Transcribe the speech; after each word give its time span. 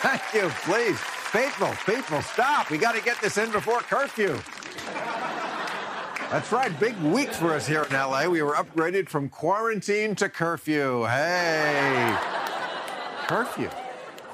thank 0.00 0.22
you, 0.34 0.48
please. 0.64 0.98
Faithful, 0.98 1.72
people, 1.92 2.22
stop. 2.22 2.70
We 2.70 2.78
got 2.78 2.94
to 2.94 3.02
get 3.02 3.20
this 3.20 3.36
in 3.38 3.50
before 3.50 3.80
curfew. 3.80 4.38
That's 6.30 6.50
right, 6.50 6.78
big 6.80 6.96
week 6.98 7.32
for 7.32 7.52
us 7.52 7.66
here 7.66 7.84
in 7.84 7.92
LA. 7.92 8.26
We 8.28 8.42
were 8.42 8.54
upgraded 8.54 9.08
from 9.08 9.28
quarantine 9.28 10.14
to 10.16 10.28
curfew. 10.28 11.04
Hey, 11.04 12.16
curfew. 13.28 13.70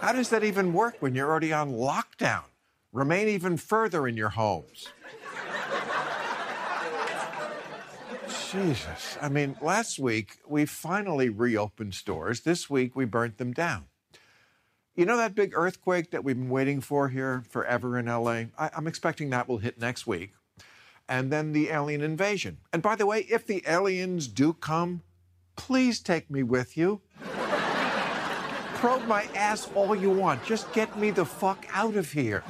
How 0.00 0.12
does 0.12 0.30
that 0.30 0.42
even 0.42 0.72
work 0.72 0.96
when 1.00 1.14
you're 1.14 1.30
already 1.30 1.52
on 1.52 1.72
lockdown? 1.72 2.44
Remain 2.92 3.28
even 3.28 3.56
further 3.56 4.06
in 4.06 4.16
your 4.16 4.30
homes. 4.30 4.88
Jesus. 8.50 9.16
I 9.20 9.28
mean, 9.30 9.56
last 9.62 9.98
week 9.98 10.38
we 10.46 10.66
finally 10.66 11.30
reopened 11.30 11.94
stores. 11.94 12.40
This 12.40 12.68
week 12.68 12.94
we 12.94 13.06
burnt 13.06 13.38
them 13.38 13.52
down. 13.52 13.86
You 14.94 15.06
know 15.06 15.16
that 15.16 15.34
big 15.34 15.54
earthquake 15.56 16.10
that 16.10 16.22
we've 16.22 16.36
been 16.36 16.50
waiting 16.50 16.82
for 16.82 17.08
here 17.08 17.44
forever 17.48 17.98
in 17.98 18.06
LA? 18.06 18.44
I, 18.58 18.70
am 18.76 18.86
expecting 18.86 19.30
that 19.30 19.48
will 19.48 19.56
hit 19.56 19.80
next 19.80 20.06
week. 20.06 20.34
And 21.08 21.32
then 21.32 21.52
the 21.52 21.70
alien 21.70 22.02
invasion. 22.02 22.58
And 22.74 22.82
by 22.82 22.96
the 22.96 23.06
way, 23.06 23.20
if 23.20 23.46
the 23.46 23.62
aliens 23.66 24.28
do 24.28 24.52
come, 24.52 25.00
please 25.56 25.98
take 25.98 26.30
me 26.30 26.42
with 26.42 26.76
you. 26.76 27.00
Probe 28.74 29.06
my 29.06 29.22
ass 29.34 29.70
all 29.74 29.96
you 29.96 30.10
want. 30.10 30.44
Just 30.44 30.70
get 30.74 30.94
me 30.98 31.10
the 31.10 31.24
fuck 31.24 31.66
out 31.72 31.96
of 31.96 32.12
here. 32.12 32.44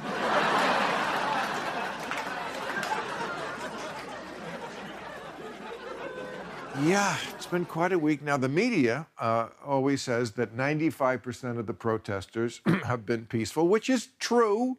Yeah, 6.83 7.15
it's 7.33 7.45
been 7.45 7.63
quite 7.63 7.93
a 7.93 7.97
week 7.97 8.21
now. 8.21 8.35
The 8.35 8.49
media 8.49 9.07
uh, 9.17 9.47
always 9.65 10.01
says 10.01 10.31
that 10.33 10.57
95% 10.57 11.57
of 11.57 11.65
the 11.65 11.73
protesters 11.73 12.59
have 12.83 13.05
been 13.05 13.25
peaceful, 13.25 13.69
which 13.69 13.89
is 13.89 14.09
true. 14.19 14.77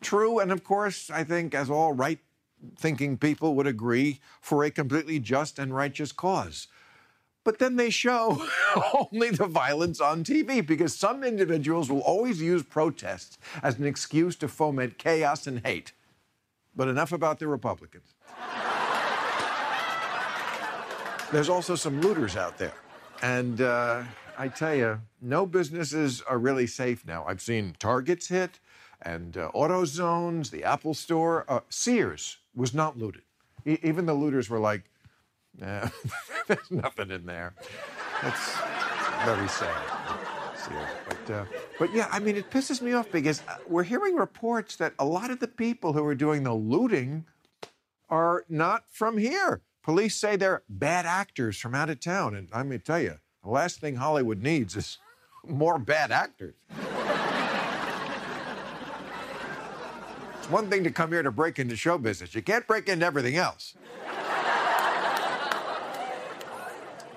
True. 0.00 0.38
And 0.38 0.52
of 0.52 0.62
course, 0.62 1.10
I 1.10 1.24
think, 1.24 1.52
as 1.52 1.68
all 1.68 1.92
right 1.92 2.20
thinking 2.76 3.16
people 3.16 3.56
would 3.56 3.66
agree, 3.66 4.20
for 4.40 4.62
a 4.62 4.70
completely 4.70 5.18
just 5.18 5.58
and 5.58 5.74
righteous 5.74 6.12
cause. 6.12 6.68
But 7.42 7.58
then 7.58 7.74
they 7.74 7.90
show 7.90 8.46
only 8.94 9.30
the 9.30 9.46
violence 9.46 10.00
on 10.00 10.22
TV 10.22 10.64
because 10.64 10.94
some 10.94 11.24
individuals 11.24 11.90
will 11.90 12.02
always 12.02 12.40
use 12.40 12.62
protests 12.62 13.38
as 13.60 13.76
an 13.76 13.86
excuse 13.86 14.36
to 14.36 14.46
foment 14.46 14.98
chaos 14.98 15.48
and 15.48 15.66
hate. 15.66 15.94
But 16.76 16.86
enough 16.86 17.10
about 17.10 17.40
the 17.40 17.48
Republicans. 17.48 18.14
There's 21.32 21.48
also 21.48 21.76
some 21.76 22.00
looters 22.00 22.36
out 22.36 22.58
there. 22.58 22.74
And 23.22 23.60
uh, 23.60 24.02
I 24.36 24.48
tell 24.48 24.74
you, 24.74 25.00
no 25.20 25.46
businesses 25.46 26.22
are 26.22 26.38
really 26.38 26.66
safe 26.66 27.06
now. 27.06 27.24
I've 27.26 27.40
seen 27.40 27.76
Targets 27.78 28.26
hit 28.28 28.58
and 29.02 29.36
uh, 29.36 29.50
AutoZones, 29.54 30.50
the 30.50 30.64
Apple 30.64 30.92
Store. 30.92 31.44
Uh, 31.48 31.60
Sears 31.68 32.38
was 32.54 32.74
not 32.74 32.98
looted. 32.98 33.22
E- 33.64 33.78
even 33.82 34.06
the 34.06 34.14
looters 34.14 34.50
were 34.50 34.58
like, 34.58 34.90
eh, 35.62 35.88
there's 36.48 36.70
nothing 36.70 37.10
in 37.12 37.26
there. 37.26 37.54
That's 38.22 38.56
very 39.24 39.48
sad. 39.48 39.76
Sears. 40.56 40.88
But, 41.06 41.32
uh, 41.32 41.44
but 41.78 41.94
yeah, 41.94 42.08
I 42.10 42.18
mean, 42.18 42.36
it 42.36 42.50
pisses 42.50 42.82
me 42.82 42.92
off 42.92 43.10
because 43.12 43.40
uh, 43.48 43.56
we're 43.68 43.84
hearing 43.84 44.16
reports 44.16 44.76
that 44.76 44.94
a 44.98 45.04
lot 45.04 45.30
of 45.30 45.38
the 45.38 45.48
people 45.48 45.92
who 45.92 46.04
are 46.04 46.14
doing 46.16 46.42
the 46.42 46.54
looting 46.54 47.24
are 48.08 48.44
not 48.48 48.84
from 48.88 49.16
here. 49.16 49.62
Police 49.82 50.14
say 50.16 50.36
they're 50.36 50.62
bad 50.68 51.06
actors 51.06 51.56
from 51.58 51.74
out 51.74 51.90
of 51.90 52.00
town. 52.00 52.34
And 52.34 52.50
going 52.50 52.70
to 52.70 52.78
tell 52.78 53.00
you, 53.00 53.18
the 53.42 53.50
last 53.50 53.80
thing 53.80 53.96
Hollywood 53.96 54.42
needs 54.42 54.76
is 54.76 54.98
more 55.48 55.78
bad 55.78 56.10
actors. 56.10 56.54
it's 60.38 60.50
one 60.50 60.68
thing 60.68 60.84
to 60.84 60.90
come 60.90 61.10
here 61.12 61.22
to 61.22 61.30
break 61.30 61.58
into 61.58 61.76
show 61.76 61.96
business, 61.98 62.34
you 62.34 62.42
can't 62.42 62.66
break 62.66 62.88
into 62.88 63.06
everything 63.06 63.36
else. 63.36 63.74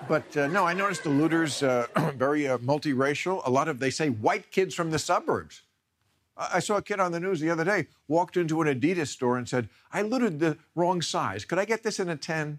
But 0.08 0.36
uh, 0.36 0.46
no, 0.48 0.66
I 0.66 0.74
noticed 0.74 1.02
the 1.04 1.10
looters 1.10 1.62
uh, 1.62 1.86
very 2.16 2.46
uh, 2.46 2.58
multiracial. 2.58 3.42
A 3.46 3.50
lot 3.50 3.68
of, 3.68 3.78
they 3.78 3.90
say, 3.90 4.10
white 4.10 4.50
kids 4.50 4.74
from 4.74 4.90
the 4.90 4.98
suburbs. 4.98 5.62
I 6.36 6.58
saw 6.58 6.76
a 6.76 6.82
kid 6.82 6.98
on 6.98 7.12
the 7.12 7.20
news 7.20 7.40
the 7.40 7.50
other 7.50 7.64
day 7.64 7.86
walked 8.08 8.36
into 8.36 8.60
an 8.60 8.68
Adidas 8.68 9.08
store 9.08 9.38
and 9.38 9.48
said, 9.48 9.68
I 9.92 10.02
looted 10.02 10.40
the 10.40 10.58
wrong 10.74 11.00
size. 11.00 11.44
Could 11.44 11.58
I 11.58 11.64
get 11.64 11.82
this 11.82 12.00
in 12.00 12.08
a 12.08 12.16
10? 12.16 12.58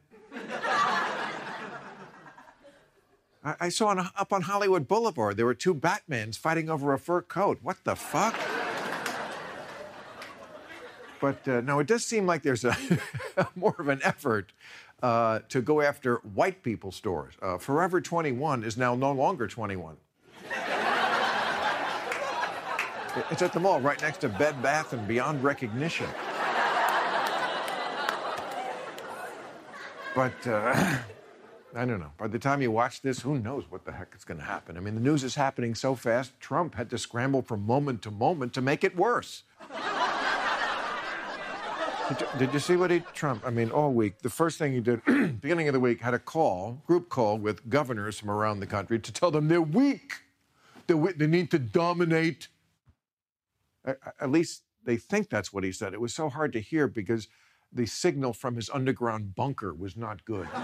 I, 3.43 3.55
I 3.59 3.69
saw 3.69 3.87
on, 3.87 3.99
up 3.99 4.31
on 4.31 4.43
Hollywood 4.43 4.87
Boulevard 4.87 5.35
there 5.37 5.45
were 5.45 5.53
two 5.53 5.75
Batmans 5.75 6.37
fighting 6.37 6.69
over 6.69 6.93
a 6.93 6.99
fur 6.99 7.21
coat. 7.21 7.59
What 7.61 7.83
the 7.83 7.95
fuck? 7.95 8.35
But 11.19 11.47
uh, 11.47 11.61
no, 11.61 11.79
it 11.79 11.87
does 11.87 12.05
seem 12.05 12.25
like 12.25 12.43
there's 12.43 12.65
a 12.65 12.77
more 13.55 13.75
of 13.79 13.87
an 13.87 13.99
effort 14.03 14.51
uh, 15.01 15.39
to 15.49 15.61
go 15.61 15.81
after 15.81 16.17
white 16.17 16.63
people 16.63 16.91
stores. 16.91 17.33
Uh, 17.41 17.57
Forever 17.57 18.01
21 18.01 18.63
is 18.63 18.77
now 18.77 18.95
no 18.95 19.11
longer 19.11 19.47
21. 19.47 19.97
It's 23.31 23.41
at 23.41 23.53
the 23.53 23.59
mall 23.59 23.79
right 23.79 24.01
next 24.01 24.17
to 24.19 24.29
Bed 24.29 24.61
Bath 24.61 24.91
and 24.91 25.07
Beyond 25.07 25.43
Recognition. 25.43 26.07
But 30.13 30.47
uh, 30.47 30.97
I 31.75 31.85
don't 31.85 31.99
know. 31.99 32.11
By 32.17 32.27
the 32.27 32.39
time 32.39 32.61
you 32.61 32.71
watch 32.71 33.01
this, 33.01 33.19
who 33.21 33.37
knows 33.37 33.65
what 33.69 33.85
the 33.85 33.91
heck 33.91 34.13
is 34.15 34.23
going 34.23 34.39
to 34.39 34.45
happen? 34.45 34.77
I 34.77 34.79
mean, 34.79 34.95
the 34.95 35.01
news 35.01 35.23
is 35.23 35.35
happening 35.35 35.75
so 35.75 35.95
fast, 35.95 36.39
Trump 36.39 36.75
had 36.75 36.89
to 36.89 36.97
scramble 36.97 37.41
from 37.41 37.65
moment 37.65 38.01
to 38.03 38.11
moment 38.11 38.53
to 38.53 38.61
make 38.61 38.83
it 38.83 38.95
worse. 38.95 39.43
Did 42.09 42.21
you, 42.21 42.27
did 42.37 42.53
you 42.53 42.59
see 42.59 42.75
what 42.75 42.91
he 42.91 42.99
Trump? 43.13 43.43
I 43.45 43.49
mean, 43.49 43.71
all 43.71 43.91
week. 43.91 44.19
The 44.19 44.29
first 44.29 44.59
thing 44.59 44.73
he 44.73 44.79
did, 44.79 45.03
beginning 45.41 45.67
of 45.67 45.73
the 45.73 45.79
week, 45.79 46.01
had 46.01 46.13
a 46.13 46.19
call, 46.19 46.81
group 46.85 47.09
call 47.09 47.37
with 47.37 47.67
governors 47.69 48.19
from 48.19 48.29
around 48.29 48.59
the 48.59 48.67
country 48.67 48.99
to 48.99 49.11
tell 49.11 49.31
them 49.31 49.47
they're 49.47 49.61
weak. 49.61 50.13
They're, 50.85 51.13
they 51.13 51.27
need 51.27 51.49
to 51.51 51.59
dominate. 51.59 52.47
At 53.85 54.31
least 54.31 54.63
they 54.83 54.97
think 54.97 55.29
that's 55.29 55.53
what 55.53 55.63
he 55.63 55.71
said. 55.71 55.93
It 55.93 56.01
was 56.01 56.13
so 56.13 56.29
hard 56.29 56.53
to 56.53 56.59
hear 56.59 56.87
because 56.87 57.27
the 57.71 57.85
signal 57.85 58.33
from 58.33 58.55
his 58.55 58.69
underground 58.69 59.35
bunker 59.35 59.73
was 59.73 59.97
not 59.97 60.23
good. 60.25 60.47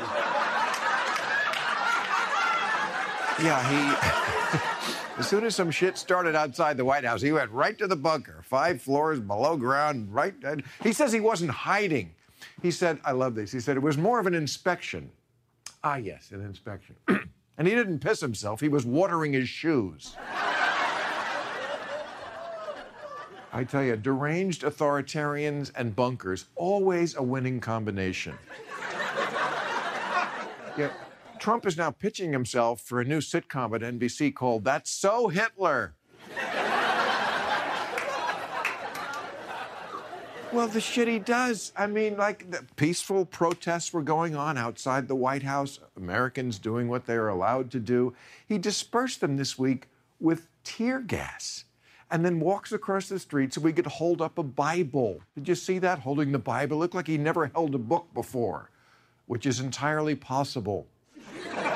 Yeah, 3.42 3.64
he. 3.70 5.18
as 5.18 5.28
soon 5.28 5.44
as 5.46 5.56
some 5.56 5.72
shit 5.72 5.98
started 5.98 6.36
outside 6.36 6.78
the 6.78 6.86
White 6.86 7.04
House, 7.04 7.22
he 7.22 7.32
went 7.32 7.50
right 7.52 7.78
to 7.80 7.88
the 7.88 7.96
bunker, 7.96 8.44
five 8.44 8.82
floors 8.82 9.20
below 9.20 9.58
ground, 9.58 10.14
right. 10.14 10.36
He 10.84 10.94
says 10.94 11.12
he 11.12 11.20
wasn't 11.20 11.52
hiding. 11.52 12.14
He 12.62 12.72
said, 12.72 13.00
I 13.04 13.12
love 13.14 13.34
this. 13.36 13.52
He 13.52 13.60
said 13.60 13.78
it 13.78 13.82
was 13.82 13.98
more 13.98 14.20
of 14.20 14.28
an 14.28 14.34
inspection. 14.34 15.12
Ah, 15.84 15.96
yes, 15.96 16.32
an 16.32 16.42
inspection. 16.42 16.96
and 17.58 17.68
he 17.68 17.74
didn't 17.74 18.00
piss 18.00 18.20
himself, 18.20 18.60
he 18.62 18.70
was 18.70 18.86
watering 18.86 19.34
his 19.34 19.50
shoes. 19.50 20.16
I 23.54 23.66
tell 23.66 23.84
you, 23.84 23.98
deranged 23.98 24.64
authoritarians 24.64 25.72
and 25.76 25.96
bunkers, 25.96 26.46
always 26.56 27.16
a 27.16 27.24
winning 27.24 27.60
combination. 27.60 28.38
yeah, 30.78 30.92
Trump 31.38 31.66
is 31.66 31.76
now 31.76 31.92
pitching 31.92 32.32
himself 32.32 32.82
for 32.82 33.02
a 33.02 33.06
new 33.06 33.20
sitcom 33.20 33.76
at 33.76 33.82
NBC 33.82 34.34
called 34.34 34.64
That's 34.64 34.90
So 34.90 35.28
Hitler. 35.28 35.96
Well, 40.54 40.68
the 40.68 40.82
shit 40.82 41.08
he 41.08 41.18
does. 41.18 41.72
I 41.78 41.88
mean, 41.88 42.18
like, 42.18 42.52
the 42.52 42.66
peaceful 42.76 43.26
protests 43.26 43.94
were 43.94 44.02
going 44.02 44.36
on 44.36 44.58
outside 44.58 45.08
the 45.08 45.16
White 45.16 45.44
House, 45.44 45.80
Americans 45.96 46.60
doing 46.60 46.90
what 46.90 47.06
they 47.06 47.16
are 47.16 47.30
allowed 47.30 47.72
to 47.72 47.80
do. 47.80 48.14
He 48.46 48.58
dispersed 48.58 49.22
them 49.22 49.38
this 49.38 49.58
week 49.58 49.88
with 50.20 50.48
tear 50.66 51.00
gas 51.00 51.64
and 52.12 52.26
then 52.26 52.40
walks 52.40 52.72
across 52.74 53.08
the 53.08 53.18
street 53.18 53.54
so 53.54 53.62
we 53.62 53.74
could 53.74 53.88
hold 53.88 54.22
up 54.22 54.38
a 54.38 54.44
Bible. 54.44 55.22
Did 55.36 55.48
you 55.48 55.56
see 55.56 55.80
that? 55.80 56.00
Holding 56.00 56.32
the 56.32 56.40
Bible. 56.40 56.78
Looked 56.78 56.94
like 56.94 57.08
he 57.08 57.18
never 57.18 57.48
held 57.48 57.74
a 57.74 57.80
book 57.80 58.08
before, 58.14 58.70
which 59.28 59.46
is 59.46 59.60
entirely 59.60 60.16
possible. 60.16 60.88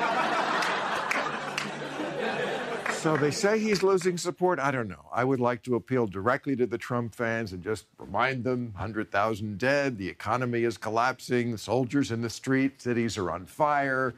So 3.06 3.16
they 3.16 3.30
say 3.30 3.60
he's 3.60 3.84
losing 3.84 4.18
support. 4.18 4.58
I 4.58 4.72
don't 4.72 4.88
know. 4.88 5.04
I 5.12 5.22
would 5.22 5.38
like 5.38 5.62
to 5.64 5.76
appeal 5.76 6.08
directly 6.08 6.56
to 6.56 6.66
the 6.66 6.78
Trump 6.78 7.14
fans 7.14 7.52
and 7.52 7.62
just 7.62 7.86
remind 7.98 8.42
them 8.42 8.72
100,000 8.72 9.58
dead, 9.58 9.96
the 9.96 10.08
economy 10.08 10.64
is 10.64 10.76
collapsing, 10.76 11.56
soldiers 11.56 12.10
in 12.10 12.20
the 12.20 12.30
street, 12.30 12.82
cities 12.82 13.16
are 13.16 13.30
on 13.30 13.46
fire. 13.46 14.14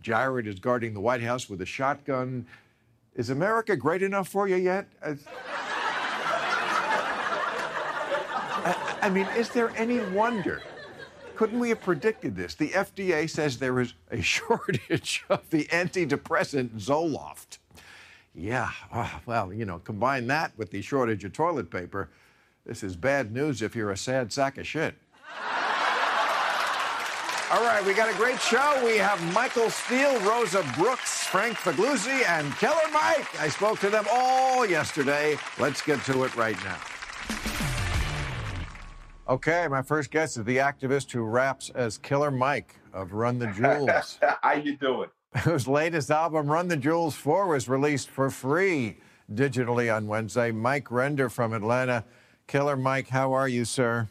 Jared 0.00 0.46
is 0.46 0.58
guarding 0.58 0.94
the 0.94 1.00
White 1.00 1.20
House 1.20 1.50
with 1.50 1.60
a 1.60 1.66
shotgun. 1.66 2.46
Is 3.16 3.30
America 3.30 3.76
great 3.76 4.02
enough 4.02 4.28
for 4.28 4.46
you 4.46 4.56
yet? 4.56 4.86
Uh, 5.02 5.14
I, 8.64 8.98
I 9.02 9.10
mean, 9.10 9.26
is 9.36 9.48
there 9.48 9.70
any 9.76 10.00
wonder? 10.00 10.62
Couldn't 11.34 11.58
we 11.58 11.70
have 11.70 11.80
predicted 11.80 12.36
this? 12.36 12.54
The 12.54 12.68
FDA 12.70 13.28
says 13.28 13.58
there 13.58 13.80
is 13.80 13.94
a 14.10 14.20
shortage 14.22 15.24
of 15.30 15.48
the 15.50 15.64
antidepressant 15.64 16.70
Zoloft. 16.78 17.58
Yeah, 18.34 18.70
oh, 18.94 19.20
well, 19.24 19.50
you 19.50 19.64
know, 19.64 19.78
combine 19.78 20.26
that 20.26 20.52
with 20.58 20.70
the 20.70 20.82
shortage 20.82 21.24
of 21.24 21.32
toilet 21.32 21.70
paper. 21.70 22.10
This 22.66 22.82
is 22.82 22.96
bad 22.96 23.32
news 23.32 23.62
if 23.62 23.74
you're 23.74 23.90
a 23.90 23.96
sad 23.96 24.30
sack 24.30 24.58
of 24.58 24.66
shit. 24.66 24.94
All 27.48 27.62
right, 27.62 27.84
we 27.86 27.94
got 27.94 28.12
a 28.12 28.16
great 28.16 28.40
show. 28.40 28.82
We 28.84 28.96
have 28.96 29.22
Michael 29.32 29.70
Steele, 29.70 30.18
Rosa 30.22 30.64
Brooks, 30.76 31.26
Frank 31.26 31.56
Figliuzzi, 31.56 32.28
and 32.28 32.52
Killer 32.56 32.74
Mike. 32.92 33.40
I 33.40 33.48
spoke 33.48 33.78
to 33.80 33.88
them 33.88 34.04
all 34.10 34.66
yesterday. 34.66 35.36
Let's 35.56 35.80
get 35.80 36.02
to 36.06 36.24
it 36.24 36.34
right 36.34 36.56
now. 36.64 36.78
Okay, 39.28 39.68
my 39.68 39.80
first 39.80 40.10
guest 40.10 40.36
is 40.36 40.44
the 40.44 40.56
activist 40.56 41.12
who 41.12 41.22
raps 41.22 41.70
as 41.70 41.98
Killer 41.98 42.32
Mike 42.32 42.80
of 42.92 43.12
Run 43.12 43.38
the 43.38 43.46
Jewels. 43.46 44.18
How 44.42 44.54
you 44.54 44.76
doing? 44.76 45.08
whose 45.44 45.68
latest 45.68 46.10
album, 46.10 46.48
Run 46.48 46.66
the 46.66 46.76
Jewels 46.76 47.14
4, 47.14 47.46
was 47.46 47.68
released 47.68 48.10
for 48.10 48.28
free 48.28 48.96
digitally 49.32 49.94
on 49.94 50.08
Wednesday. 50.08 50.50
Mike 50.50 50.90
Render 50.90 51.28
from 51.28 51.52
Atlanta. 51.52 52.04
Killer 52.48 52.76
Mike, 52.76 53.08
how 53.08 53.32
are 53.32 53.46
you, 53.46 53.64
sir? 53.64 54.08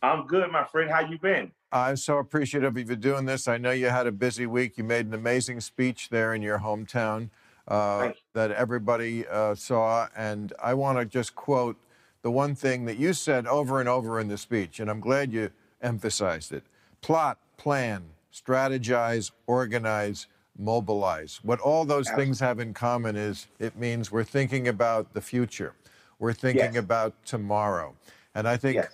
I'm 0.00 0.28
good, 0.28 0.52
my 0.52 0.62
friend. 0.64 0.88
How 0.88 1.00
you 1.00 1.18
been? 1.18 1.50
I'm 1.70 1.96
so 1.96 2.18
appreciative 2.18 2.76
of 2.76 2.88
you 2.88 2.96
doing 2.96 3.26
this. 3.26 3.46
I 3.46 3.58
know 3.58 3.70
you 3.70 3.88
had 3.88 4.06
a 4.06 4.12
busy 4.12 4.46
week. 4.46 4.78
You 4.78 4.84
made 4.84 5.06
an 5.06 5.14
amazing 5.14 5.60
speech 5.60 6.08
there 6.08 6.32
in 6.32 6.40
your 6.40 6.60
hometown 6.60 7.28
uh, 7.66 8.12
that 8.32 8.50
everybody 8.52 9.26
uh, 9.26 9.54
saw. 9.54 10.08
And 10.16 10.52
I 10.62 10.72
want 10.74 10.98
to 10.98 11.04
just 11.04 11.34
quote 11.34 11.76
the 12.22 12.30
one 12.30 12.54
thing 12.54 12.86
that 12.86 12.96
you 12.96 13.12
said 13.12 13.46
over 13.46 13.80
and 13.80 13.88
over 13.88 14.18
in 14.18 14.28
the 14.28 14.38
speech, 14.38 14.80
and 14.80 14.90
I'm 14.90 15.00
glad 15.00 15.32
you 15.32 15.50
emphasized 15.80 16.52
it 16.52 16.64
plot, 17.00 17.38
plan, 17.56 18.02
strategize, 18.32 19.30
organize, 19.46 20.26
mobilize. 20.58 21.38
What 21.44 21.60
all 21.60 21.84
those 21.84 22.10
things 22.10 22.40
have 22.40 22.58
in 22.58 22.74
common 22.74 23.14
is 23.14 23.46
it 23.60 23.76
means 23.76 24.10
we're 24.10 24.24
thinking 24.24 24.66
about 24.66 25.12
the 25.14 25.20
future. 25.20 25.74
We're 26.18 26.32
thinking 26.32 26.74
Yes. 26.74 26.76
about 26.76 27.14
tomorrow. 27.24 27.94
And 28.34 28.48
I 28.48 28.56
think 28.56 28.76
Yes. 28.76 28.88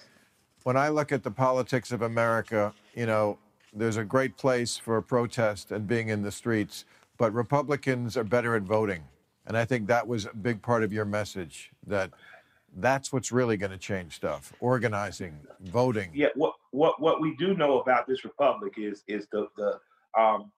When 0.64 0.76
I 0.76 0.88
look 0.88 1.12
at 1.12 1.22
the 1.22 1.31
politics 1.31 1.93
of 1.93 2.02
America, 2.02 2.75
you 2.94 3.06
know, 3.06 3.38
there's 3.72 3.96
a 3.96 4.05
great 4.05 4.37
place 4.37 4.76
for 4.76 5.00
protest 5.02 5.70
and 5.70 5.87
being 5.87 6.08
in 6.08 6.22
the 6.22 6.32
streets, 6.32 6.84
but 7.19 7.32
Republicans 7.32 8.16
are 8.16 8.25
better 8.25 8.56
at 8.56 8.62
voting. 8.62 9.05
And 9.46 9.56
I 9.56 9.66
think 9.66 9.87
that 9.88 10.08
was 10.08 10.25
a 10.25 10.34
big 10.34 10.62
part 10.62 10.82
of 10.82 10.93
your 10.93 11.05
message 11.05 11.70
that 11.87 12.11
that's 12.76 13.12
what's 13.12 13.31
really 13.31 13.56
going 13.56 13.72
to 13.72 13.78
change 13.78 14.16
stuff 14.16 14.52
organizing, 14.58 15.38
voting. 15.61 16.11
Yeah. 16.14 16.28
What 16.34 16.55
what 16.70 17.00
what 17.00 17.20
we 17.20 17.37
do 17.37 17.55
know 17.55 17.78
about 17.81 18.06
this 18.08 18.25
republic 18.25 18.75
is 18.78 19.05
is 19.06 19.28
the 19.31 19.46
the 19.56 19.78
um 20.19 20.50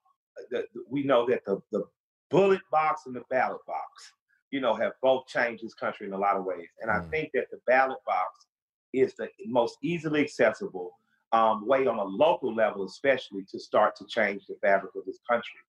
the, 0.51 0.65
we 0.89 1.03
know 1.03 1.27
that 1.27 1.45
the 1.45 1.61
the 1.73 1.83
bullet 2.31 2.61
box 2.71 3.03
and 3.07 3.17
the 3.17 3.23
ballot 3.29 3.61
box, 3.67 4.13
you 4.51 4.61
know, 4.61 4.73
have 4.75 4.93
both 5.03 5.27
changed 5.27 5.65
this 5.65 5.75
country 5.75 6.07
in 6.07 6.13
a 6.13 6.19
lot 6.19 6.37
of 6.37 6.45
ways. 6.45 6.69
And 6.81 6.91
I 6.91 7.01
Mm. 7.01 7.11
think 7.11 7.31
that 7.35 7.51
the 7.51 7.59
ballot 7.67 7.99
box 8.07 8.47
is 8.97 9.15
the 9.15 9.29
most 9.47 9.79
easily 9.83 10.21
accessible 10.21 10.93
um, 11.33 11.67
way 11.67 11.87
on 11.87 11.99
a 11.99 12.05
local 12.05 12.55
level, 12.55 12.85
especially 12.85 13.45
to 13.51 13.59
start 13.59 13.97
to 13.97 14.07
change 14.07 14.47
the 14.47 14.57
fabric 14.63 14.93
of 14.97 15.05
this 15.05 15.19
country. 15.29 15.61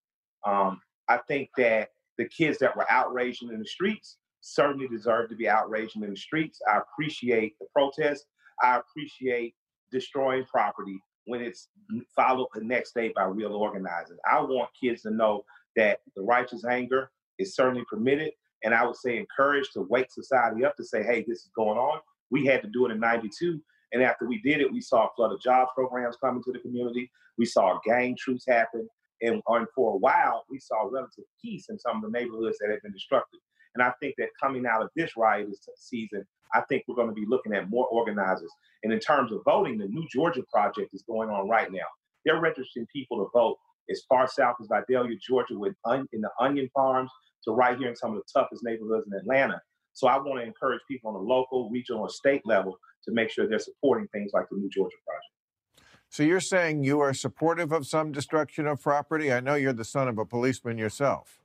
Um, 0.46 0.80
I 1.10 1.18
think 1.28 1.50
that 1.58 1.90
the 2.18 2.26
kids 2.26 2.58
that 2.60 2.76
were 2.76 2.90
outraged 2.90 3.44
in 3.44 3.60
the 3.60 3.66
streets 3.66 4.18
certainly 4.42 4.88
deserve 4.88 5.30
to 5.30 5.36
be 5.36 5.50
outraged 5.50 5.96
in 5.96 6.10
the 6.10 6.16
streets. 6.16 6.60
I 6.72 6.80
appreciate 6.80 7.58
the 7.60 7.68
protest. 7.74 8.26
I 8.62 8.78
appreciate 8.78 9.56
destroying 9.92 10.46
property 10.46 11.00
when 11.26 11.42
it's 11.42 11.70
followed 12.16 12.48
the 12.54 12.64
next 12.64 12.94
day 12.94 13.12
by 13.16 13.26
real 13.26 13.54
organizing. 13.54 14.18
I 14.30 14.40
want 14.40 14.70
kids 14.80 15.02
to 15.04 15.12
know 15.12 15.44
that 15.76 16.00
the 16.16 16.22
righteous 16.22 16.66
anger 16.66 17.12
is 17.38 17.56
certainly 17.56 17.84
permitted. 17.90 18.32
And 18.64 18.74
I 18.74 18.86
would 18.86 18.96
say 18.96 19.18
encouraged 19.18 19.74
to 19.74 19.82
wake 19.82 20.12
society 20.12 20.66
up 20.66 20.76
to 20.78 20.84
say, 20.84 21.04
hey, 21.04 21.24
this 21.28 21.40
is 21.40 21.52
going 21.56 21.78
on. 21.78 22.00
We 22.32 22.46
had 22.46 22.62
to 22.62 22.68
do 22.68 22.86
it 22.86 22.92
in 22.92 23.00
92. 23.00 23.62
And 23.94 24.04
after 24.04 24.28
we 24.28 24.42
did 24.42 24.62
it, 24.62 24.72
we 24.72 24.82
saw 24.82 25.08
a 25.08 25.10
flood 25.16 25.32
of 25.32 25.42
job 25.42 25.70
programs 25.74 26.18
coming 26.18 26.44
to 26.44 26.52
the 26.52 26.60
community. 26.60 27.10
We 27.38 27.46
saw 27.46 27.80
gang 27.86 28.16
truce 28.18 28.44
happen. 28.48 28.88
And, 29.22 29.42
and 29.48 29.68
for 29.74 29.94
a 29.94 29.98
while, 29.98 30.46
we 30.50 30.60
saw 30.60 30.84
relative 30.84 31.24
peace 31.42 31.68
in 31.70 31.80
some 31.80 31.98
of 31.98 32.04
the 32.04 32.18
neighborhoods 32.18 32.58
that 32.60 32.70
had 32.70 32.82
been 32.82 32.94
destructed. 32.94 33.40
And 33.76 33.84
I 33.84 33.94
think 34.00 34.16
that 34.18 34.30
coming 34.42 34.66
out 34.66 34.82
of 34.82 34.90
this 34.96 35.12
riotous 35.16 35.60
season, 35.78 36.26
I 36.54 36.62
think 36.62 36.84
we're 36.88 36.96
going 36.96 37.10
to 37.10 37.14
be 37.14 37.26
looking 37.28 37.54
at 37.54 37.70
more 37.70 37.88
organizers. 37.88 38.52
And 38.84 38.94
in 38.94 39.00
terms 39.00 39.32
of 39.32 39.42
voting, 39.46 39.78
the 39.78 39.88
New 39.88 40.06
Georgia 40.12 40.44
Project 40.52 40.94
is 40.94 41.04
going 41.04 41.30
on 41.30 41.50
right 41.50 41.72
now. 41.72 41.86
They're 42.26 42.42
registering 42.42 42.88
people 42.92 43.18
to 43.18 43.30
vote 43.34 43.58
as 43.90 44.04
far 44.10 44.28
south 44.28 44.56
as 44.62 44.68
Vidalia, 44.68 45.16
Georgia, 45.18 45.58
with 45.58 45.76
on, 45.86 46.08
in 46.12 46.22
the 46.22 46.30
onion 46.40 46.70
farms 46.74 47.12
to 47.44 47.52
right 47.52 47.78
here 47.78 47.90
in 47.90 47.96
some 47.96 48.12
of 48.12 48.18
the 48.18 48.40
toughest 48.40 48.64
neighborhoods 48.64 49.08
in 49.08 49.18
Atlanta. 49.18 49.62
So 49.98 50.08
I 50.08 50.18
want 50.18 50.40
to 50.40 50.46
encourage 50.46 50.82
people 50.88 51.10
on 51.10 51.16
the 51.16 51.28
local, 51.28 51.72
regional, 51.72 52.04
and 52.04 52.12
state 52.12 52.44
level 52.46 52.78
to 53.04 53.12
make 53.12 53.32
sure 53.32 53.50
they're 53.50 53.58
supporting 53.58 54.08
things 54.10 54.30
like 54.32 54.48
the 54.52 54.56
New 54.56 54.70
Georgia 54.70 54.96
Project. 55.04 55.82
So 56.10 56.22
you're 56.22 56.40
saying 56.40 56.84
you 56.84 57.00
are 57.00 57.16
supportive 57.16 57.72
of 57.72 57.88
some 57.88 58.12
destruction 58.12 58.68
of 58.68 58.80
property? 58.80 59.34
I 59.34 59.40
know 59.40 59.56
you're 59.56 59.74
the 59.74 59.84
son 59.84 60.08
of 60.08 60.20
a 60.20 60.26
policeman 60.26 60.78
yourself. 60.78 61.40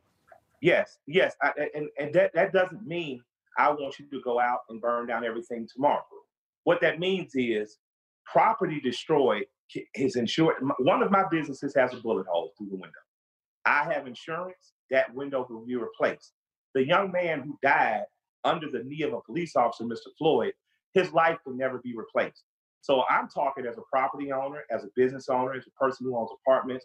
Yes, 0.61 0.99
yes, 1.07 1.35
I, 1.43 1.53
and 1.75 1.89
and 1.99 2.13
that 2.13 2.35
that 2.35 2.53
doesn't 2.53 2.87
mean 2.87 3.23
I 3.57 3.71
want 3.71 3.99
you 3.99 4.05
to 4.11 4.21
go 4.21 4.39
out 4.39 4.61
and 4.69 4.83
burn 4.83 5.07
down 5.07 5.25
everything 5.25 5.67
tomorrow. 5.75 6.05
What 6.65 6.83
that 6.83 7.01
means 7.01 7.33
is 7.35 7.79
property 8.27 8.81
destroyed 8.81 9.47
is 9.95 10.17
insured. 10.17 10.57
One 10.79 11.03
of 11.03 11.11
my 11.11 11.25
businesses 11.31 11.75
has 11.75 11.95
a 11.95 11.97
bullet 11.97 12.27
hole 12.31 12.53
through 12.59 12.69
the 12.69 12.77
window. 12.77 13.01
I 13.65 13.91
have 13.95 14.07
insurance. 14.07 14.75
That 14.91 15.15
window 15.15 15.47
will 15.49 15.65
be 15.65 15.77
replaced. 15.77 16.35
The 16.75 16.87
young 16.87 17.11
man 17.13 17.41
who 17.41 17.59
died 17.63 18.05
under 18.45 18.71
the 18.71 18.83
knee 18.85 19.03
of 19.03 19.13
a 19.13 19.21
police 19.21 19.57
officer, 19.57 19.85
Mr. 19.85 20.11
Floyd, 20.19 20.53
his 20.95 21.13
life 21.13 21.39
can 21.45 21.57
never 21.57 21.79
be 21.79 21.95
replaced. 21.97 22.45
So 22.81 23.05
I'm 23.09 23.29
talking 23.29 23.65
as 23.67 23.79
a 23.79 23.83
property 23.91 24.33
owner, 24.33 24.63
as 24.71 24.85
a 24.85 24.89
business 24.97 25.29
owner, 25.29 25.55
as 25.55 25.67
a 25.67 25.71
person 25.71 26.07
who 26.07 26.17
owns 26.17 26.31
apartments. 26.43 26.85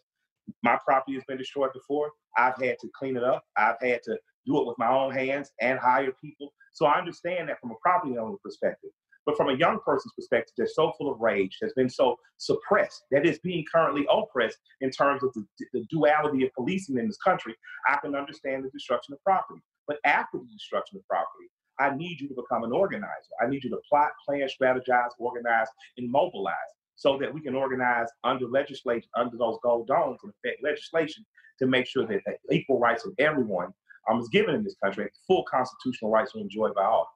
My 0.63 0.77
property 0.85 1.15
has 1.15 1.23
been 1.27 1.37
destroyed 1.37 1.73
before. 1.73 2.11
I've 2.37 2.55
had 2.61 2.77
to 2.79 2.89
clean 2.97 3.17
it 3.17 3.23
up. 3.23 3.43
I've 3.57 3.79
had 3.81 4.01
to 4.03 4.17
do 4.45 4.61
it 4.61 4.67
with 4.67 4.77
my 4.77 4.87
own 4.87 5.11
hands 5.11 5.51
and 5.59 5.77
hire 5.77 6.13
people. 6.23 6.53
So 6.73 6.85
I 6.85 6.99
understand 6.99 7.49
that 7.49 7.59
from 7.59 7.71
a 7.71 7.75
property 7.81 8.17
owner 8.17 8.37
perspective. 8.43 8.91
But 9.25 9.35
from 9.35 9.49
a 9.49 9.57
young 9.57 9.79
person's 9.85 10.13
perspective, 10.13 10.53
they're 10.57 10.67
so 10.67 10.93
full 10.97 11.11
of 11.11 11.19
rage, 11.19 11.57
has 11.61 11.73
been 11.73 11.89
so 11.89 12.17
suppressed, 12.37 13.03
that 13.11 13.25
is 13.25 13.39
being 13.39 13.65
currently 13.69 14.07
oppressed 14.09 14.57
in 14.79 14.89
terms 14.89 15.21
of 15.21 15.33
the, 15.33 15.45
the 15.73 15.85
duality 15.89 16.45
of 16.45 16.53
policing 16.53 16.97
in 16.97 17.07
this 17.07 17.17
country. 17.17 17.53
I 17.87 17.97
can 17.97 18.15
understand 18.15 18.63
the 18.63 18.69
destruction 18.69 19.13
of 19.13 19.23
property. 19.25 19.61
But 19.87 19.97
after 20.05 20.37
the 20.37 20.47
destruction 20.51 20.97
of 20.97 21.07
property, 21.07 21.49
I 21.79 21.95
need 21.95 22.19
you 22.19 22.27
to 22.29 22.35
become 22.35 22.63
an 22.63 22.71
organizer. 22.71 23.31
I 23.41 23.47
need 23.47 23.63
you 23.63 23.69
to 23.69 23.79
plot, 23.89 24.09
plan, 24.25 24.47
strategize, 24.47 25.09
organize, 25.19 25.67
and 25.97 26.11
mobilize 26.11 26.53
so 26.95 27.17
that 27.19 27.31
we 27.33 27.41
can 27.41 27.55
organize 27.55 28.07
under 28.23 28.47
legislation, 28.47 29.07
under 29.15 29.37
those 29.37 29.57
gold 29.63 29.87
domes 29.87 30.17
and 30.23 30.33
affect 30.43 30.63
legislation 30.63 31.25
to 31.59 31.67
make 31.67 31.85
sure 31.85 32.05
that 32.07 32.21
the 32.25 32.55
equal 32.55 32.79
rights 32.79 33.05
of 33.05 33.13
everyone 33.19 33.71
um, 34.09 34.19
is 34.19 34.27
given 34.29 34.55
in 34.55 34.63
this 34.63 34.75
country, 34.83 35.09
full 35.27 35.43
constitutional 35.49 36.11
rights 36.11 36.35
are 36.35 36.39
enjoyed 36.39 36.73
by 36.73 36.83
all. 36.83 37.07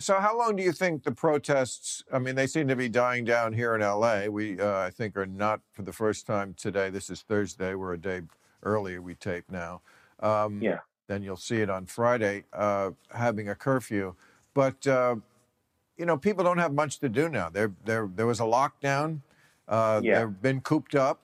So 0.00 0.20
how 0.20 0.38
long 0.38 0.54
do 0.54 0.62
you 0.62 0.70
think 0.70 1.02
the 1.02 1.10
protests? 1.10 2.04
I 2.12 2.20
mean, 2.20 2.36
they 2.36 2.46
seem 2.46 2.68
to 2.68 2.76
be 2.76 2.88
dying 2.88 3.24
down 3.24 3.52
here 3.52 3.74
in 3.74 3.80
LA. 3.80 4.26
We, 4.26 4.60
uh, 4.60 4.78
I 4.78 4.90
think, 4.90 5.16
are 5.16 5.26
not 5.26 5.60
for 5.72 5.82
the 5.82 5.92
first 5.92 6.24
time 6.24 6.54
today. 6.54 6.88
This 6.88 7.10
is 7.10 7.22
Thursday. 7.22 7.74
We're 7.74 7.94
a 7.94 7.98
day 7.98 8.22
earlier. 8.62 9.02
We 9.02 9.16
tape 9.16 9.50
now. 9.50 9.82
Um, 10.20 10.62
Yeah. 10.62 10.78
Then 11.08 11.22
you'll 11.22 11.36
see 11.36 11.56
it 11.62 11.70
on 11.70 11.86
Friday, 11.86 12.44
uh, 12.52 12.90
having 13.10 13.48
a 13.48 13.54
curfew. 13.54 14.14
But 14.54 14.86
uh, 14.86 15.16
you 15.96 16.06
know, 16.06 16.16
people 16.16 16.44
don't 16.44 16.58
have 16.58 16.72
much 16.72 17.00
to 17.00 17.08
do 17.08 17.28
now. 17.28 17.48
There, 17.48 17.72
there, 17.84 18.08
there 18.14 18.26
was 18.26 18.38
a 18.38 18.44
lockdown. 18.44 19.22
Uh, 19.66 20.00
Yeah. 20.04 20.20
They've 20.20 20.42
been 20.42 20.60
cooped 20.60 20.94
up. 20.94 21.18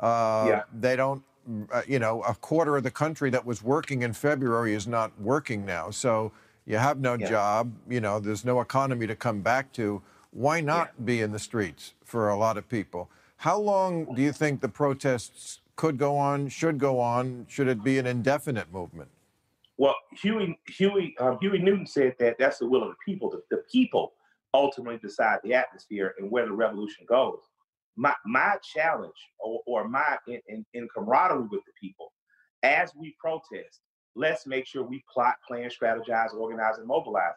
Uh, 0.00 0.46
Yeah. 0.48 0.62
They 0.72 0.96
don't, 0.96 1.22
uh, 1.70 1.82
you 1.86 1.98
know, 2.00 2.22
a 2.22 2.34
quarter 2.34 2.76
of 2.76 2.82
the 2.82 2.90
country 2.90 3.30
that 3.30 3.46
was 3.46 3.62
working 3.62 4.02
in 4.02 4.12
February 4.14 4.74
is 4.74 4.86
not 4.88 5.12
working 5.20 5.64
now. 5.64 5.90
So 5.90 6.32
you 6.66 6.78
have 6.78 6.98
no 6.98 7.14
Yeah. 7.14 7.28
job. 7.28 7.72
You 7.88 8.00
know, 8.00 8.18
there's 8.18 8.44
no 8.44 8.60
economy 8.60 9.06
to 9.06 9.14
come 9.14 9.42
back 9.42 9.70
to. 9.74 10.02
Why 10.32 10.60
not 10.60 11.04
be 11.04 11.20
in 11.20 11.32
the 11.32 11.38
streets 11.38 11.94
for 12.04 12.28
a 12.28 12.36
lot 12.36 12.56
of 12.56 12.68
people? 12.68 13.10
How 13.38 13.58
long 13.58 14.14
do 14.14 14.22
you 14.22 14.32
think 14.32 14.60
the 14.60 14.68
protests 14.68 15.60
could 15.80 15.96
go 15.96 16.14
on, 16.18 16.46
should 16.50 16.76
go 16.76 17.00
on? 17.00 17.46
Should 17.48 17.66
it 17.66 17.82
be 17.82 17.96
an 17.96 18.06
indefinite 18.06 18.70
movement? 18.70 19.08
Well, 19.78 19.94
Huey 20.20 20.60
Huey 20.68 21.16
um, 21.18 21.38
Huey 21.40 21.58
Newton 21.58 21.86
said 21.86 22.16
that 22.18 22.36
that's 22.38 22.58
the 22.58 22.68
will 22.68 22.82
of 22.82 22.90
the 22.90 22.96
people. 23.02 23.30
The, 23.30 23.40
the 23.50 23.62
people 23.72 24.12
ultimately 24.52 24.98
decide 24.98 25.38
the 25.42 25.54
atmosphere 25.54 26.14
and 26.18 26.30
where 26.30 26.44
the 26.44 26.52
revolution 26.52 27.06
goes. 27.08 27.38
My 27.96 28.14
my 28.26 28.56
challenge 28.62 29.14
or, 29.38 29.62
or 29.66 29.88
my 29.88 30.18
in, 30.28 30.42
in, 30.48 30.66
in 30.74 30.86
camaraderie 30.94 31.48
with 31.50 31.62
the 31.64 31.72
people, 31.80 32.12
as 32.62 32.92
we 32.94 33.16
protest, 33.18 33.80
let's 34.14 34.46
make 34.46 34.66
sure 34.66 34.82
we 34.82 35.02
plot, 35.10 35.36
plan, 35.48 35.70
strategize, 35.70 36.34
organize, 36.34 36.76
and 36.76 36.86
mobilize. 36.86 37.32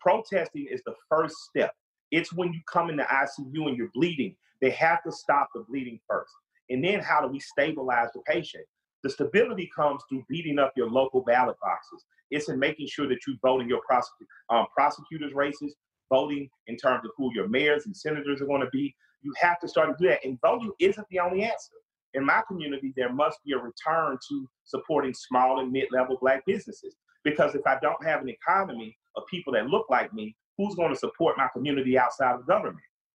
Protesting 0.00 0.66
is 0.70 0.82
the 0.84 0.94
first 1.08 1.34
step. 1.48 1.72
It's 2.10 2.30
when 2.30 2.52
you 2.52 2.60
come 2.70 2.90
in 2.90 2.96
the 2.96 3.04
ICU 3.04 3.68
and 3.68 3.76
you're 3.78 3.90
bleeding. 3.94 4.36
They 4.60 4.70
have 4.70 5.02
to 5.04 5.12
stop 5.12 5.48
the 5.54 5.64
bleeding 5.66 5.98
first. 6.06 6.34
And 6.70 6.84
then 6.84 7.00
how 7.00 7.20
do 7.20 7.28
we 7.28 7.40
stabilize 7.40 8.08
the 8.14 8.20
patient? 8.26 8.64
The 9.02 9.10
stability 9.10 9.70
comes 9.74 10.02
through 10.08 10.24
beating 10.28 10.58
up 10.58 10.72
your 10.76 10.90
local 10.90 11.22
ballot 11.22 11.56
boxes. 11.62 12.04
It's 12.30 12.48
in 12.48 12.58
making 12.58 12.88
sure 12.88 13.08
that 13.08 13.20
you 13.26 13.36
vote 13.40 13.60
in 13.60 13.68
your 13.68 13.82
um, 14.50 14.66
prosecutors' 14.74 15.34
races, 15.34 15.76
voting 16.12 16.48
in 16.66 16.76
terms 16.76 17.04
of 17.04 17.12
who 17.16 17.30
your 17.34 17.48
mayors 17.48 17.86
and 17.86 17.96
senators 17.96 18.40
are 18.40 18.46
going 18.46 18.62
to 18.62 18.70
be. 18.70 18.94
You 19.22 19.32
have 19.40 19.60
to 19.60 19.68
start 19.68 19.88
to 19.88 20.02
do 20.02 20.08
that. 20.08 20.24
And 20.24 20.38
voting 20.40 20.72
isn't 20.80 21.06
the 21.10 21.20
only 21.20 21.44
answer. 21.44 21.74
In 22.14 22.24
my 22.24 22.42
community, 22.48 22.92
there 22.96 23.12
must 23.12 23.38
be 23.44 23.52
a 23.52 23.58
return 23.58 24.18
to 24.28 24.48
supporting 24.64 25.14
small 25.14 25.60
and 25.60 25.70
mid-level 25.70 26.18
black 26.20 26.44
businesses. 26.46 26.96
Because 27.24 27.54
if 27.54 27.66
I 27.66 27.78
don't 27.82 28.04
have 28.04 28.22
an 28.22 28.28
economy 28.28 28.96
of 29.16 29.24
people 29.30 29.52
that 29.52 29.66
look 29.66 29.86
like 29.90 30.12
me, 30.12 30.34
who's 30.56 30.74
going 30.74 30.92
to 30.92 30.98
support 30.98 31.36
my 31.36 31.48
community 31.52 31.98
outside 31.98 32.34
of 32.34 32.46
government? 32.46 32.78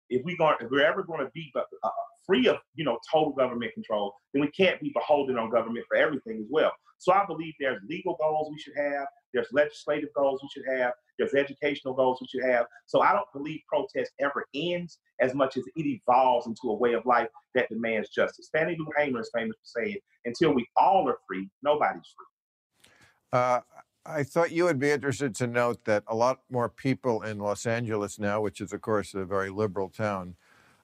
If 0.10 0.24
we 0.26 0.38
going, 0.38 0.56
if 0.62 0.72
we're 0.72 0.86
ever 0.86 1.04
going 1.04 1.26
to 1.26 1.32
be 1.34 1.52
uh, 1.56 1.90
free 2.28 2.48
of 2.48 2.58
you 2.76 2.86
know 2.86 3.00
total 3.12 3.32
government 3.34 3.74
control, 3.74 4.14
then 4.34 4.42
we 4.42 4.52
can't 4.52 4.80
be 4.82 4.92
beholden 4.94 5.38
on 5.38 5.50
government 5.50 5.86
for 5.88 5.98
everything 5.98 6.40
as 6.40 6.48
well. 6.50 6.72
So 7.00 7.14
I 7.14 7.26
believe 7.26 7.54
there's 7.60 7.80
legal 7.88 8.18
goals 8.20 8.50
we 8.52 8.60
should 8.60 8.74
have, 8.76 9.08
there's 9.34 9.48
legislative 9.52 10.10
goals 10.16 10.42
we 10.42 10.50
should 10.52 10.78
have, 10.78 10.94
there's 11.18 11.34
educational 11.34 11.94
goals 11.94 12.20
we 12.20 12.28
should 12.28 12.50
have. 12.50 12.66
So 12.88 13.02
I 13.02 13.14
don't 13.14 13.28
believe 13.34 13.60
protest 13.68 14.12
ever 14.20 14.46
ends 14.56 15.00
as 15.22 15.34
much 15.34 15.58
as 15.58 15.64
it 15.76 15.86
evolves 15.86 16.48
into 16.48 16.70
a 16.70 16.76
way 16.76 16.94
of 16.94 17.06
life 17.06 17.30
that 17.56 17.70
demands 17.70 18.10
justice. 18.10 18.50
Fannie 18.52 18.76
Lou 18.80 18.88
Hamer 18.98 19.22
is 19.22 19.30
famous 19.34 19.56
for 19.58 19.82
saying, 19.82 19.98
"Until 20.26 20.54
we 20.54 20.68
all 20.76 21.08
are 21.08 21.18
free, 21.28 21.50
nobody's 21.64 22.14
free." 22.16 22.92
Uh, 23.32 23.62
I 24.06 24.24
thought 24.24 24.52
you 24.52 24.64
would 24.64 24.80
be 24.80 24.90
interested 24.90 25.36
to 25.36 25.48
note 25.48 25.84
that 25.84 26.04
a 26.08 26.16
lot 26.16 26.40
more 26.50 26.70
people 26.70 27.22
in 27.24 27.40
Los 27.40 27.66
Angeles 27.66 28.18
now, 28.18 28.40
which 28.40 28.62
is, 28.62 28.72
of 28.72 28.80
course, 28.82 29.14
a 29.14 29.26
very 29.26 29.50
liberal 29.50 29.90
town, 29.90 30.38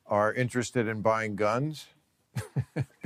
are 0.05 0.33
interested 0.33 0.87
in 0.87 1.01
buying 1.01 1.35
guns. 1.35 1.87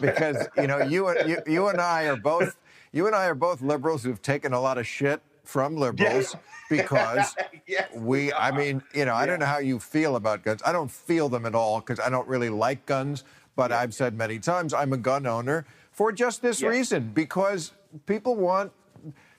because 0.00 0.48
you 0.56 0.66
know 0.66 0.78
you, 0.82 1.08
and- 1.08 1.28
you 1.28 1.38
you 1.46 1.68
and 1.68 1.80
I 1.80 2.04
are 2.08 2.16
both 2.16 2.56
you 2.92 3.06
and 3.06 3.14
I 3.14 3.26
are 3.26 3.34
both 3.34 3.62
liberals 3.62 4.02
who've 4.04 4.20
taken 4.20 4.52
a 4.52 4.60
lot 4.60 4.78
of 4.78 4.86
shit 4.86 5.22
from 5.44 5.76
liberals 5.76 6.36
because 6.70 7.34
yes, 7.66 7.88
we 7.94 8.32
I 8.32 8.50
mean 8.50 8.82
you 8.94 9.04
know 9.04 9.14
I 9.14 9.26
don't 9.26 9.38
know 9.40 9.46
how 9.46 9.58
you 9.58 9.78
feel 9.78 10.16
about 10.16 10.42
guns. 10.42 10.60
I 10.64 10.72
don't 10.72 10.90
feel 10.90 11.28
them 11.28 11.46
at 11.46 11.54
all 11.54 11.80
because 11.80 12.00
I 12.00 12.10
don't 12.10 12.28
really 12.28 12.50
like 12.50 12.86
guns. 12.86 13.24
But 13.56 13.72
I've 13.72 13.92
said 13.92 14.14
many 14.14 14.38
times 14.38 14.72
I'm 14.72 14.92
a 14.92 14.96
gun 14.96 15.26
owner 15.26 15.66
for 15.90 16.12
just 16.12 16.40
this 16.40 16.60
Yeah. 16.62 16.68
reason 16.68 17.10
because 17.14 17.72
people 18.06 18.36
want 18.36 18.72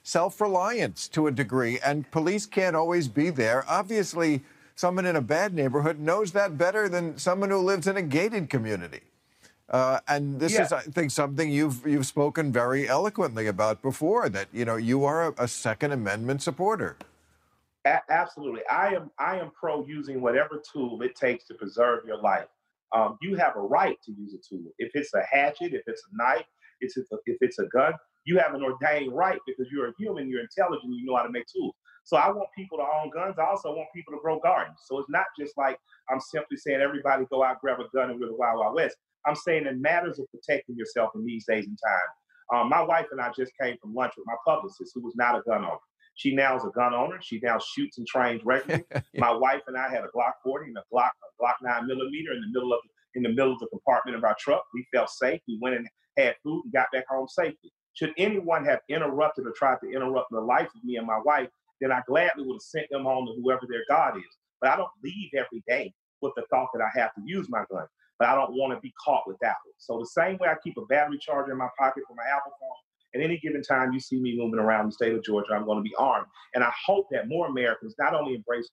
self-reliance 0.04 1.08
to 1.10 1.28
a 1.28 1.32
degree 1.32 1.80
and 1.80 2.10
police 2.12 2.46
can't 2.46 2.76
always 2.76 3.08
be 3.08 3.30
there 3.30 3.64
obviously 3.68 4.42
someone 4.82 5.06
in 5.06 5.16
a 5.16 5.22
bad 5.36 5.54
neighborhood 5.62 6.00
knows 6.00 6.32
that 6.40 6.58
better 6.58 6.90
than 6.96 7.18
someone 7.28 7.50
who 7.56 7.60
lives 7.72 7.88
in 7.88 7.98
a 7.98 8.02
gated 8.18 8.50
community 8.56 9.02
uh, 9.70 10.00
and 10.08 10.40
this 10.42 10.54
Yeah. 10.54 10.64
is 10.66 10.72
i 10.74 10.82
think 10.98 11.12
something 11.12 11.48
you've 11.60 11.80
you've 11.94 12.08
spoken 12.16 12.52
very 12.62 12.84
eloquently 12.98 13.46
about 13.56 13.82
before 13.90 14.24
that 14.38 14.48
you 14.60 14.66
know 14.66 14.78
you 14.92 15.06
are 15.12 15.20
a, 15.30 15.34
a 15.48 15.48
second 15.48 15.92
amendment 16.00 16.42
supporter 16.50 16.92
A- 17.86 18.06
absolutely. 18.22 18.62
I 18.70 18.88
am 19.00 19.06
I 19.32 19.34
am 19.44 19.50
pro 19.62 19.76
using 19.98 20.18
whatever 20.26 20.56
tool 20.72 21.02
it 21.08 21.14
takes 21.26 21.44
to 21.50 21.54
preserve 21.62 22.00
your 22.10 22.20
life. 22.32 22.50
Um, 22.98 23.12
you 23.26 23.32
have 23.44 23.54
a 23.56 23.66
right 23.80 23.98
to 24.06 24.12
use 24.24 24.34
a 24.40 24.42
tool. 24.50 24.68
If 24.86 24.92
it's 25.00 25.14
a 25.22 25.24
hatchet, 25.36 25.72
if 25.80 25.84
it's 25.92 26.04
a 26.10 26.14
knife, 26.22 26.46
if 26.86 26.92
it's 27.00 27.12
a, 27.16 27.18
if 27.34 27.38
it's 27.46 27.60
a 27.66 27.68
gun, 27.78 27.94
you 28.30 28.36
have 28.44 28.54
an 28.58 28.62
ordained 28.70 29.14
right 29.24 29.40
because 29.50 29.68
you're 29.72 29.88
a 29.92 29.94
human, 30.02 30.24
you're 30.30 30.46
intelligent, 30.50 30.94
you 31.00 31.06
know 31.08 31.16
how 31.20 31.24
to 31.30 31.34
make 31.38 31.48
tools. 31.56 31.74
So 32.12 32.18
I 32.18 32.30
want 32.30 32.50
people 32.54 32.78
to 32.78 32.84
own 32.84 33.10
guns. 33.10 33.40
I 33.40 33.46
also 33.46 33.70
want 33.70 33.88
people 33.96 34.12
to 34.12 34.20
grow 34.22 34.38
gardens. 34.38 34.80
So 34.86 35.00
it's 35.00 35.10
not 35.10 35.24
just 35.40 35.58
like 35.58 35.80
I'm 36.10 36.20
simply 36.20 36.58
saying 36.58 36.82
everybody 36.82 37.24
go 37.32 37.42
out 37.42 37.62
grab 37.62 37.80
a 37.80 37.88
gun 37.96 38.10
and 38.10 38.20
we're 38.20 38.28
the 38.28 38.36
Wild 38.36 38.60
Wild 38.60 38.76
West. 38.76 38.98
I'm 39.26 39.36
saying 39.36 39.66
it 39.66 39.80
matters 39.80 40.20
of 40.20 40.26
protecting 40.30 40.76
yourself 40.76 41.12
in 41.16 41.26
these 41.26 41.46
days 41.46 41.68
and 41.68 41.80
time. 41.82 42.60
Um, 42.60 42.70
my 42.70 42.82
wife 42.82 43.06
and 43.14 43.22
I 43.22 43.32
just 43.32 43.54
came 43.62 43.78
from 43.82 43.94
lunch 43.96 44.12
with 44.18 44.28
my 44.28 44.36
publicist, 44.46 44.92
who 44.94 45.02
was 45.02 45.16
not 45.16 45.38
a 45.38 45.42
gun 45.48 45.64
owner. 45.64 45.78
She 46.16 46.36
now 46.36 46.58
is 46.58 46.66
a 46.66 46.72
gun 46.76 46.94
owner. 46.94 47.18
She 47.22 47.40
now 47.42 47.58
shoots 47.60 47.98
and 47.98 48.06
trains 48.06 48.42
regularly. 48.44 48.84
My 49.16 49.32
wife 49.32 49.62
and 49.68 49.78
I 49.78 49.90
had 49.90 50.04
a 50.04 50.10
Glock 50.14 50.34
40 50.44 50.68
and 50.68 50.78
a 50.78 50.84
Glock 50.94 51.08
a 51.08 51.42
Glock 51.42 51.54
9 51.64 51.88
millimeter 51.88 52.34
in 52.34 52.42
the 52.42 52.48
middle 52.52 52.74
of 52.74 52.80
in 53.16 53.24
the 53.24 53.30
middle 53.30 53.54
of 53.54 53.60
the 53.60 53.68
compartment 53.68 54.18
of 54.18 54.26
our 54.26 54.36
truck. 54.38 54.66
We 54.74 54.86
felt 54.94 55.10
safe. 55.10 55.40
We 55.48 55.58
went 55.62 55.78
and 55.78 55.88
had 56.18 56.36
food 56.44 56.64
and 56.66 56.74
got 56.74 56.88
back 56.92 57.06
home 57.10 57.30
safely. 57.30 57.72
Should 57.94 58.14
anyone 58.18 58.66
have 58.66 58.80
interrupted 58.90 59.48
or 59.48 59.52
tried 59.52 59.78
to 59.84 59.90
interrupt 59.90 60.32
the 60.32 60.42
life 60.42 60.68
of 60.76 60.84
me 60.84 60.98
and 60.98 61.08
my 61.08 61.20
wife, 61.24 61.48
then 61.82 61.92
I 61.92 62.02
gladly 62.08 62.46
would 62.46 62.56
have 62.56 62.62
sent 62.62 62.88
them 62.90 63.04
home 63.04 63.26
to 63.26 63.42
whoever 63.42 63.66
their 63.68 63.84
God 63.90 64.18
is. 64.18 64.38
But 64.62 64.70
I 64.70 64.76
don't 64.78 64.92
leave 65.04 65.32
every 65.36 65.64
day 65.68 65.94
with 66.22 66.34
the 66.36 66.44
thought 66.50 66.70
that 66.74 66.84
I 66.84 67.00
have 67.00 67.14
to 67.16 67.22
use 67.26 67.50
my 67.50 67.64
gun. 67.72 67.86
But 68.20 68.30
I 68.30 68.36
don't 68.36 68.54
want 68.54 68.74
to 68.74 68.80
be 68.80 68.94
caught 69.04 69.24
without 69.28 69.58
it. 69.68 69.74
So 69.78 69.98
the 69.98 70.06
same 70.06 70.38
way 70.38 70.48
I 70.48 70.56
keep 70.64 70.78
a 70.78 70.86
battery 70.86 71.18
charger 71.20 71.52
in 71.52 71.58
my 71.58 71.70
pocket 71.78 72.04
for 72.08 72.16
my 72.16 72.24
Apple 72.32 72.54
phone, 72.60 72.70
at 73.16 73.22
any 73.22 73.40
given 73.40 73.62
time 73.62 73.92
you 73.92 74.00
see 74.00 74.20
me 74.20 74.38
moving 74.38 74.60
around 74.60 74.86
the 74.86 74.92
state 74.92 75.14
of 75.14 75.24
Georgia, 75.24 75.54
I'm 75.54 75.66
going 75.66 75.80
to 75.80 75.84
be 75.84 75.96
armed. 75.98 76.28
And 76.54 76.64
I 76.64 76.72
hope 76.86 77.08
that 77.12 77.28
more 77.28 77.48
Americans 77.48 77.96
not 78.00 78.14
only 78.14 78.36
embrace 78.36 78.70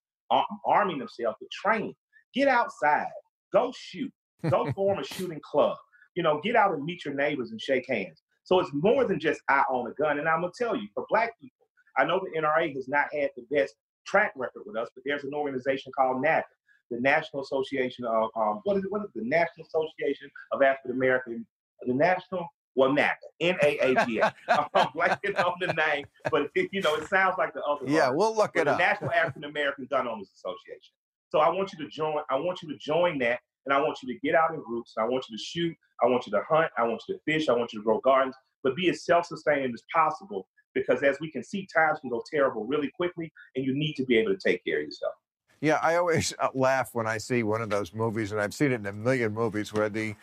arming 0.67 0.99
themselves, 0.99 1.37
but 1.41 1.51
train. 1.51 1.95
Get 2.35 2.47
outside, 2.47 3.09
go 3.53 3.73
shoot, 3.75 4.13
go 4.51 4.71
form 4.77 4.99
a 4.99 5.05
shooting 5.05 5.41
club. 5.43 5.77
You 6.15 6.23
know, 6.23 6.41
get 6.43 6.57
out 6.57 6.75
and 6.75 6.85
meet 6.85 7.05
your 7.05 7.15
neighbors 7.15 7.51
and 7.51 7.61
shake 7.61 7.89
hands. 7.89 8.23
So 8.45 8.61
it's 8.61 8.71
more 8.73 9.05
than 9.05 9.21
just 9.21 9.41
I 9.49 9.63
own 9.71 9.91
a 9.91 9.95
gun. 9.95 10.19
And 10.19 10.29
I'm 10.29 10.41
gonna 10.41 10.53
tell 10.57 10.77
you, 10.77 10.89
for 10.95 11.07
Black 11.09 11.39
people, 11.41 11.58
I 11.99 12.05
know 12.05 12.21
the 12.21 12.41
NRA 12.41 12.75
has 12.75 12.89
not 12.89 13.07
had 13.13 13.31
the 13.37 13.45
best 13.55 13.75
track 14.07 14.33
record 14.37 14.63
with 14.67 14.77
us, 14.77 14.89
but 14.95 15.03
there's 15.05 15.25
an 15.25 15.35
organization 15.35 15.93
called 15.97 16.23
NAAGA, 16.25 16.43
the 16.91 17.01
National 17.01 17.43
Association 17.43 18.05
of 18.05 18.31
um, 18.37 18.61
what 18.65 18.77
is 18.77 18.85
it? 18.85 18.93
What 18.93 19.03
is 19.03 19.11
it? 19.15 19.23
the 19.23 19.29
National 19.29 19.67
Association 19.67 20.31
of 20.53 20.63
African 20.63 20.93
American? 20.93 21.47
The 21.83 21.95
National 21.95 22.47
well, 22.75 22.91
NAAGA, 22.91 23.17
N-A-A-G-A. 23.41 24.35
I'm 24.49 24.87
blanking 24.89 25.45
on 25.45 25.55
the 25.61 25.73
name, 25.73 26.07
but 26.31 26.49
it, 26.55 26.69
you 26.73 26.81
know, 26.81 26.95
it 26.95 27.09
sounds 27.09 27.35
like 27.37 27.53
the 27.53 27.63
other. 27.63 27.91
yeah 27.91 28.09
we'll 28.09 28.37
look 28.37 28.53
it 28.55 28.67
the 28.67 28.73
up 28.73 28.79
National 28.79 29.11
African 29.11 29.45
American 29.45 29.89
Gun 29.91 30.07
Owners 30.07 30.31
Association. 30.35 30.93
So 31.31 31.41
I 31.41 31.49
want 31.49 31.73
you 31.73 31.85
to 31.85 31.91
join. 31.91 32.23
I 32.31 32.37
want 32.37 32.63
you 32.63 32.71
to 32.71 32.79
join 32.79 33.19
that, 33.19 33.41
and 33.67 33.75
I 33.75 33.81
want 33.81 33.99
you 34.03 34.13
to 34.15 34.21
get 34.21 34.35
out 34.35 34.55
in 34.55 34.63
groups. 34.63 34.95
I 34.97 35.05
want 35.05 35.25
you 35.29 35.37
to 35.37 35.43
shoot. 35.43 35.77
I 36.03 36.07
want 36.07 36.27
you 36.27 36.33
to 36.33 36.43
hunt. 36.49 36.71
I 36.79 36.85
want 36.85 37.03
you 37.09 37.17
to 37.17 37.21
fish. 37.27 37.49
I 37.49 37.53
want 37.53 37.73
you 37.73 37.81
to 37.81 37.85
grow 37.85 38.01
gardens, 38.01 38.37
but 38.63 38.77
be 38.77 38.89
as 38.89 39.05
self-sustaining 39.05 39.73
as 39.75 39.83
possible. 39.93 40.47
Because 40.75 41.03
as 41.03 41.19
we 41.21 41.31
can 41.31 41.43
see, 41.43 41.67
times 41.75 41.99
can 42.01 42.11
go 42.11 42.23
terrible 42.31 42.65
really 42.65 42.91
quickly, 42.91 43.33
and 43.57 43.65
you 43.65 43.75
need 43.75 43.95
to 43.95 44.05
be 44.05 44.19
able 44.19 44.35
to 44.35 44.39
take 44.39 44.65
care 44.65 44.79
of 44.79 44.85
yourself. 44.85 45.15
Yeah, 45.61 45.79
I 45.83 45.97
always 45.97 46.33
uh, 46.39 46.49
laugh 46.55 46.91
when 46.93 47.07
I 47.07 47.19
see 47.19 47.43
one 47.43 47.63
of 47.63 47.71
those 47.71 47.93
movies, 47.93 48.33
and 48.33 48.41
I've 48.41 48.55
seen 48.55 48.73
it 48.73 48.77
in 48.77 48.87
a 48.87 48.93
million 48.93 49.35
movies 49.35 49.73
where 49.73 49.89
the, 49.89 50.15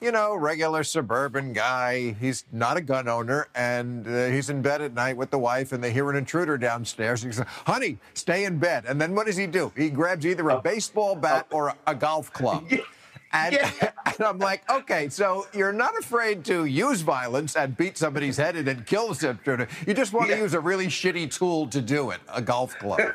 you 0.00 0.12
know, 0.12 0.36
regular 0.36 0.84
suburban 0.84 1.52
guy, 1.52 2.12
he's 2.20 2.44
not 2.52 2.76
a 2.76 2.80
gun 2.80 3.08
owner, 3.08 3.48
and 3.56 4.06
uh, 4.06 4.26
he's 4.26 4.48
in 4.48 4.62
bed 4.62 4.82
at 4.82 4.94
night 4.94 5.16
with 5.16 5.30
the 5.30 5.38
wife, 5.38 5.72
and 5.72 5.82
they 5.82 5.92
hear 5.92 6.08
an 6.08 6.16
intruder 6.16 6.56
downstairs. 6.56 7.24
And 7.24 7.32
he 7.32 7.36
says, 7.36 7.46
"Honey, 7.66 7.98
stay 8.14 8.44
in 8.44 8.58
bed." 8.58 8.84
And 8.86 9.00
then 9.00 9.14
what 9.14 9.26
does 9.26 9.36
he 9.36 9.48
do? 9.48 9.72
He 9.76 9.90
grabs 9.90 10.24
either 10.24 10.48
a 10.50 10.60
baseball 10.60 11.16
bat 11.16 11.46
or 11.50 11.68
a, 11.68 11.76
a 11.88 11.94
golf 11.94 12.32
club. 12.32 12.64
And, 13.32 13.54
Yeah. 13.54 13.70
and 14.06 14.20
I'm 14.20 14.38
like, 14.38 14.68
okay, 14.70 15.08
so 15.08 15.46
you're 15.52 15.72
not 15.72 15.98
afraid 15.98 16.44
to 16.46 16.64
use 16.64 17.00
violence 17.02 17.56
and 17.56 17.76
beat 17.76 17.98
somebody's 17.98 18.36
head 18.36 18.56
in 18.56 18.66
and 18.68 18.86
kill 18.86 19.12
the 19.14 19.30
intruder. 19.30 19.68
You 19.86 19.94
just 19.94 20.12
want 20.12 20.30
to 20.30 20.36
use 20.38 20.54
a 20.54 20.60
really 20.60 20.86
shitty 20.86 21.32
tool 21.36 21.66
to 21.68 21.80
do 21.82 22.10
it, 22.10 22.20
a 22.32 22.42
golf 22.42 22.76
club. 22.78 23.00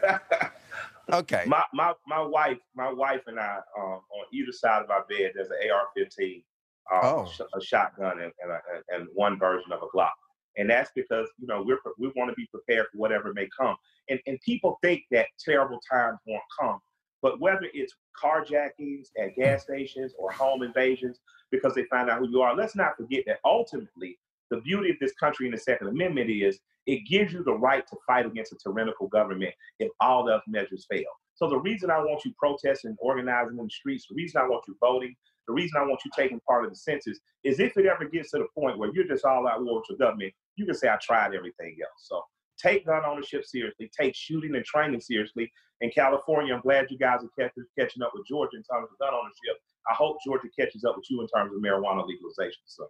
Okay. 1.11 1.43
My 1.45 1.63
my 1.73 1.93
my 2.07 2.21
wife, 2.21 2.59
my 2.73 2.89
wife 2.93 3.21
and 3.27 3.37
I, 3.37 3.57
um, 3.77 3.99
on 3.99 4.25
either 4.31 4.51
side 4.53 4.81
of 4.81 4.89
our 4.91 5.03
bed, 5.09 5.31
there's 5.35 5.49
an 5.49 5.57
AR-15, 5.69 6.43
uh, 6.89 6.99
Oh. 7.03 7.25
sh- 7.29 7.41
a 7.53 7.61
shotgun, 7.61 8.21
and, 8.21 8.31
and, 8.41 8.51
a, 8.51 8.59
and 8.95 9.07
one 9.13 9.37
version 9.37 9.73
of 9.73 9.81
a 9.83 9.87
Glock. 9.87 10.11
And 10.57 10.69
that's 10.69 10.91
because, 10.95 11.27
you 11.37 11.47
know, 11.47 11.63
we're, 11.63 11.79
we 11.97 12.13
want 12.15 12.29
to 12.29 12.35
be 12.35 12.47
prepared 12.47 12.85
for 12.91 12.97
whatever 12.99 13.33
may 13.33 13.49
come. 13.59 13.75
And, 14.09 14.21
and 14.25 14.39
people 14.41 14.77
think 14.81 15.03
that 15.11 15.27
terrible 15.43 15.79
times 15.91 16.19
won't 16.27 16.43
come. 16.57 16.79
But 17.21 17.39
whether 17.39 17.67
it's 17.73 17.93
carjackings 18.21 19.09
at 19.21 19.35
gas 19.35 19.63
stations 19.63 20.13
or 20.17 20.31
home 20.31 20.63
invasions 20.63 21.19
because 21.51 21.75
they 21.75 21.83
find 21.85 22.09
out 22.09 22.19
who 22.19 22.29
you 22.29 22.41
are, 22.41 22.55
let's 22.55 22.75
not 22.75 22.97
forget 22.97 23.23
that 23.27 23.39
ultimately 23.45 24.17
the 24.49 24.61
beauty 24.61 24.89
of 24.89 24.97
this 24.99 25.13
country 25.13 25.47
and 25.47 25.53
the 25.53 25.59
Second 25.59 25.87
Amendment 25.87 26.29
is 26.29 26.59
it 26.87 27.05
gives 27.07 27.31
you 27.31 27.43
the 27.43 27.53
right 27.53 27.85
to 27.87 27.95
fight 28.07 28.25
against 28.25 28.53
a 28.53 28.57
tyrannical 28.57 29.07
government 29.07 29.53
if 29.79 29.89
all 29.99 30.25
those 30.25 30.41
measures 30.47 30.85
fail. 30.89 31.05
So 31.35 31.47
the 31.47 31.59
reason 31.59 31.89
I 31.89 31.99
want 31.99 32.25
you 32.25 32.33
protesting 32.37 32.89
and 32.89 32.97
organizing 33.01 33.57
in 33.57 33.65
the 33.65 33.69
streets, 33.69 34.05
the 34.09 34.15
reason 34.15 34.41
I 34.41 34.47
want 34.47 34.63
you 34.67 34.75
voting, 34.79 35.15
the 35.47 35.53
reason 35.53 35.79
I 35.79 35.85
want 35.85 36.01
you 36.05 36.11
taking 36.15 36.39
part 36.47 36.65
of 36.65 36.71
the 36.71 36.75
census 36.75 37.19
is 37.43 37.59
if 37.59 37.77
it 37.77 37.85
ever 37.85 38.05
gets 38.05 38.31
to 38.31 38.39
the 38.39 38.47
point 38.55 38.77
where 38.77 38.91
you're 38.93 39.07
just 39.07 39.25
all 39.25 39.47
out 39.47 39.63
war 39.63 39.77
with 39.77 39.85
your 39.89 39.97
government, 39.97 40.33
you 40.55 40.65
can 40.65 40.75
say 40.75 40.89
I 40.89 40.97
tried 41.01 41.33
everything 41.33 41.77
else. 41.81 42.07
So 42.07 42.21
take 42.61 42.85
gun 42.85 43.03
ownership 43.05 43.45
seriously, 43.45 43.89
take 43.99 44.15
shooting 44.15 44.55
and 44.55 44.65
training 44.65 45.01
seriously. 45.01 45.51
In 45.81 45.89
California, 45.89 46.53
I'm 46.53 46.61
glad 46.61 46.87
you 46.89 46.97
guys 46.97 47.21
are 47.23 47.51
catching 47.77 48.03
up 48.03 48.11
with 48.13 48.27
Georgia 48.27 48.55
in 48.55 48.63
terms 48.63 48.87
of 48.91 48.99
gun 48.99 49.13
ownership. 49.13 49.61
I 49.89 49.95
hope 49.95 50.17
Georgia 50.23 50.47
catches 50.57 50.83
up 50.83 50.95
with 50.95 51.05
you 51.09 51.21
in 51.21 51.27
terms 51.27 51.51
of 51.55 51.61
marijuana 51.61 52.05
legalization. 52.07 52.61
So. 52.65 52.89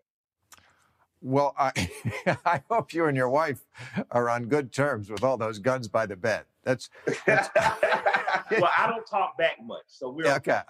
Well, 1.22 1.56
I, 1.58 1.72
I 2.46 2.62
hope 2.70 2.94
you 2.94 3.06
and 3.06 3.16
your 3.16 3.30
wife 3.30 3.64
are 4.12 4.30
on 4.30 4.46
good 4.48 4.74
terms 4.74 5.10
with 5.10 5.24
all 5.24 5.38
those 5.38 5.60
guns 5.60 5.88
by 5.88 6.06
the 6.06 6.18
bed. 6.18 6.44
That's, 6.64 6.90
that's 7.26 7.50
well, 8.52 8.72
I 8.78 8.88
don't 8.88 9.06
talk 9.06 9.38
back 9.38 9.58
much, 9.64 9.84
so 9.88 10.10
we're 10.10 10.26
yeah, 10.26 10.36
okay. 10.36 10.62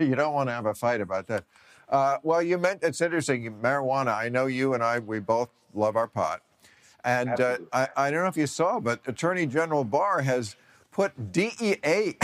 you 0.00 0.14
don't 0.14 0.34
want 0.34 0.48
to 0.48 0.52
have 0.52 0.66
a 0.66 0.74
fight 0.74 1.00
about 1.00 1.26
that. 1.26 1.44
Uh, 1.88 2.18
well, 2.22 2.42
you 2.42 2.58
meant 2.58 2.82
it's 2.82 3.00
interesting. 3.00 3.54
Marijuana. 3.60 4.14
I 4.14 4.28
know 4.28 4.46
you 4.46 4.74
and 4.74 4.82
I. 4.82 4.98
We 4.98 5.20
both 5.20 5.50
love 5.74 5.96
our 5.96 6.06
pot, 6.06 6.42
and 7.04 7.40
uh, 7.40 7.58
I, 7.72 7.88
I 7.96 8.10
don't 8.10 8.22
know 8.22 8.28
if 8.28 8.36
you 8.36 8.46
saw, 8.46 8.78
but 8.78 9.00
Attorney 9.06 9.46
General 9.46 9.84
Barr 9.84 10.20
has 10.20 10.56
put 10.98 11.30
DEA. 11.30 12.16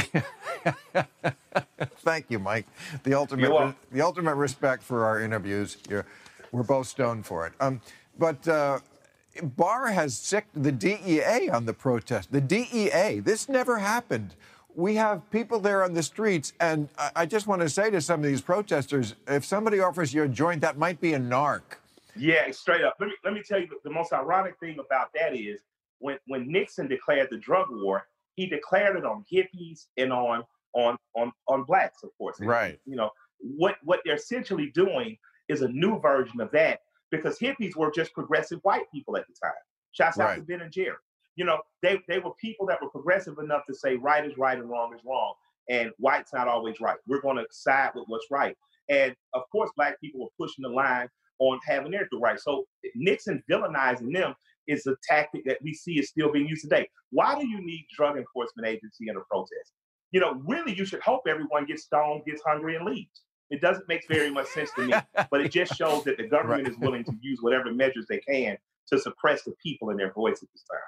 Thank 1.98 2.26
you, 2.28 2.40
Mike. 2.40 2.66
The 3.04 3.14
ultimate, 3.14 3.76
the 3.92 4.00
ultimate 4.00 4.34
respect 4.34 4.82
for 4.82 5.04
our 5.04 5.22
interviews. 5.22 5.76
You're, 5.88 6.04
we're 6.50 6.64
both 6.64 6.88
stoned 6.88 7.24
for 7.24 7.46
it. 7.46 7.52
Um, 7.60 7.80
but 8.18 8.48
uh, 8.48 8.80
Barr 9.44 9.92
has 9.92 10.18
sicked 10.18 10.60
the 10.60 10.72
DEA 10.72 11.50
on 11.50 11.66
the 11.66 11.72
protest. 11.72 12.32
The 12.32 12.40
DEA. 12.40 13.20
This 13.20 13.48
never 13.48 13.78
happened. 13.78 14.34
We 14.74 14.96
have 14.96 15.30
people 15.30 15.60
there 15.60 15.84
on 15.84 15.94
the 15.94 16.02
streets, 16.02 16.52
and 16.58 16.88
I, 16.98 17.10
I 17.14 17.26
just 17.26 17.46
want 17.46 17.62
to 17.62 17.68
say 17.68 17.90
to 17.90 18.00
some 18.00 18.18
of 18.18 18.26
these 18.26 18.40
protesters: 18.40 19.14
if 19.28 19.44
somebody 19.44 19.78
offers 19.78 20.12
you 20.12 20.24
a 20.24 20.28
joint, 20.28 20.60
that 20.62 20.76
might 20.76 21.00
be 21.00 21.14
a 21.14 21.20
narc. 21.20 21.62
Yeah, 22.16 22.50
straight 22.50 22.82
up. 22.82 22.96
Let 22.98 23.06
me 23.06 23.14
let 23.22 23.34
me 23.34 23.42
tell 23.46 23.60
you 23.60 23.68
the, 23.68 23.76
the 23.84 23.94
most 23.94 24.12
ironic 24.12 24.58
thing 24.58 24.80
about 24.80 25.12
that 25.14 25.36
is 25.36 25.60
when 26.00 26.18
when 26.26 26.50
Nixon 26.50 26.88
declared 26.88 27.28
the 27.30 27.38
drug 27.38 27.68
war, 27.70 28.08
he 28.34 28.46
declared 28.46 28.96
it 28.96 29.04
on 29.04 29.24
hippies 29.32 29.86
and 29.96 30.12
on 30.12 30.44
on 30.74 30.96
on 31.16 31.32
on 31.48 31.64
blacks, 31.64 32.02
of 32.02 32.10
course. 32.18 32.36
Right. 32.40 32.78
You 32.84 32.96
know 32.96 33.10
what 33.38 33.76
what 33.82 34.00
they're 34.04 34.16
essentially 34.16 34.70
doing 34.74 35.16
is 35.48 35.62
a 35.62 35.68
new 35.68 36.00
version 36.00 36.40
of 36.40 36.50
that 36.52 36.80
because 37.10 37.38
hippies 37.38 37.76
were 37.76 37.90
just 37.90 38.12
progressive 38.12 38.60
white 38.62 38.90
people 38.92 39.16
at 39.16 39.24
the 39.26 39.34
time. 39.42 39.52
Shouts 39.92 40.16
right. 40.16 40.30
out 40.30 40.36
to 40.36 40.42
Ben 40.42 40.62
and 40.62 40.72
Jerry. 40.72 40.96
You 41.36 41.44
know, 41.44 41.58
they, 41.82 42.00
they 42.08 42.18
were 42.18 42.32
people 42.40 42.66
that 42.66 42.80
were 42.80 42.88
progressive 42.88 43.38
enough 43.38 43.62
to 43.68 43.74
say 43.74 43.96
right 43.96 44.24
is 44.24 44.38
right 44.38 44.58
and 44.58 44.68
wrong 44.68 44.94
is 44.94 45.02
wrong. 45.04 45.34
And 45.68 45.90
white's 45.98 46.32
not 46.32 46.48
always 46.48 46.80
right. 46.80 46.96
We're 47.06 47.20
going 47.20 47.36
to 47.36 47.46
side 47.50 47.90
with 47.94 48.04
what's 48.06 48.26
right. 48.30 48.56
And 48.88 49.14
of 49.34 49.42
course, 49.50 49.70
black 49.76 50.00
people 50.00 50.20
were 50.20 50.46
pushing 50.46 50.62
the 50.62 50.68
line 50.68 51.08
on 51.38 51.58
having 51.66 51.90
their 51.90 52.08
right. 52.20 52.38
So 52.38 52.64
Nixon 52.94 53.42
villainizing 53.50 54.12
them 54.12 54.34
is 54.66 54.86
a 54.86 54.94
tactic 55.08 55.44
that 55.46 55.58
we 55.62 55.74
see 55.74 55.98
is 55.98 56.08
still 56.08 56.32
being 56.32 56.46
used 56.46 56.62
today. 56.62 56.88
Why 57.10 57.38
do 57.38 57.46
you 57.46 57.64
need 57.64 57.86
drug 57.96 58.16
enforcement 58.16 58.68
agency 58.68 59.08
in 59.08 59.16
a 59.16 59.20
protest? 59.30 59.72
You 60.12 60.20
know, 60.20 60.40
really, 60.46 60.74
you 60.74 60.84
should 60.84 61.00
hope 61.00 61.22
everyone 61.28 61.66
gets 61.66 61.84
stoned, 61.84 62.22
gets 62.26 62.42
hungry, 62.46 62.76
and 62.76 62.84
leaves. 62.84 63.22
It 63.50 63.60
doesn't 63.60 63.88
make 63.88 64.02
very 64.08 64.30
much 64.30 64.46
sense 64.48 64.70
to 64.76 64.86
me, 64.86 64.94
but 65.30 65.40
it 65.40 65.50
just 65.50 65.76
shows 65.76 66.04
that 66.04 66.16
the 66.16 66.28
government 66.28 66.64
right. 66.64 66.72
is 66.72 66.78
willing 66.78 67.04
to 67.04 67.12
use 67.20 67.38
whatever 67.42 67.72
measures 67.72 68.06
they 68.08 68.18
can 68.18 68.56
to 68.88 68.98
suppress 68.98 69.42
the 69.42 69.52
people 69.62 69.90
and 69.90 69.98
their 69.98 70.12
voice 70.12 70.42
at 70.42 70.48
this 70.52 70.64
time. 70.70 70.80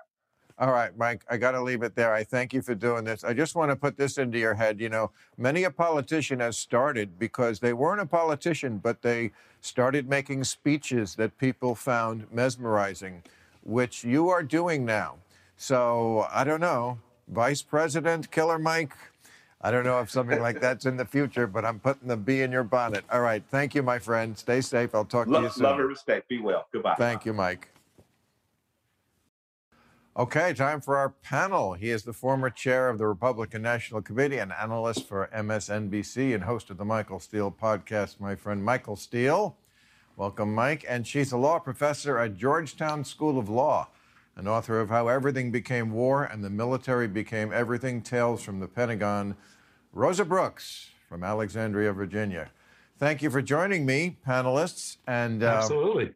All 0.58 0.72
right, 0.72 0.96
Mike, 0.96 1.22
I 1.28 1.36
got 1.36 1.50
to 1.50 1.60
leave 1.60 1.82
it 1.82 1.96
there. 1.96 2.14
I 2.14 2.24
thank 2.24 2.54
you 2.54 2.62
for 2.62 2.74
doing 2.74 3.04
this. 3.04 3.24
I 3.24 3.34
just 3.34 3.54
want 3.54 3.70
to 3.70 3.76
put 3.76 3.98
this 3.98 4.16
into 4.16 4.38
your 4.38 4.54
head. 4.54 4.80
You 4.80 4.88
know, 4.88 5.10
many 5.36 5.64
a 5.64 5.70
politician 5.70 6.40
has 6.40 6.56
started 6.56 7.18
because 7.18 7.60
they 7.60 7.74
weren't 7.74 8.00
a 8.00 8.06
politician, 8.06 8.78
but 8.78 9.02
they 9.02 9.32
started 9.60 10.08
making 10.08 10.44
speeches 10.44 11.16
that 11.16 11.36
people 11.36 11.74
found 11.74 12.32
mesmerizing, 12.32 13.22
which 13.66 14.04
you 14.04 14.28
are 14.28 14.42
doing 14.42 14.84
now. 14.84 15.16
So 15.56 16.26
I 16.30 16.44
don't 16.44 16.60
know, 16.60 16.98
Vice 17.28 17.62
President 17.62 18.30
Killer 18.30 18.58
Mike, 18.58 18.92
I 19.60 19.70
don't 19.70 19.84
know 19.84 19.98
if 20.00 20.10
something 20.10 20.40
like 20.40 20.60
that's 20.60 20.86
in 20.86 20.96
the 20.96 21.04
future, 21.04 21.46
but 21.46 21.64
I'm 21.64 21.80
putting 21.80 22.08
the 22.08 22.16
bee 22.16 22.42
in 22.42 22.52
your 22.52 22.62
bonnet. 22.62 23.04
All 23.10 23.22
right. 23.22 23.42
Thank 23.50 23.74
you, 23.74 23.82
my 23.82 23.98
friend. 23.98 24.38
Stay 24.38 24.60
safe. 24.60 24.94
I'll 24.94 25.04
talk 25.04 25.26
love, 25.26 25.42
to 25.42 25.48
you 25.48 25.52
soon. 25.52 25.64
Love 25.64 25.80
and 25.80 25.88
respect. 25.88 26.28
Be 26.28 26.38
well. 26.38 26.68
Goodbye. 26.72 26.94
Thank 26.96 27.24
you, 27.24 27.32
Mike. 27.32 27.68
Okay, 30.16 30.54
time 30.54 30.80
for 30.80 30.96
our 30.96 31.10
panel. 31.10 31.74
He 31.74 31.90
is 31.90 32.04
the 32.04 32.12
former 32.12 32.48
chair 32.48 32.88
of 32.88 32.96
the 32.96 33.06
Republican 33.06 33.60
National 33.60 34.00
Committee 34.00 34.38
and 34.38 34.52
analyst 34.52 35.06
for 35.06 35.28
MSNBC 35.34 36.34
and 36.34 36.44
host 36.44 36.70
of 36.70 36.78
the 36.78 36.86
Michael 36.86 37.20
Steele 37.20 37.50
podcast, 37.50 38.18
my 38.20 38.34
friend 38.34 38.64
Michael 38.64 38.96
Steele. 38.96 39.56
Welcome, 40.18 40.54
Mike. 40.54 40.82
And 40.88 41.06
she's 41.06 41.30
a 41.30 41.36
law 41.36 41.58
professor 41.58 42.16
at 42.16 42.38
Georgetown 42.38 43.04
School 43.04 43.38
of 43.38 43.50
Law 43.50 43.88
and 44.34 44.48
author 44.48 44.80
of 44.80 44.88
How 44.88 45.08
Everything 45.08 45.50
Became 45.50 45.90
War 45.90 46.24
and 46.24 46.42
the 46.42 46.48
Military 46.48 47.06
Became 47.06 47.52
Everything 47.52 48.00
Tales 48.00 48.42
from 48.42 48.58
the 48.58 48.66
Pentagon 48.66 49.36
Rosa 49.92 50.24
Brooks 50.24 50.88
from 51.06 51.22
Alexandria, 51.22 51.92
Virginia. 51.92 52.50
Thank 52.98 53.20
you 53.20 53.28
for 53.28 53.42
joining 53.42 53.84
me, 53.84 54.16
panelists. 54.26 54.96
And 55.06 55.42
uh, 55.42 55.48
absolutely. 55.48 56.14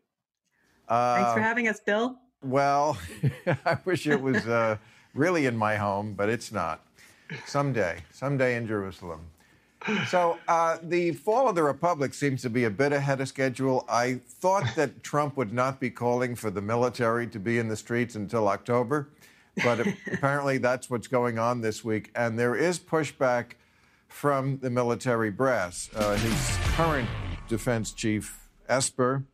Uh, 0.89 1.17
Thanks 1.17 1.35
for 1.35 1.41
having 1.41 1.69
us, 1.69 1.81
Bill. 1.81 2.17
Well, 2.43 2.97
I 3.67 3.77
wish 3.85 4.07
it 4.07 4.23
was 4.23 4.49
uh, 4.49 4.79
really 5.13 5.45
in 5.45 5.59
my 5.59 5.77
home, 5.77 6.15
but 6.15 6.31
it's 6.31 6.51
not. 6.51 6.87
Someday, 7.45 7.99
someday 8.13 8.57
in 8.57 8.67
Jerusalem. 8.67 9.21
So 10.09 10.39
uh, 10.47 10.79
the 10.83 11.13
fall 11.13 11.49
of 11.49 11.55
the 11.55 11.63
republic 11.63 12.13
seems 12.13 12.43
to 12.43 12.51
be 12.51 12.65
a 12.65 12.71
bit 12.71 12.93
ahead 12.93 13.21
of 13.21 13.29
schedule. 13.29 13.87
I 13.89 14.21
thought 14.27 14.65
that 14.77 15.03
Trump 15.03 15.37
would 15.37 15.53
not 15.53 15.81
be 15.81 15.91
calling 15.91 16.35
for 16.35 16.51
the 16.51 16.61
military 16.61 17.27
to 17.29 17.39
be 17.39 17.59
in 17.59 17.69
the 17.69 17.77
streets 17.77 18.15
until 18.15 18.49
October, 18.49 19.09
but 19.65 19.87
apparently 20.13 20.59
that's 20.59 20.91
what's 20.91 21.07
going 21.07 21.39
on 21.39 21.61
this 21.63 21.83
week, 21.83 22.11
and 22.15 22.39
there 22.39 22.55
is 22.55 22.79
pushback 22.79 23.53
from 24.09 24.59
the 24.59 24.71
military 24.71 25.31
brass. 25.31 25.89
Uh, 25.95 26.17
his 26.17 26.57
current 26.75 27.09
defense 27.49 27.93
chief, 27.93 28.49
Esper, 28.69 29.25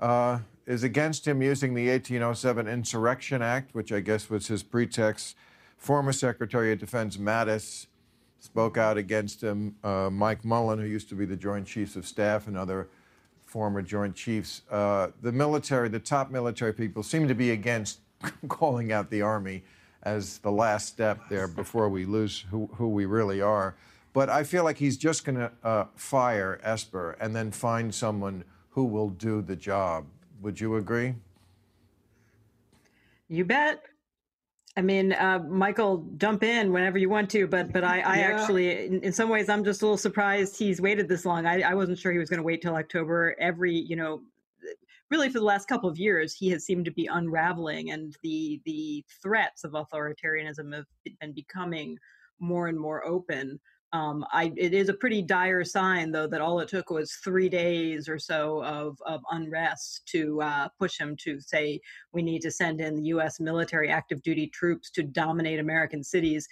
uh, 0.00 0.40
is 0.66 0.82
against 0.82 1.26
him 1.26 1.40
using 1.40 1.74
the 1.74 1.88
1807 1.88 2.68
Insurrection 2.68 3.40
Act, 3.40 3.74
which 3.74 3.92
I 3.92 4.00
guess 4.00 4.28
was 4.28 4.48
his 4.48 4.62
pretext. 4.62 5.36
Former 5.78 6.12
Secretary 6.12 6.72
of 6.72 6.78
Defense 6.80 7.16
Mattis 7.16 7.86
spoke 8.40 8.76
out 8.76 8.96
against 8.96 9.42
him. 9.42 9.76
Uh, 9.82 10.10
Mike 10.10 10.44
Mullen, 10.44 10.78
who 10.78 10.86
used 10.86 11.08
to 11.08 11.14
be 11.14 11.24
the 11.24 11.36
Joint 11.36 11.66
Chiefs 11.66 11.96
of 11.96 12.06
Staff 12.06 12.46
and 12.46 12.56
other 12.56 12.88
former 13.44 13.82
Joint 13.82 14.14
Chiefs, 14.14 14.62
uh, 14.70 15.08
the 15.22 15.32
military, 15.32 15.88
the 15.88 15.98
top 15.98 16.30
military 16.30 16.72
people 16.72 17.02
seem 17.02 17.28
to 17.28 17.34
be 17.34 17.50
against 17.50 18.00
calling 18.48 18.92
out 18.92 19.10
the 19.10 19.22
Army 19.22 19.62
as 20.02 20.38
the 20.38 20.52
last 20.52 20.86
step 20.86 21.28
there 21.28 21.48
before 21.48 21.88
we 21.88 22.04
lose 22.04 22.44
who, 22.50 22.68
who 22.74 22.88
we 22.88 23.04
really 23.04 23.40
are. 23.40 23.74
But 24.12 24.30
I 24.30 24.44
feel 24.44 24.64
like 24.64 24.78
he's 24.78 24.96
just 24.96 25.24
going 25.24 25.38
to 25.38 25.52
uh, 25.62 25.86
fire 25.94 26.60
Esper 26.62 27.16
and 27.20 27.34
then 27.34 27.50
find 27.50 27.94
someone 27.94 28.44
who 28.70 28.84
will 28.84 29.10
do 29.10 29.42
the 29.42 29.56
job. 29.56 30.06
Would 30.40 30.60
you 30.60 30.76
agree? 30.76 31.14
You 33.28 33.44
bet. 33.44 33.84
I 34.78 34.80
mean, 34.80 35.12
uh, 35.12 35.40
Michael, 35.40 36.06
jump 36.18 36.44
in 36.44 36.72
whenever 36.72 36.98
you 36.98 37.08
want 37.08 37.28
to, 37.30 37.48
but 37.48 37.72
but 37.72 37.82
I, 37.82 37.98
I 37.98 38.18
yeah. 38.18 38.26
actually, 38.26 38.86
in, 38.86 39.00
in, 39.02 39.12
some 39.12 39.28
ways, 39.28 39.48
I'm 39.48 39.64
just 39.64 39.82
a 39.82 39.84
little 39.84 39.98
surprised 39.98 40.56
he's 40.56 40.80
waited 40.80 41.08
this 41.08 41.26
long. 41.26 41.46
I, 41.46 41.62
I 41.62 41.74
wasn't 41.74 41.98
sure 41.98 42.12
he 42.12 42.18
was 42.18 42.30
going 42.30 42.38
to 42.38 42.44
wait 42.44 42.62
till 42.62 42.76
October. 42.76 43.34
Every, 43.40 43.74
you 43.74 43.96
know, 43.96 44.20
really 45.10 45.30
for 45.30 45.40
the 45.40 45.44
last 45.44 45.66
couple 45.66 45.90
of 45.90 45.98
years, 45.98 46.32
he 46.32 46.48
has 46.50 46.64
seemed 46.64 46.84
to 46.84 46.92
be 46.92 47.06
unraveling, 47.06 47.90
and 47.90 48.14
the 48.22 48.60
the 48.66 49.04
threats 49.20 49.64
of 49.64 49.72
authoritarianism 49.72 50.72
have 50.72 50.86
been 51.20 51.32
becoming 51.32 51.98
more 52.38 52.68
and 52.68 52.78
more 52.78 53.04
open. 53.04 53.58
Um, 53.92 54.24
I, 54.32 54.52
it 54.56 54.74
is 54.74 54.90
a 54.90 54.94
pretty 54.94 55.22
dire 55.22 55.64
sign, 55.64 56.12
though, 56.12 56.26
that 56.26 56.42
all 56.42 56.60
it 56.60 56.68
took 56.68 56.90
was 56.90 57.12
three 57.24 57.48
days 57.48 58.08
or 58.08 58.18
so 58.18 58.62
of, 58.62 58.98
of 59.06 59.22
unrest 59.30 60.02
to 60.12 60.42
uh, 60.42 60.68
push 60.78 60.98
him 60.98 61.16
to 61.24 61.40
say 61.40 61.80
we 62.12 62.22
need 62.22 62.42
to 62.42 62.50
send 62.50 62.80
in 62.80 62.96
the 62.96 63.04
U.S. 63.04 63.40
military 63.40 63.88
active 63.88 64.22
duty 64.22 64.48
troops 64.48 64.90
to 64.90 65.02
dominate 65.02 65.58
American 65.58 66.04
cities. 66.04 66.46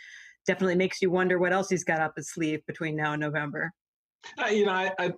Definitely 0.46 0.76
makes 0.76 1.02
you 1.02 1.10
wonder 1.10 1.38
what 1.38 1.52
else 1.52 1.68
he's 1.68 1.84
got 1.84 2.00
up 2.00 2.14
his 2.16 2.30
sleeve 2.32 2.64
between 2.66 2.96
now 2.96 3.12
and 3.12 3.20
November. 3.20 3.72
You 4.50 4.66
know, 4.66 4.72
I, 4.72 4.92
I, 4.98 5.12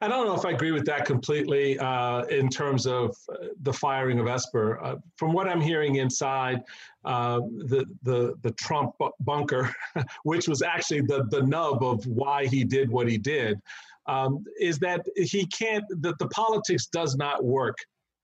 I 0.00 0.08
don't 0.08 0.26
know 0.26 0.34
if 0.34 0.44
I 0.44 0.50
agree 0.50 0.72
with 0.72 0.84
that 0.86 1.04
completely 1.04 1.78
uh, 1.78 2.22
in 2.24 2.48
terms 2.48 2.86
of 2.86 3.16
uh, 3.30 3.46
the 3.62 3.72
firing 3.72 4.18
of 4.18 4.26
Esper. 4.26 4.82
Uh, 4.82 4.96
from 5.16 5.32
what 5.32 5.48
I'm 5.48 5.60
hearing 5.60 5.96
inside 5.96 6.62
uh, 7.04 7.40
the 7.66 7.86
the 8.02 8.34
the 8.42 8.52
Trump 8.52 8.94
bunker, 9.20 9.74
which 10.24 10.48
was 10.48 10.62
actually 10.62 11.02
the 11.02 11.24
the 11.30 11.42
nub 11.42 11.82
of 11.82 12.06
why 12.06 12.46
he 12.46 12.64
did 12.64 12.90
what 12.90 13.08
he 13.08 13.18
did, 13.18 13.60
um, 14.06 14.44
is 14.60 14.78
that 14.80 15.06
he 15.16 15.46
can't. 15.46 15.84
That 16.00 16.18
the 16.18 16.28
politics 16.28 16.86
does 16.86 17.16
not 17.16 17.44
work. 17.44 17.76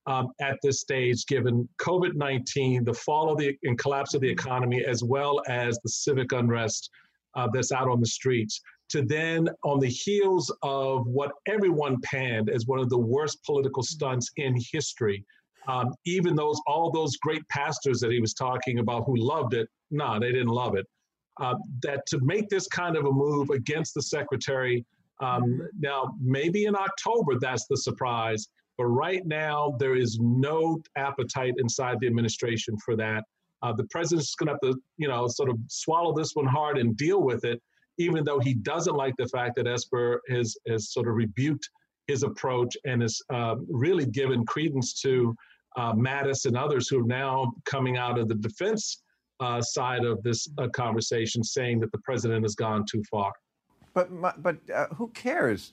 Um, 0.06 0.28
at 0.40 0.58
this 0.62 0.80
stage, 0.80 1.26
given 1.26 1.68
COVID 1.78 2.14
19, 2.14 2.84
the 2.84 2.94
fall 2.94 3.30
of 3.30 3.38
the 3.38 3.56
and 3.64 3.78
collapse 3.78 4.14
of 4.14 4.22
the 4.22 4.28
economy, 4.28 4.82
as 4.84 5.04
well 5.04 5.42
as 5.46 5.78
the 5.82 5.90
civic 5.90 6.32
unrest 6.32 6.90
uh, 7.34 7.48
that's 7.52 7.70
out 7.70 7.86
on 7.86 8.00
the 8.00 8.06
streets 8.06 8.60
to 8.90 9.02
then, 9.02 9.48
on 9.64 9.80
the 9.80 9.88
heels 9.88 10.54
of 10.62 11.06
what 11.06 11.32
everyone 11.46 11.96
panned 12.02 12.50
as 12.50 12.66
one 12.66 12.80
of 12.80 12.90
the 12.90 12.98
worst 12.98 13.42
political 13.44 13.82
stunts 13.82 14.30
in 14.36 14.56
history, 14.72 15.24
um, 15.68 15.92
even 16.04 16.34
those 16.34 16.60
all 16.66 16.90
those 16.90 17.16
great 17.16 17.46
pastors 17.48 18.00
that 18.00 18.10
he 18.10 18.20
was 18.20 18.34
talking 18.34 18.78
about 18.78 19.04
who 19.04 19.16
loved 19.16 19.54
it, 19.54 19.68
no, 19.90 20.06
nah, 20.06 20.18
they 20.18 20.32
didn't 20.32 20.48
love 20.48 20.74
it. 20.76 20.86
Uh, 21.40 21.54
that 21.82 22.04
to 22.06 22.18
make 22.20 22.48
this 22.48 22.66
kind 22.66 22.96
of 22.96 23.06
a 23.06 23.12
move 23.12 23.50
against 23.50 23.94
the 23.94 24.02
secretary, 24.02 24.84
um, 25.20 25.60
now 25.78 26.14
maybe 26.20 26.64
in 26.64 26.74
October 26.74 27.38
that's 27.38 27.66
the 27.68 27.76
surprise, 27.76 28.48
but 28.76 28.86
right 28.86 29.24
now 29.26 29.74
there 29.78 29.96
is 29.96 30.18
no 30.20 30.80
appetite 30.96 31.54
inside 31.58 31.98
the 32.00 32.06
administration 32.06 32.76
for 32.84 32.96
that. 32.96 33.24
Uh, 33.62 33.72
the 33.72 33.84
president's 33.84 34.34
going 34.34 34.46
to 34.46 34.52
have 34.52 34.60
to, 34.60 34.80
you 34.96 35.06
know, 35.06 35.28
sort 35.28 35.50
of 35.50 35.58
swallow 35.68 36.14
this 36.14 36.32
one 36.34 36.46
hard 36.46 36.78
and 36.78 36.96
deal 36.96 37.22
with 37.22 37.44
it 37.44 37.60
even 38.00 38.24
though 38.24 38.40
he 38.40 38.54
doesn't 38.54 38.96
like 38.96 39.14
the 39.18 39.28
fact 39.28 39.56
that 39.56 39.66
Esper 39.66 40.22
has, 40.30 40.56
has 40.66 40.90
sort 40.90 41.06
of 41.06 41.14
rebuked 41.14 41.68
his 42.06 42.22
approach 42.22 42.74
and 42.86 43.02
has 43.02 43.20
uh, 43.32 43.56
really 43.68 44.06
given 44.06 44.44
credence 44.46 44.94
to 45.02 45.34
uh, 45.76 45.92
Mattis 45.92 46.46
and 46.46 46.56
others 46.56 46.88
who 46.88 47.00
are 47.00 47.06
now 47.06 47.52
coming 47.66 47.98
out 47.98 48.18
of 48.18 48.26
the 48.28 48.34
defense 48.36 49.02
uh, 49.38 49.60
side 49.60 50.04
of 50.04 50.22
this 50.22 50.48
uh, 50.58 50.68
conversation 50.68 51.44
saying 51.44 51.78
that 51.80 51.92
the 51.92 51.98
president 51.98 52.42
has 52.42 52.54
gone 52.54 52.84
too 52.90 53.02
far. 53.10 53.32
But, 53.92 54.42
but 54.42 54.56
uh, 54.74 54.86
who 54.94 55.08
cares? 55.08 55.72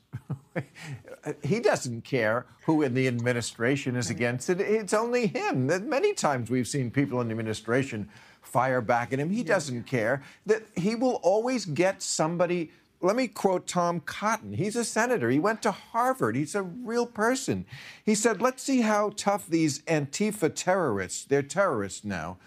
he 1.43 1.59
doesn't 1.59 2.01
care 2.01 2.45
who 2.65 2.81
in 2.81 2.93
the 2.93 3.07
administration 3.07 3.95
is 3.95 4.09
against 4.09 4.49
it. 4.49 4.59
It's 4.59 4.93
only 4.93 5.27
him. 5.27 5.67
Many 5.67 6.13
times 6.13 6.49
we've 6.49 6.67
seen 6.67 6.91
people 6.91 7.21
in 7.21 7.27
the 7.27 7.31
administration 7.31 8.09
fire 8.47 8.81
back 8.81 9.13
at 9.13 9.19
him. 9.19 9.29
He 9.29 9.43
doesn't 9.43 9.83
care. 9.83 10.23
That 10.45 10.63
he 10.75 10.95
will 10.95 11.19
always 11.23 11.65
get 11.65 12.01
somebody. 12.01 12.71
Let 13.01 13.15
me 13.15 13.27
quote 13.27 13.67
Tom 13.67 13.99
Cotton. 13.99 14.53
He's 14.53 14.75
a 14.75 14.83
senator. 14.83 15.29
He 15.29 15.37
went 15.37 15.61
to 15.63 15.71
Harvard. 15.71 16.35
He's 16.35 16.55
a 16.55 16.63
real 16.63 17.05
person. 17.05 17.65
He 18.03 18.15
said, 18.15 18.41
"Let's 18.41 18.63
see 18.63 18.81
how 18.81 19.11
tough 19.15 19.47
these 19.47 19.79
Antifa 19.83 20.53
terrorists, 20.55 21.25
they're 21.25 21.43
terrorists 21.43 22.03
now, 22.03 22.37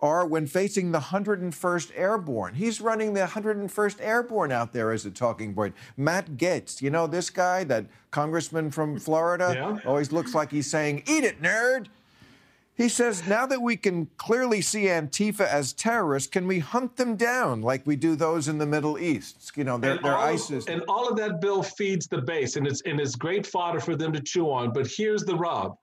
are 0.00 0.26
when 0.26 0.46
facing 0.46 0.92
the 0.92 1.00
101st 1.00 1.90
Airborne. 1.96 2.54
He's 2.54 2.80
running 2.80 3.14
the 3.14 3.26
101st 3.26 4.00
Airborne 4.00 4.52
out 4.52 4.72
there 4.72 4.92
as 4.92 5.06
a 5.06 5.10
talking 5.10 5.54
point. 5.54 5.74
Matt 5.96 6.36
Gaetz, 6.36 6.82
you 6.82 6.90
know 6.90 7.06
this 7.06 7.30
guy, 7.30 7.64
that 7.64 7.86
congressman 8.10 8.70
from 8.70 8.98
Florida, 8.98 9.52
yeah. 9.54 9.88
always 9.88 10.12
looks 10.12 10.34
like 10.34 10.50
he's 10.50 10.70
saying, 10.70 11.02
"Eat 11.06 11.24
it, 11.24 11.42
nerd." 11.42 11.86
He 12.76 12.90
says, 12.90 13.26
now 13.26 13.46
that 13.46 13.62
we 13.62 13.78
can 13.78 14.06
clearly 14.18 14.60
see 14.60 14.84
Antifa 14.84 15.48
as 15.48 15.72
terrorists, 15.72 16.28
can 16.28 16.46
we 16.46 16.58
hunt 16.58 16.96
them 16.96 17.16
down 17.16 17.62
like 17.62 17.86
we 17.86 17.96
do 17.96 18.16
those 18.16 18.48
in 18.48 18.58
the 18.58 18.66
Middle 18.66 18.98
East? 18.98 19.52
You 19.56 19.64
know, 19.64 19.78
they're, 19.78 19.96
they're 19.96 20.14
ISIS. 20.14 20.66
and 20.66 20.82
all 20.86 21.08
of 21.08 21.16
that 21.16 21.40
bill 21.40 21.62
feeds 21.62 22.06
the 22.06 22.20
base, 22.20 22.56
and 22.56 22.66
it's, 22.66 22.82
and 22.82 23.00
it's 23.00 23.14
great 23.16 23.46
fodder 23.46 23.80
for 23.80 23.96
them 23.96 24.12
to 24.12 24.20
chew 24.20 24.50
on. 24.50 24.74
But 24.74 24.86
here's 24.86 25.24
the 25.24 25.34
rub. 25.34 25.74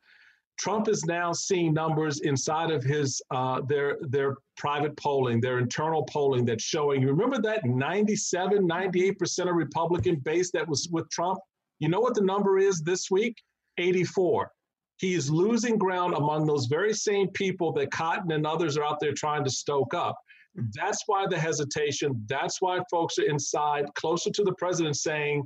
Trump 0.60 0.88
is 0.88 1.04
now 1.04 1.34
seeing 1.34 1.74
numbers 1.74 2.20
inside 2.20 2.70
of 2.70 2.84
his 2.84 3.20
uh, 3.32 3.62
their 3.68 3.98
their 4.02 4.36
private 4.56 4.96
polling, 4.98 5.42
their 5.42 5.58
internal 5.58 6.04
polling 6.04 6.46
that's 6.46 6.64
showing. 6.64 7.02
You 7.02 7.08
remember 7.08 7.42
that 7.42 7.66
97, 7.66 8.68
98 8.68 9.18
percent 9.18 9.50
of 9.50 9.56
Republican 9.56 10.18
base 10.18 10.52
that 10.52 10.68
was 10.68 10.88
with 10.92 11.10
Trump. 11.10 11.40
You 11.80 11.90
know 11.90 12.00
what 12.00 12.14
the 12.14 12.22
number 12.22 12.60
is 12.60 12.82
this 12.82 13.10
week? 13.10 13.42
84 13.80 14.52
he 14.98 15.14
is 15.14 15.30
losing 15.30 15.78
ground 15.78 16.14
among 16.14 16.46
those 16.46 16.68
very 16.68 16.94
same 16.94 17.28
people 17.30 17.72
that 17.74 17.92
Cotton 17.92 18.32
and 18.32 18.46
others 18.46 18.78
are 18.78 18.84
out 18.84 19.00
there 19.00 19.14
trying 19.14 19.44
to 19.44 19.50
stoke 19.50 19.94
up. 19.94 20.16
That's 20.76 21.04
why 21.08 21.26
the 21.28 21.38
hesitation. 21.38 22.24
That's 22.28 22.62
why 22.62 22.80
folks 22.92 23.18
are 23.18 23.26
inside, 23.26 23.86
closer 23.96 24.30
to 24.30 24.44
the 24.44 24.54
president, 24.54 24.98
saying, 24.98 25.44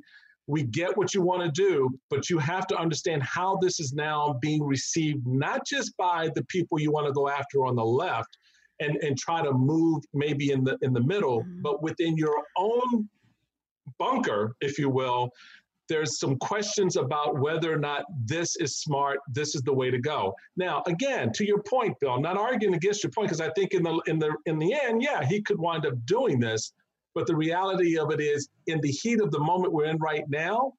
we 0.47 0.63
get 0.63 0.97
what 0.97 1.13
you 1.13 1.21
want 1.21 1.43
to 1.43 1.51
do, 1.51 1.89
but 2.09 2.29
you 2.29 2.37
have 2.37 2.67
to 2.67 2.77
understand 2.77 3.21
how 3.21 3.57
this 3.61 3.79
is 3.79 3.93
now 3.93 4.37
being 4.41 4.63
received, 4.63 5.27
not 5.27 5.65
just 5.65 5.95
by 5.97 6.29
the 6.35 6.43
people 6.45 6.79
you 6.79 6.91
want 6.91 7.05
to 7.05 7.13
go 7.13 7.27
after 7.27 7.65
on 7.65 7.75
the 7.75 7.85
left 7.85 8.37
and, 8.79 8.95
and 8.97 9.17
try 9.17 9.43
to 9.43 9.51
move 9.51 10.03
maybe 10.13 10.51
in 10.51 10.63
the 10.63 10.77
in 10.81 10.93
the 10.93 11.01
middle, 11.01 11.41
mm-hmm. 11.41 11.61
but 11.61 11.83
within 11.83 12.15
your 12.15 12.43
own 12.57 13.09
bunker, 13.99 14.55
if 14.61 14.79
you 14.79 14.89
will, 14.89 15.29
there's 15.89 16.19
some 16.19 16.37
questions 16.37 16.95
about 16.95 17.39
whether 17.39 17.71
or 17.71 17.77
not 17.77 18.05
this 18.25 18.55
is 18.57 18.77
smart, 18.77 19.19
this 19.33 19.55
is 19.55 19.61
the 19.61 19.73
way 19.73 19.89
to 19.91 19.99
go. 19.99 20.33
Now, 20.55 20.83
again, 20.87 21.31
to 21.33 21.45
your 21.45 21.61
point, 21.63 21.99
Bill, 21.99 22.11
I'm 22.11 22.21
not 22.21 22.37
arguing 22.37 22.75
against 22.75 23.03
your 23.03 23.11
point 23.11 23.29
because 23.29 23.41
I 23.41 23.49
think 23.51 23.73
in 23.73 23.83
the 23.83 24.01
in 24.07 24.19
the 24.19 24.35
in 24.45 24.59
the 24.59 24.73
end, 24.73 25.01
yeah, 25.01 25.23
he 25.23 25.41
could 25.41 25.59
wind 25.59 25.85
up 25.85 25.93
doing 26.05 26.39
this. 26.39 26.73
But 27.15 27.25
the 27.25 27.35
reality 27.35 27.97
of 27.97 28.11
it 28.11 28.21
is, 28.21 28.47
in 28.67 28.79
the 28.81 28.91
heat 28.91 29.21
of 29.21 29.31
the 29.31 29.39
moment 29.39 29.73
we're 29.73 29.85
in 29.85 29.97
right 29.97 30.23
now, 30.29 30.73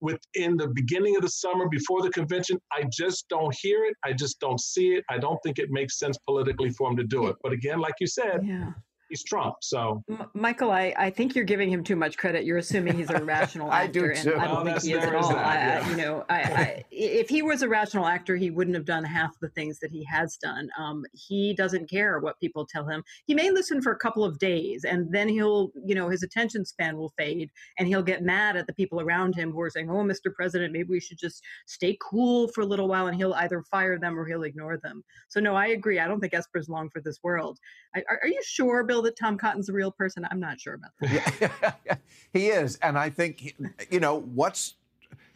within 0.00 0.56
the 0.56 0.68
beginning 0.68 1.16
of 1.16 1.22
the 1.22 1.28
summer 1.28 1.68
before 1.68 2.00
the 2.02 2.10
convention, 2.10 2.58
I 2.72 2.84
just 2.90 3.28
don't 3.28 3.54
hear 3.54 3.84
it. 3.84 3.94
I 4.04 4.12
just 4.12 4.40
don't 4.40 4.60
see 4.60 4.94
it. 4.94 5.04
I 5.10 5.18
don't 5.18 5.38
think 5.42 5.58
it 5.58 5.70
makes 5.70 5.98
sense 5.98 6.16
politically 6.26 6.70
for 6.70 6.90
him 6.90 6.96
to 6.96 7.04
do 7.04 7.26
it. 7.26 7.36
But 7.42 7.52
again, 7.52 7.80
like 7.80 7.94
you 8.00 8.06
said, 8.06 8.40
yeah 8.44 8.72
he's 9.14 9.22
Trump. 9.22 9.56
So, 9.60 10.02
M- 10.10 10.28
Michael, 10.34 10.72
I, 10.72 10.92
I 10.96 11.10
think 11.10 11.36
you're 11.36 11.44
giving 11.44 11.70
him 11.70 11.84
too 11.84 11.94
much 11.94 12.16
credit. 12.18 12.44
You're 12.44 12.58
assuming 12.58 12.96
he's 12.96 13.10
a 13.10 13.22
rational 13.24 13.70
actor, 13.72 13.76
I 13.76 13.86
do 14.14 14.22
too. 14.22 14.32
and 14.32 14.40
I 14.42 14.46
don't 14.48 14.64
think 14.64 14.82
he 14.82 14.92
is 14.92 15.04
at 15.04 15.14
all. 15.14 15.28
That, 15.28 15.82
yeah. 15.82 15.86
I, 15.86 15.90
you 15.90 15.96
know, 15.96 16.24
I, 16.28 16.34
I, 16.42 16.84
if 16.90 17.28
he 17.28 17.42
was 17.42 17.62
a 17.62 17.68
rational 17.68 18.06
actor, 18.06 18.34
he 18.34 18.50
wouldn't 18.50 18.74
have 18.74 18.84
done 18.84 19.04
half 19.04 19.38
the 19.40 19.50
things 19.50 19.78
that 19.80 19.92
he 19.92 20.04
has 20.04 20.36
done. 20.36 20.68
Um, 20.76 21.04
he 21.12 21.54
doesn't 21.54 21.88
care 21.88 22.18
what 22.18 22.40
people 22.40 22.66
tell 22.66 22.86
him. 22.88 23.04
He 23.26 23.34
may 23.34 23.50
listen 23.50 23.80
for 23.80 23.92
a 23.92 23.98
couple 23.98 24.24
of 24.24 24.38
days, 24.38 24.84
and 24.84 25.12
then 25.12 25.28
he'll, 25.28 25.70
you 25.86 25.94
know, 25.94 26.08
his 26.08 26.24
attention 26.24 26.64
span 26.64 26.96
will 26.96 27.12
fade, 27.16 27.50
and 27.78 27.86
he'll 27.86 28.02
get 28.02 28.22
mad 28.22 28.56
at 28.56 28.66
the 28.66 28.74
people 28.74 29.00
around 29.00 29.36
him 29.36 29.52
who 29.52 29.60
are 29.60 29.70
saying, 29.70 29.88
"Oh, 29.90 30.02
Mr. 30.02 30.34
President, 30.34 30.72
maybe 30.72 30.88
we 30.90 31.00
should 31.00 31.18
just 31.18 31.42
stay 31.66 31.96
cool 32.00 32.48
for 32.48 32.62
a 32.62 32.66
little 32.66 32.88
while," 32.88 33.06
and 33.06 33.16
he'll 33.16 33.34
either 33.34 33.62
fire 33.70 33.96
them 33.96 34.18
or 34.18 34.26
he'll 34.26 34.42
ignore 34.42 34.78
them. 34.78 35.04
So, 35.28 35.38
no, 35.40 35.54
I 35.54 35.68
agree. 35.68 36.00
I 36.00 36.08
don't 36.08 36.20
think 36.20 36.34
Esper's 36.34 36.68
long 36.68 36.90
for 36.90 37.00
this 37.00 37.20
world. 37.22 37.58
are, 37.94 38.20
are 38.22 38.28
you 38.28 38.40
sure, 38.44 38.82
Bill, 38.82 39.03
that 39.04 39.16
Tom 39.16 39.38
Cotton's 39.38 39.68
a 39.68 39.72
real 39.72 39.90
person? 39.90 40.26
I'm 40.30 40.40
not 40.40 40.60
sure 40.60 40.74
about 40.74 40.90
that. 41.00 41.70
Yeah, 41.84 41.94
he 42.32 42.48
is. 42.48 42.76
And 42.76 42.98
I 42.98 43.10
think, 43.10 43.54
you 43.90 44.00
know, 44.00 44.20
what's 44.20 44.74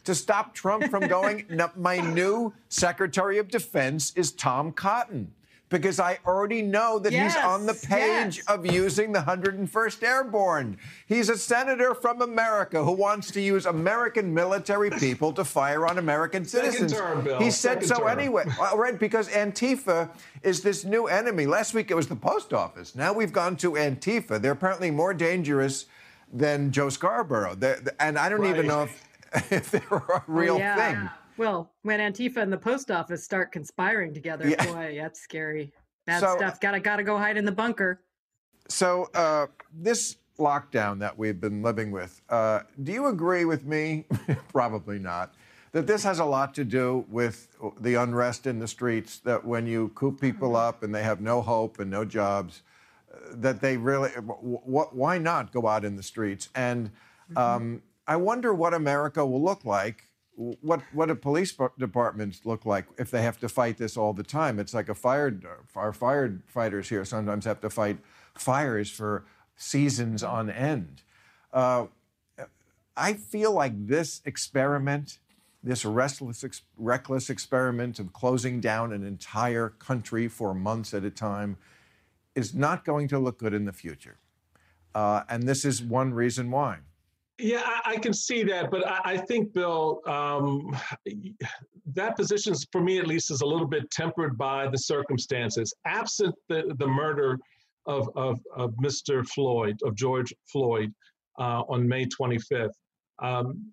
to 0.05 0.15
stop 0.15 0.55
Trump 0.55 0.85
from 0.91 1.07
going, 1.07 1.47
my 1.77 1.99
new 1.99 2.53
Secretary 2.69 3.39
of 3.39 3.49
Defense 3.49 4.13
is 4.17 4.33
Tom 4.33 4.73
Cotton 4.73 5.33
because 5.69 6.01
I 6.01 6.19
already 6.27 6.63
know 6.63 6.99
that 6.99 7.13
yes, 7.13 7.35
he's 7.35 7.45
on 7.45 7.67
the 7.67 7.75
page 7.75 8.39
yes. 8.39 8.47
of 8.47 8.65
using 8.67 9.13
the 9.13 9.21
101st 9.21 10.03
Airborne. 10.03 10.79
He's 11.07 11.29
a 11.29 11.37
senator 11.37 11.95
from 11.95 12.23
America 12.23 12.83
who 12.83 12.93
wants 12.93 13.31
to 13.33 13.41
use 13.41 13.67
American 13.67 14.33
military 14.33 14.91
people 14.91 15.33
to 15.35 15.45
fire 15.45 15.87
on 15.87 15.99
American 15.99 16.45
citizens. 16.45 16.93
Term, 16.93 17.25
he 17.39 17.51
said 17.51 17.83
Second 17.83 17.89
so 17.89 17.99
term. 17.99 18.19
anyway. 18.19 18.45
right, 18.75 18.99
because 18.99 19.29
Antifa 19.29 20.11
is 20.43 20.63
this 20.63 20.85
new 20.85 21.07
enemy. 21.07 21.47
Last 21.47 21.75
week 21.75 21.91
it 21.91 21.95
was 21.95 22.07
the 22.07 22.17
post 22.17 22.53
office. 22.55 22.95
Now 22.95 23.13
we've 23.13 23.33
gone 23.33 23.57
to 23.59 23.73
Antifa. 23.73 24.41
They're 24.41 24.53
apparently 24.53 24.91
more 24.91 25.13
dangerous 25.13 25.87
than 26.33 26.71
Joe 26.73 26.89
Scarborough. 26.89 27.55
They're, 27.55 27.81
and 28.01 28.19
I 28.19 28.29
don't 28.29 28.41
right. 28.41 28.51
even 28.51 28.67
know 28.67 28.85
if, 28.85 29.53
if 29.53 29.71
they're 29.71 29.83
a 29.91 30.23
real 30.27 30.57
oh, 30.57 30.59
yeah. 30.59 30.77
thing. 30.77 31.11
Well, 31.39 31.73
when 31.83 32.01
Antifa 32.01 32.39
and 32.39 32.53
the 32.53 32.59
post 32.59 32.91
office 32.91 33.25
start 33.25 33.53
conspiring 33.53 34.13
together, 34.13 34.49
yeah. 34.49 34.67
boy, 34.67 34.99
that's 35.01 35.21
scary. 35.21 35.73
Bad 36.05 36.21
so, 36.21 36.37
stuff. 36.37 36.61
Gotta 36.61 36.81
gotta 36.81 37.05
go 37.05 37.17
hide 37.17 37.37
in 37.37 37.45
the 37.45 37.53
bunker. 37.53 38.01
So 38.69 39.09
uh, 39.15 39.47
this 39.73 40.17
lockdown 40.39 40.99
that 40.99 41.17
we've 41.17 41.41
been 41.41 41.63
living 41.63 41.93
with, 41.93 42.21
uh, 42.29 42.61
do 42.83 42.93
you 42.93 43.07
agree 43.07 43.45
with 43.45 43.65
me? 43.65 44.05
Probably 44.53 44.99
not. 44.99 45.35
That 45.73 45.87
this 45.87 46.03
has 46.03 46.19
a 46.19 46.25
lot 46.25 46.55
to 46.55 46.65
do 46.65 47.05
with 47.09 47.57
the 47.81 47.95
unrest 47.95 48.47
in 48.47 48.59
the 48.59 48.69
streets. 48.69 49.21
That 49.21 49.45
when 49.45 49.67
you 49.67 49.93
coop 49.95 50.21
people 50.21 50.49
mm-hmm. 50.49 50.69
up 50.69 50.83
and 50.83 50.93
they 50.93 51.05
have 51.05 51.21
no 51.21 51.41
hope 51.41 51.79
and 51.79 51.91
no 51.91 52.05
jobs, 52.05 52.63
uh, 53.13 53.19
that 53.35 53.61
they 53.61 53.77
really, 53.77 54.11
w- 54.15 54.61
w- 54.67 54.89
why 54.93 55.19
not 55.19 55.53
go 55.53 55.69
out 55.69 55.85
in 55.85 55.95
the 55.95 56.03
streets? 56.03 56.49
And 56.55 56.91
mm-hmm. 57.31 57.39
um, 57.39 57.83
I 58.09 58.17
wonder 58.17 58.53
what 58.53 58.75
America 58.75 59.25
will 59.25 59.43
look 59.43 59.65
like 59.65 60.08
what 60.39 60.83
what 60.93 61.07
do 61.07 61.17
police 61.17 61.57
departments 61.79 62.43
look 62.45 62.65
like 62.65 62.87
if 62.97 63.11
they 63.11 63.23
have 63.23 63.41
to 63.41 63.49
fight 63.49 63.77
this 63.77 63.97
all 63.97 64.13
the 64.13 64.23
time? 64.23 64.61
It's 64.61 64.73
like 64.73 64.89
a 64.89 64.95
fired 64.95 65.45
our 65.75 65.93
firefighters 65.93 66.89
here 66.89 67.05
sometimes 67.05 67.45
have 67.45 67.61
to 67.63 67.71
fight 67.71 67.99
fires 68.35 68.89
for 68.89 69.25
seasons 69.57 70.23
on 70.23 70.49
end. 70.49 71.03
Uh, 71.53 71.87
I 72.97 73.15
feel 73.15 73.53
like 73.53 73.87
this 73.87 74.23
experiment, 74.25 75.19
this 75.63 75.85
restless, 75.85 76.45
ex- 76.45 76.63
reckless 76.77 77.31
experiment 77.31 77.99
of 77.99 78.13
closing 78.13 78.61
down 78.61 78.93
an 78.93 79.05
entire 79.05 79.71
country 79.71 80.29
for 80.29 80.55
months 80.55 80.95
at 80.95 81.05
a 81.05 81.11
time, 81.11 81.57
is 82.37 82.55
not 82.55 82.85
going 82.85 83.09
to 83.09 83.19
look 83.19 83.39
good 83.39 83.55
in 83.55 83.65
the 83.65 83.73
future. 83.73 84.19
Uh, 84.95 85.23
and 85.29 85.45
this 85.45 85.65
is 85.65 85.83
one 85.83 86.15
reason 86.15 86.51
why. 86.51 86.79
Yeah, 87.39 87.63
I, 87.65 87.93
I 87.93 87.97
can 87.99 88.13
see 88.13 88.43
that, 88.45 88.71
but 88.71 88.87
I, 88.87 89.01
I 89.05 89.17
think, 89.17 89.53
Bill, 89.53 90.01
um, 90.07 90.77
that 91.95 92.17
position, 92.17 92.55
for 92.73 92.81
me 92.81 92.99
at 92.99 93.07
least, 93.07 93.31
is 93.31 93.43
a 93.43 93.47
little 93.47 93.67
bit 93.67 93.91
tempered 93.91 94.37
by 94.37 94.69
the 94.69 94.79
circumstances. 94.79 95.73
Absent 95.85 96.35
the, 96.49 96.75
the 96.79 96.87
murder 96.87 97.39
of, 97.87 98.09
of, 98.17 98.41
of 98.57 98.73
Mr. 98.83 99.27
Floyd, 99.29 99.79
of 99.85 99.95
George 99.95 100.35
Floyd, 100.51 100.93
uh, 101.39 101.63
on 101.69 101.87
May 101.87 102.07
25th, 102.07 102.73
um, 103.21 103.73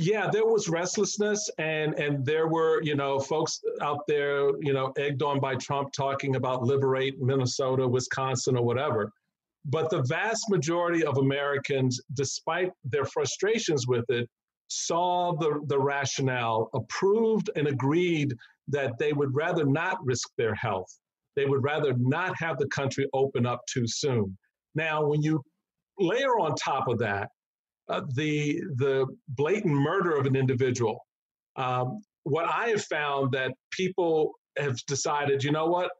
yeah, 0.00 0.30
there 0.30 0.46
was 0.46 0.68
restlessness, 0.68 1.50
and 1.58 1.94
and 1.98 2.24
there 2.24 2.46
were 2.46 2.80
you 2.82 2.94
know 2.94 3.18
folks 3.18 3.60
out 3.82 4.06
there 4.06 4.50
you 4.62 4.72
know 4.72 4.92
egged 4.96 5.24
on 5.24 5.40
by 5.40 5.56
Trump 5.56 5.92
talking 5.92 6.36
about 6.36 6.62
liberate 6.62 7.20
Minnesota, 7.20 7.86
Wisconsin, 7.86 8.56
or 8.56 8.64
whatever. 8.64 9.10
But 9.68 9.90
the 9.90 10.02
vast 10.02 10.48
majority 10.48 11.04
of 11.04 11.18
Americans, 11.18 12.00
despite 12.14 12.70
their 12.84 13.04
frustrations 13.04 13.86
with 13.86 14.04
it, 14.08 14.28
saw 14.68 15.36
the, 15.36 15.60
the 15.66 15.78
rationale, 15.78 16.70
approved 16.74 17.50
and 17.54 17.68
agreed 17.68 18.34
that 18.68 18.98
they 18.98 19.12
would 19.12 19.34
rather 19.34 19.64
not 19.64 19.98
risk 20.04 20.28
their 20.38 20.54
health. 20.54 20.88
They 21.36 21.44
would 21.44 21.62
rather 21.62 21.94
not 21.98 22.34
have 22.38 22.58
the 22.58 22.68
country 22.68 23.06
open 23.12 23.46
up 23.46 23.60
too 23.72 23.84
soon. 23.86 24.36
Now, 24.74 25.04
when 25.04 25.22
you 25.22 25.42
layer 25.98 26.38
on 26.38 26.54
top 26.54 26.88
of 26.88 26.98
that 26.98 27.28
uh, 27.88 28.02
the, 28.14 28.60
the 28.76 29.06
blatant 29.28 29.74
murder 29.74 30.16
of 30.16 30.26
an 30.26 30.36
individual, 30.36 30.98
um, 31.56 32.00
what 32.24 32.46
I 32.46 32.68
have 32.68 32.84
found 32.84 33.32
that 33.32 33.52
people 33.72 34.32
have 34.58 34.76
decided, 34.86 35.42
you 35.42 35.52
know 35.52 35.66
what, 35.66 35.90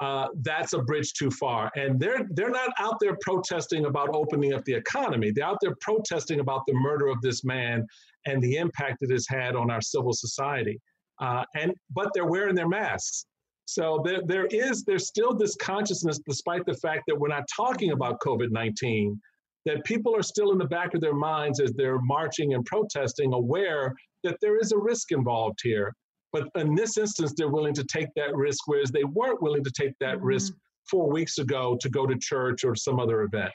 uh, 0.00 0.26
that's 0.42 0.72
a 0.72 0.80
bridge 0.80 1.12
too 1.12 1.30
far. 1.30 1.70
And 1.76 2.00
they're 2.00 2.26
they're 2.30 2.50
not 2.50 2.70
out 2.78 2.96
there 3.00 3.16
protesting 3.20 3.86
about 3.86 4.10
opening 4.12 4.52
up 4.52 4.64
the 4.64 4.74
economy. 4.74 5.30
They're 5.30 5.46
out 5.46 5.58
there 5.60 5.74
protesting 5.80 6.40
about 6.40 6.62
the 6.66 6.74
murder 6.74 7.08
of 7.08 7.20
this 7.20 7.44
man 7.44 7.86
and 8.26 8.42
the 8.42 8.56
impact 8.56 8.98
it 9.02 9.10
has 9.10 9.26
had 9.28 9.54
on 9.54 9.70
our 9.70 9.80
civil 9.80 10.12
society. 10.12 10.80
Uh, 11.20 11.44
and 11.54 11.72
but 11.90 12.10
they're 12.14 12.26
wearing 12.26 12.54
their 12.54 12.68
masks. 12.68 13.26
So 13.66 14.02
there, 14.04 14.20
there 14.26 14.46
is 14.46 14.84
there's 14.84 15.06
still 15.06 15.34
this 15.34 15.56
consciousness, 15.56 16.20
despite 16.26 16.66
the 16.66 16.74
fact 16.74 17.04
that 17.06 17.18
we're 17.18 17.28
not 17.28 17.44
talking 17.54 17.92
about 17.92 18.20
COVID-19, 18.20 19.18
that 19.64 19.84
people 19.84 20.14
are 20.14 20.22
still 20.22 20.52
in 20.52 20.58
the 20.58 20.66
back 20.66 20.94
of 20.94 21.00
their 21.00 21.14
minds 21.14 21.60
as 21.60 21.72
they're 21.72 22.00
marching 22.00 22.54
and 22.54 22.64
protesting, 22.66 23.32
aware 23.32 23.94
that 24.22 24.36
there 24.42 24.58
is 24.58 24.72
a 24.72 24.78
risk 24.78 25.12
involved 25.12 25.60
here. 25.62 25.94
But 26.34 26.48
in 26.56 26.74
this 26.74 26.98
instance, 26.98 27.32
they're 27.36 27.48
willing 27.48 27.74
to 27.74 27.84
take 27.84 28.08
that 28.16 28.34
risk, 28.34 28.66
whereas 28.66 28.90
they 28.90 29.04
weren't 29.04 29.40
willing 29.40 29.62
to 29.62 29.70
take 29.70 29.92
that 30.00 30.16
mm-hmm. 30.16 30.26
risk 30.26 30.52
four 30.90 31.08
weeks 31.08 31.38
ago 31.38 31.78
to 31.80 31.88
go 31.88 32.06
to 32.06 32.18
church 32.18 32.64
or 32.64 32.74
some 32.74 32.98
other 32.98 33.22
event. 33.22 33.52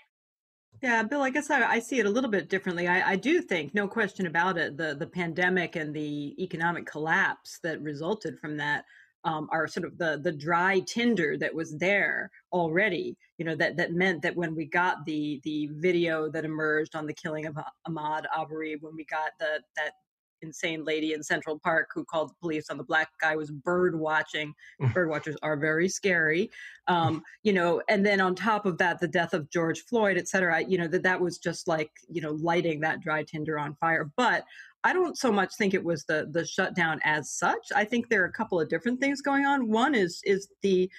Yeah, 0.82 1.04
Bill, 1.04 1.22
I 1.22 1.30
guess 1.30 1.50
I, 1.50 1.62
I 1.70 1.80
see 1.80 2.00
it 2.00 2.06
a 2.06 2.10
little 2.10 2.30
bit 2.30 2.48
differently. 2.48 2.88
I, 2.88 3.12
I, 3.12 3.16
do 3.18 3.42
think, 3.42 3.76
no 3.76 3.86
question 3.86 4.28
about 4.28 4.58
it, 4.58 4.78
the, 4.78 4.96
the 4.98 5.08
pandemic 5.08 5.76
and 5.76 5.94
the 5.94 6.42
economic 6.42 6.86
collapse 6.86 7.60
that 7.64 7.82
resulted 7.82 8.40
from 8.40 8.56
that 8.58 8.86
um, 9.26 9.50
are 9.52 9.68
sort 9.68 9.86
of 9.86 9.98
the 9.98 10.22
the 10.24 10.32
dry 10.32 10.80
tinder 10.88 11.38
that 11.38 11.54
was 11.54 11.78
there 11.78 12.32
already. 12.54 13.18
You 13.38 13.44
know 13.44 13.56
that 13.56 13.76
that 13.76 13.92
meant 13.92 14.22
that 14.22 14.38
when 14.38 14.56
we 14.56 14.66
got 14.66 15.04
the 15.06 15.42
the 15.44 15.70
video 15.74 16.30
that 16.30 16.46
emerged 16.46 16.96
on 16.96 17.06
the 17.06 17.14
killing 17.14 17.46
of 17.46 17.58
Ahmaud 17.86 18.24
Arbery, 18.34 18.78
when 18.80 18.96
we 18.96 19.04
got 19.04 19.32
the 19.38 19.62
that 19.76 19.92
insane 20.42 20.84
lady 20.84 21.14
in 21.14 21.24
Central 21.24 21.60
Park 21.60 21.90
who 21.94 22.04
called 22.06 22.30
the 22.30 22.36
police 22.42 22.70
on 22.70 22.78
the 22.78 22.84
black 22.84 23.10
guy 23.20 23.36
was 23.36 23.52
bird 23.52 23.98
watching. 23.98 24.54
bird 24.94 25.10
watchers 25.10 25.38
are 25.42 25.58
very 25.58 25.90
scary, 25.90 26.50
um, 26.88 27.24
you 27.44 27.54
know. 27.54 27.82
And 27.90 28.06
then 28.06 28.22
on 28.22 28.36
top 28.36 28.66
of 28.66 28.78
that, 28.80 29.00
the 29.00 29.08
death 29.08 29.34
of 29.34 29.50
George 29.50 29.82
Floyd, 29.82 30.18
et 30.18 30.28
cetera. 30.28 30.62
You 30.62 30.78
know 30.78 30.88
that 30.88 31.04
that 31.04 31.20
was 31.20 31.38
just 31.38 31.68
like 31.68 31.92
you 32.10 32.22
know 32.22 32.32
lighting 32.32 32.80
that 32.82 33.02
dry 33.02 33.24
tinder 33.24 33.60
on 33.60 33.76
fire. 33.76 34.12
But 34.18 34.46
I 34.84 34.94
don't 34.94 35.18
so 35.18 35.32
much 35.32 35.56
think 35.58 35.74
it 35.74 35.84
was 35.84 36.06
the 36.06 36.30
the 36.32 36.46
shutdown 36.46 37.00
as 37.04 37.32
such. 37.32 37.68
I 37.76 37.86
think 37.86 38.10
there 38.10 38.22
are 38.24 38.28
a 38.28 38.32
couple 38.32 38.60
of 38.60 38.70
different 38.70 39.00
things 39.00 39.22
going 39.22 39.46
on. 39.46 39.70
One 39.70 39.96
is 39.96 40.22
is 40.24 40.50
the 40.62 40.90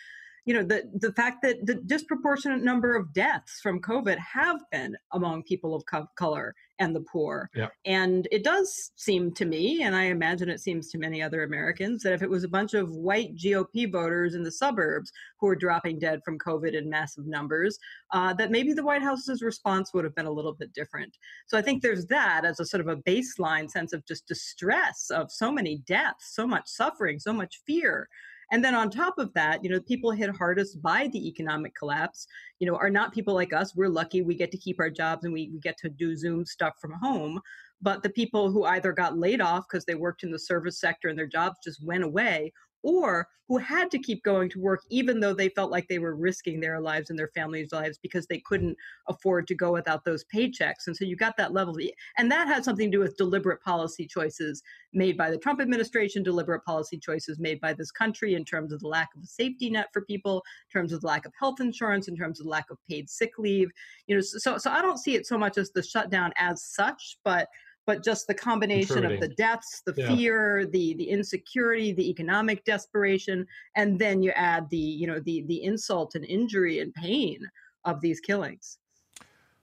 you 0.44 0.54
know 0.54 0.62
the 0.62 0.90
the 0.94 1.12
fact 1.12 1.42
that 1.42 1.64
the 1.66 1.74
disproportionate 1.74 2.62
number 2.62 2.96
of 2.96 3.12
deaths 3.12 3.60
from 3.62 3.80
covid 3.80 4.18
have 4.18 4.60
been 4.72 4.96
among 5.12 5.42
people 5.42 5.74
of 5.74 5.84
co- 5.90 6.08
color 6.16 6.54
and 6.80 6.96
the 6.96 7.02
poor. 7.02 7.48
Yeah. 7.54 7.68
and 7.84 8.26
it 8.32 8.42
does 8.42 8.90
seem 8.96 9.32
to 9.34 9.44
me 9.44 9.82
and 9.82 9.94
i 9.94 10.04
imagine 10.04 10.48
it 10.48 10.60
seems 10.60 10.90
to 10.90 10.98
many 10.98 11.22
other 11.22 11.44
americans 11.44 12.02
that 12.02 12.12
if 12.12 12.22
it 12.22 12.30
was 12.30 12.42
a 12.42 12.48
bunch 12.48 12.74
of 12.74 12.90
white 12.90 13.36
gop 13.36 13.92
voters 13.92 14.34
in 14.34 14.42
the 14.42 14.50
suburbs 14.50 15.12
who 15.38 15.46
are 15.46 15.54
dropping 15.54 15.98
dead 15.98 16.20
from 16.24 16.38
covid 16.38 16.74
in 16.74 16.88
massive 16.88 17.26
numbers 17.26 17.78
uh, 18.12 18.32
that 18.34 18.50
maybe 18.50 18.72
the 18.72 18.82
white 18.82 19.02
house's 19.02 19.42
response 19.42 19.92
would 19.94 20.04
have 20.04 20.14
been 20.14 20.26
a 20.26 20.30
little 20.30 20.54
bit 20.54 20.72
different. 20.72 21.16
So 21.46 21.56
i 21.58 21.62
think 21.62 21.82
there's 21.82 22.06
that 22.06 22.44
as 22.44 22.60
a 22.60 22.66
sort 22.66 22.80
of 22.80 22.88
a 22.88 22.96
baseline 22.96 23.70
sense 23.70 23.92
of 23.92 24.04
just 24.06 24.26
distress 24.26 25.10
of 25.10 25.30
so 25.30 25.52
many 25.52 25.82
deaths 25.86 26.34
so 26.34 26.46
much 26.46 26.64
suffering 26.66 27.18
so 27.18 27.32
much 27.32 27.60
fear 27.66 28.08
and 28.50 28.64
then 28.64 28.74
on 28.74 28.90
top 28.90 29.18
of 29.18 29.32
that, 29.34 29.62
you 29.62 29.70
know, 29.70 29.80
people 29.80 30.10
hit 30.10 30.34
hardest 30.36 30.82
by 30.82 31.08
the 31.12 31.28
economic 31.28 31.74
collapse, 31.74 32.26
you 32.58 32.66
know, 32.66 32.76
are 32.76 32.90
not 32.90 33.12
people 33.12 33.34
like 33.34 33.52
us. 33.52 33.76
We're 33.76 33.88
lucky 33.88 34.22
we 34.22 34.34
get 34.34 34.50
to 34.50 34.58
keep 34.58 34.80
our 34.80 34.90
jobs 34.90 35.24
and 35.24 35.32
we, 35.32 35.50
we 35.52 35.60
get 35.60 35.76
to 35.78 35.88
do 35.88 36.16
Zoom 36.16 36.44
stuff 36.44 36.74
from 36.80 36.92
home. 36.92 37.40
But 37.80 38.02
the 38.02 38.10
people 38.10 38.50
who 38.50 38.64
either 38.64 38.92
got 38.92 39.16
laid 39.16 39.40
off 39.40 39.66
because 39.70 39.84
they 39.84 39.94
worked 39.94 40.24
in 40.24 40.30
the 40.30 40.38
service 40.38 40.80
sector 40.80 41.08
and 41.08 41.18
their 41.18 41.26
jobs 41.26 41.58
just 41.64 41.84
went 41.84 42.04
away, 42.04 42.52
or 42.82 43.28
who 43.48 43.58
had 43.58 43.90
to 43.90 43.98
keep 43.98 44.22
going 44.22 44.48
to 44.48 44.60
work 44.60 44.80
even 44.90 45.18
though 45.18 45.34
they 45.34 45.48
felt 45.48 45.72
like 45.72 45.88
they 45.88 45.98
were 45.98 46.14
risking 46.14 46.60
their 46.60 46.80
lives 46.80 47.10
and 47.10 47.18
their 47.18 47.32
families' 47.34 47.72
lives 47.72 47.98
because 48.00 48.24
they 48.28 48.38
couldn't 48.38 48.76
afford 49.08 49.44
to 49.48 49.56
go 49.56 49.72
without 49.72 50.04
those 50.04 50.24
paychecks. 50.32 50.86
And 50.86 50.96
so 50.96 51.04
you 51.04 51.16
got 51.16 51.36
that 51.36 51.52
level 51.52 51.74
and 52.16 52.30
that 52.30 52.46
had 52.46 52.64
something 52.64 52.90
to 52.90 52.96
do 52.96 53.02
with 53.02 53.16
deliberate 53.16 53.60
policy 53.60 54.06
choices 54.06 54.62
made 54.92 55.16
by 55.16 55.30
the 55.30 55.38
Trump 55.38 55.60
administration, 55.60 56.22
deliberate 56.22 56.64
policy 56.64 56.96
choices 56.96 57.38
made 57.38 57.60
by 57.60 57.72
this 57.72 57.90
country 57.90 58.34
in 58.34 58.44
terms 58.44 58.72
of 58.72 58.80
the 58.80 58.88
lack 58.88 59.08
of 59.16 59.22
a 59.22 59.26
safety 59.26 59.68
net 59.70 59.88
for 59.92 60.02
people, 60.02 60.36
in 60.36 60.80
terms 60.80 60.92
of 60.92 61.00
the 61.00 61.06
lack 61.06 61.26
of 61.26 61.32
health 61.38 61.60
insurance, 61.60 62.08
in 62.08 62.16
terms 62.16 62.40
of 62.40 62.46
the 62.46 62.50
lack 62.50 62.70
of 62.70 62.78
paid 62.88 63.10
sick 63.10 63.32
leave. 63.38 63.68
You 64.06 64.16
know, 64.16 64.20
so 64.20 64.58
so 64.58 64.70
I 64.70 64.80
don't 64.80 64.98
see 64.98 65.14
it 65.14 65.26
so 65.26 65.36
much 65.36 65.58
as 65.58 65.70
the 65.70 65.82
shutdown 65.82 66.32
as 66.36 66.62
such, 66.64 67.18
but 67.24 67.48
but 67.86 68.04
just 68.04 68.26
the 68.26 68.34
combination 68.34 69.04
of 69.04 69.20
the 69.20 69.28
deaths, 69.28 69.82
the 69.84 69.94
yeah. 69.96 70.14
fear, 70.14 70.66
the 70.66 70.94
the 70.94 71.08
insecurity, 71.08 71.92
the 71.92 72.08
economic 72.08 72.64
desperation, 72.64 73.46
and 73.76 73.98
then 73.98 74.22
you 74.22 74.30
add 74.32 74.68
the 74.70 74.76
you 74.76 75.06
know 75.06 75.20
the 75.20 75.44
the 75.48 75.62
insult 75.64 76.14
and 76.14 76.24
injury 76.24 76.80
and 76.80 76.94
pain 76.94 77.38
of 77.84 78.00
these 78.00 78.20
killings. 78.20 78.78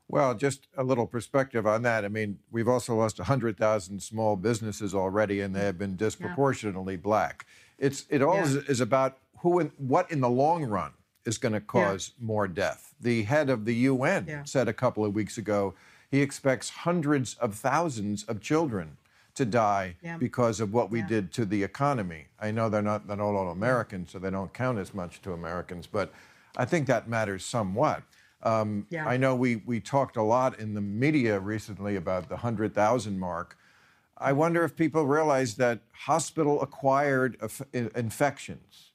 Well, 0.10 0.34
just 0.36 0.68
a 0.78 0.84
little 0.84 1.06
perspective 1.06 1.68
on 1.68 1.82
that. 1.82 2.06
I 2.06 2.08
mean, 2.08 2.40
we've 2.50 2.70
also 2.70 2.96
lost 2.96 3.20
100,000 3.20 4.02
small 4.02 4.38
businesses 4.38 4.96
already, 4.96 5.42
and 5.42 5.54
they 5.54 5.66
have 5.66 5.78
been 5.78 5.98
disproportionately 5.98 6.94
yeah. 6.94 7.02
black. 7.02 7.46
It's 7.78 8.06
it 8.10 8.22
all 8.22 8.36
yeah. 8.36 8.44
is, 8.44 8.56
is, 8.56 8.82
about 8.82 9.18
who 9.40 9.60
and 9.60 9.72
what 9.78 10.10
in 10.10 10.22
the 10.22 10.30
long 10.30 10.64
run 10.64 10.94
is 11.26 11.38
going 11.38 11.54
to 11.54 11.60
cause 11.60 12.14
more 12.20 12.48
death. 12.48 12.96
The 13.02 13.24
head 13.24 13.50
of 13.50 13.66
the 13.66 13.76
UN 13.76 14.44
said 14.46 14.70
a 14.70 14.74
couple 14.74 15.04
of 15.04 15.14
weeks 15.14 15.38
ago 15.38 15.76
he 16.10 16.22
expects 16.22 16.70
hundreds 16.70 17.36
of 17.36 17.56
thousands 17.56 18.24
of 18.24 18.42
children 18.42 18.98
to 19.36 19.46
die 19.46 19.96
yeah. 20.02 20.18
because 20.18 20.60
of 20.60 20.74
what 20.74 20.90
we 20.90 21.00
yeah. 21.00 21.08
did 21.08 21.34
to 21.34 21.46
the 21.46 21.64
economy. 21.64 22.26
I 22.40 22.52
know 22.52 22.70
they're 22.70 22.82
not, 22.82 23.08
they're 23.08 23.18
not 23.18 23.36
all 23.36 23.52
Americans, 23.52 24.12
so 24.12 24.20
they 24.20 24.32
don't 24.32 24.54
count 24.54 24.80
as 24.80 24.94
much 24.94 25.22
to 25.22 25.34
Americans, 25.34 25.86
but 25.86 26.12
I 26.56 26.66
think 26.66 26.88
that 26.88 27.08
matters 27.08 27.46
somewhat. 27.46 28.04
Um, 28.42 28.88
yeah. 28.90 29.08
I 29.08 29.18
know 29.18 29.36
we, 29.36 29.58
we 29.58 29.80
talked 29.80 30.18
a 30.18 30.24
lot 30.24 30.60
in 30.60 30.74
the 30.74 30.82
media 30.82 31.40
recently 31.40 31.96
about 31.96 32.30
the 32.30 32.36
100,000 32.36 33.20
mark. 33.20 33.58
I 34.18 34.34
wonder 34.34 34.64
if 34.64 34.76
people 34.76 35.06
realize 35.06 35.56
that 35.56 35.82
hospital 35.92 36.62
acquired 36.62 37.38
infections 37.74 38.92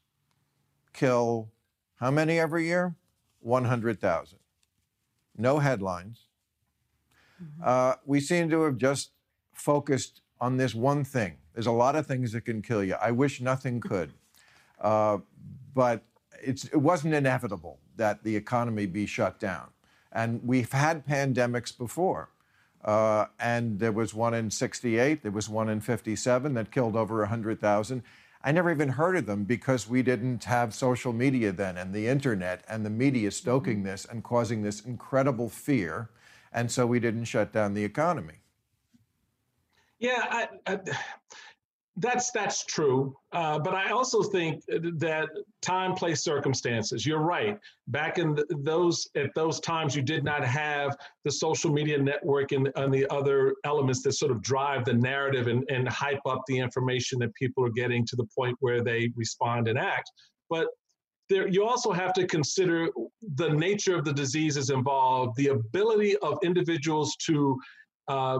kill 0.92 1.48
how 1.96 2.11
many 2.11 2.38
every 2.38 2.66
year? 2.66 2.96
100,000. 3.40 4.38
No 5.37 5.61
headlines, 5.61 6.27
Mm-hmm. 7.42 7.62
Uh, 7.64 7.94
we 8.07 8.20
seem 8.20 8.50
to 8.50 8.62
have 8.62 8.76
just 8.76 9.11
focused 9.52 10.20
on 10.40 10.57
this 10.57 10.74
one 10.74 11.05
thing. 11.05 11.37
There's 11.55 11.66
a 11.66 11.72
lot 11.72 11.96
of 11.96 12.07
things 12.07 12.33
that 12.33 12.44
can 12.44 12.62
kill 12.62 12.83
you. 12.83 12.94
I 13.00 13.11
wish 13.11 13.40
nothing 13.40 13.81
could. 13.90 14.12
Uh, 14.81 15.18
but 15.74 16.02
it 16.42 16.74
wasn't 16.74 17.14
inevitable 17.14 17.78
that 17.96 18.24
the 18.24 18.35
economy 18.37 18.87
be 18.87 19.07
shut 19.07 19.38
down. 19.38 19.68
And 20.12 20.40
we've 20.44 20.72
had 20.72 21.07
pandemics 21.07 21.76
before. 21.76 22.31
Uh, 22.85 23.26
and 23.38 23.78
there 23.78 23.92
was 23.92 24.12
one 24.12 24.35
in 24.35 24.50
68, 24.50 25.22
there 25.22 25.31
was 25.31 25.48
one 25.48 25.68
in 25.68 25.81
57 25.81 26.55
that 26.55 26.72
killed 26.72 26.96
over 26.96 27.18
100,000. 27.18 28.02
I 28.44 28.50
never 28.50 28.72
even 28.72 28.88
heard 28.88 29.16
of 29.16 29.26
them 29.26 29.44
because 29.44 29.88
we 29.88 30.02
didn't 30.02 30.42
have 30.44 30.74
social 30.74 31.12
media 31.12 31.52
then 31.52 31.76
and 31.76 31.94
the 31.94 32.09
internet 32.09 32.64
and 32.68 32.85
the 32.85 32.90
media 32.90 33.31
stoking 33.31 33.78
mm-hmm. 33.78 33.87
this 33.87 34.05
and 34.05 34.24
causing 34.24 34.62
this 34.62 34.81
incredible 34.81 35.48
fear 35.48 36.11
and 36.53 36.71
so 36.71 36.87
we 36.87 37.01
didn't 37.01 37.25
shut 37.25 37.53
down 37.53 37.75
the 37.75 37.85
economy. 37.85 38.43
Yeah, 39.99 40.27
I, 40.31 40.49
I, 40.67 40.81
that's 41.97 42.31
that's 42.31 42.65
true, 42.65 43.15
uh, 43.33 43.59
but 43.59 43.75
I 43.75 43.91
also 43.91 44.23
think 44.23 44.65
that 44.67 45.29
time, 45.61 45.95
place, 45.95 46.25
circumstances. 46.25 47.05
You're 47.05 47.21
right. 47.21 47.59
Back 47.88 48.19
in 48.19 48.38
those 48.51 49.09
at 49.15 49.35
those 49.35 49.61
times, 49.61 49.95
you 49.95 50.01
did 50.01 50.25
not 50.25 50.43
have 50.43 50.97
the 51.25 51.31
social 51.31 51.71
media 51.71 51.99
network 51.99 52.53
and, 52.53 52.71
and 52.77 52.93
the 52.93 53.07
other 53.11 53.55
elements 53.65 54.03
that 54.03 54.12
sort 54.12 54.33
of 54.33 54.41
drive 54.41 54.87
the 54.87 54.95
narrative 54.95 55.49
and, 55.49 55.65
and 55.71 55.87
hype 55.88 56.25
up 56.27 56.43
the 56.49 56.59
information 56.59 57.19
that 57.19 57.35
people 57.35 57.65
are 57.65 57.71
getting 57.71 58.07
to 58.07 58.17
the 58.17 58.27
point 58.37 58.57
where 58.61 58.83
they 58.83 59.12
respond 59.15 59.69
and 59.69 59.79
act. 59.79 60.11
But 60.49 60.69
there, 61.29 61.49
you 61.49 61.65
also 61.67 61.93
have 61.93 62.13
to 62.15 62.27
consider 62.27 62.89
the 63.37 63.49
nature 63.49 63.97
of 63.97 64.05
the 64.05 64.13
diseases 64.13 64.71
involved, 64.71 65.37
the 65.37 65.49
ability 65.49 66.17
of 66.19 66.39
individuals 66.43 67.17
to 67.27 67.59
uh, 68.09 68.39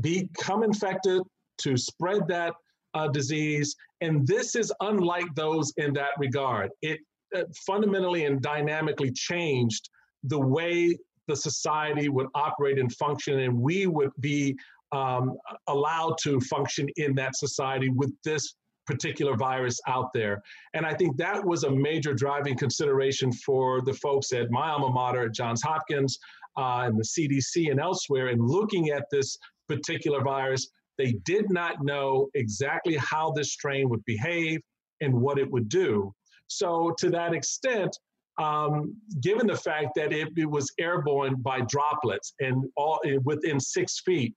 become 0.00 0.62
infected, 0.62 1.22
to 1.58 1.76
spread 1.76 2.26
that 2.28 2.54
uh, 2.94 3.08
disease. 3.08 3.74
And 4.00 4.26
this 4.26 4.54
is 4.56 4.72
unlike 4.80 5.34
those 5.34 5.72
in 5.76 5.92
that 5.94 6.10
regard. 6.18 6.70
It 6.82 7.00
uh, 7.36 7.42
fundamentally 7.66 8.24
and 8.24 8.42
dynamically 8.42 9.12
changed 9.12 9.88
the 10.24 10.38
way 10.38 10.96
the 11.28 11.36
society 11.36 12.08
would 12.08 12.26
operate 12.34 12.78
and 12.78 12.92
function, 12.96 13.38
and 13.40 13.56
we 13.56 13.86
would 13.86 14.10
be 14.20 14.56
um, 14.92 15.36
allowed 15.68 16.16
to 16.22 16.40
function 16.40 16.88
in 16.96 17.14
that 17.14 17.36
society 17.36 17.88
with 17.88 18.12
this 18.24 18.54
particular 18.90 19.36
virus 19.36 19.80
out 19.86 20.10
there. 20.12 20.42
And 20.74 20.84
I 20.84 20.94
think 20.94 21.16
that 21.16 21.44
was 21.44 21.64
a 21.64 21.70
major 21.70 22.12
driving 22.12 22.56
consideration 22.56 23.32
for 23.32 23.80
the 23.82 23.94
folks 23.94 24.32
at 24.32 24.50
my 24.50 24.70
alma 24.70 24.90
mater 24.90 25.26
at 25.26 25.34
Johns 25.34 25.62
Hopkins 25.62 26.18
uh, 26.58 26.82
and 26.86 26.98
the 26.98 27.04
CDC 27.04 27.70
and 27.70 27.80
elsewhere 27.80 28.28
in 28.28 28.38
looking 28.40 28.90
at 28.90 29.04
this 29.10 29.38
particular 29.68 30.22
virus 30.22 30.68
they 31.00 31.12
did 31.24 31.50
not 31.50 31.82
know 31.82 32.28
exactly 32.34 32.94
how 32.96 33.32
this 33.32 33.54
strain 33.54 33.88
would 33.88 34.04
behave 34.04 34.60
and 35.00 35.14
what 35.14 35.38
it 35.38 35.50
would 35.50 35.68
do. 35.70 36.12
So, 36.48 36.94
to 36.98 37.08
that 37.08 37.32
extent, 37.32 37.96
um, 38.36 38.94
given 39.22 39.46
the 39.46 39.56
fact 39.56 39.92
that 39.96 40.12
it, 40.12 40.28
it, 40.36 40.50
was 40.50 40.70
airborne 40.78 41.36
by 41.36 41.62
droplets 41.62 42.34
and 42.40 42.64
all 42.76 43.00
eh, 43.06 43.16
within 43.24 43.58
six 43.58 44.00
feet, 44.00 44.34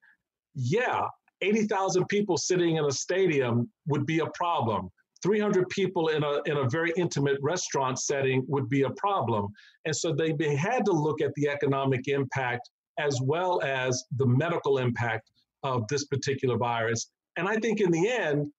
yeah, 0.55 1.01
80,000 1.43 2.07
people 2.07 2.37
sitting 2.37 2.77
in 2.77 2.85
a 2.85 2.91
stadium 2.91 3.69
would 3.87 4.05
be 4.05 4.19
a 4.19 4.27
problem. 4.33 4.89
300 5.21 5.69
people 5.69 6.09
in 6.09 6.23
a, 6.23 6.41
in 6.45 6.57
a 6.57 6.69
very 6.69 6.91
intimate 6.97 7.37
restaurant 7.41 7.99
setting 7.99 8.43
would 8.47 8.69
be 8.69 8.83
a 8.83 8.89
problem. 8.91 9.47
And 9.85 9.95
so 9.95 10.13
they, 10.13 10.33
had 10.55 10.85
to 10.85 10.91
look 10.91 11.21
at 11.21 11.33
the 11.35 11.49
economic 11.49 12.07
impact 12.07 12.69
as 12.99 13.19
well 13.21 13.61
as 13.63 14.03
the 14.17 14.25
medical 14.25 14.77
impact 14.77 15.31
of 15.63 15.87
this 15.87 16.05
particular 16.05 16.57
virus. 16.57 17.09
And 17.37 17.47
I 17.47 17.57
think 17.57 17.79
in 17.79 17.91
the 17.91 18.09
end, 18.09 18.51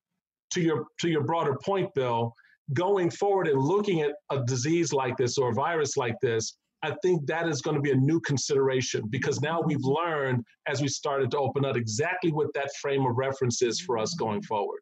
to 0.52 0.60
your 0.60 0.86
to 1.00 1.08
your 1.08 1.22
broader 1.22 1.56
point, 1.64 1.92
Bill, 1.94 2.32
going 2.72 3.10
forward 3.10 3.48
and 3.48 3.60
looking 3.60 4.00
at 4.00 4.12
a 4.30 4.42
disease 4.44 4.92
like 4.92 5.16
this 5.16 5.36
or 5.38 5.50
a 5.50 5.54
virus 5.54 5.96
like 5.96 6.16
this, 6.22 6.56
I 6.84 6.94
think 7.02 7.26
that 7.26 7.48
is 7.48 7.62
going 7.62 7.76
to 7.76 7.80
be 7.80 7.92
a 7.92 7.96
new 7.96 8.20
consideration 8.20 9.06
because 9.08 9.40
now 9.40 9.62
we've 9.62 9.84
learned 9.84 10.44
as 10.66 10.82
we 10.82 10.88
started 10.88 11.30
to 11.30 11.38
open 11.38 11.64
up 11.64 11.76
exactly 11.76 12.30
what 12.30 12.52
that 12.52 12.74
frame 12.76 13.06
of 13.06 13.16
reference 13.16 13.62
is 13.62 13.80
for 13.80 13.96
us 13.96 14.14
going 14.14 14.42
forward. 14.42 14.80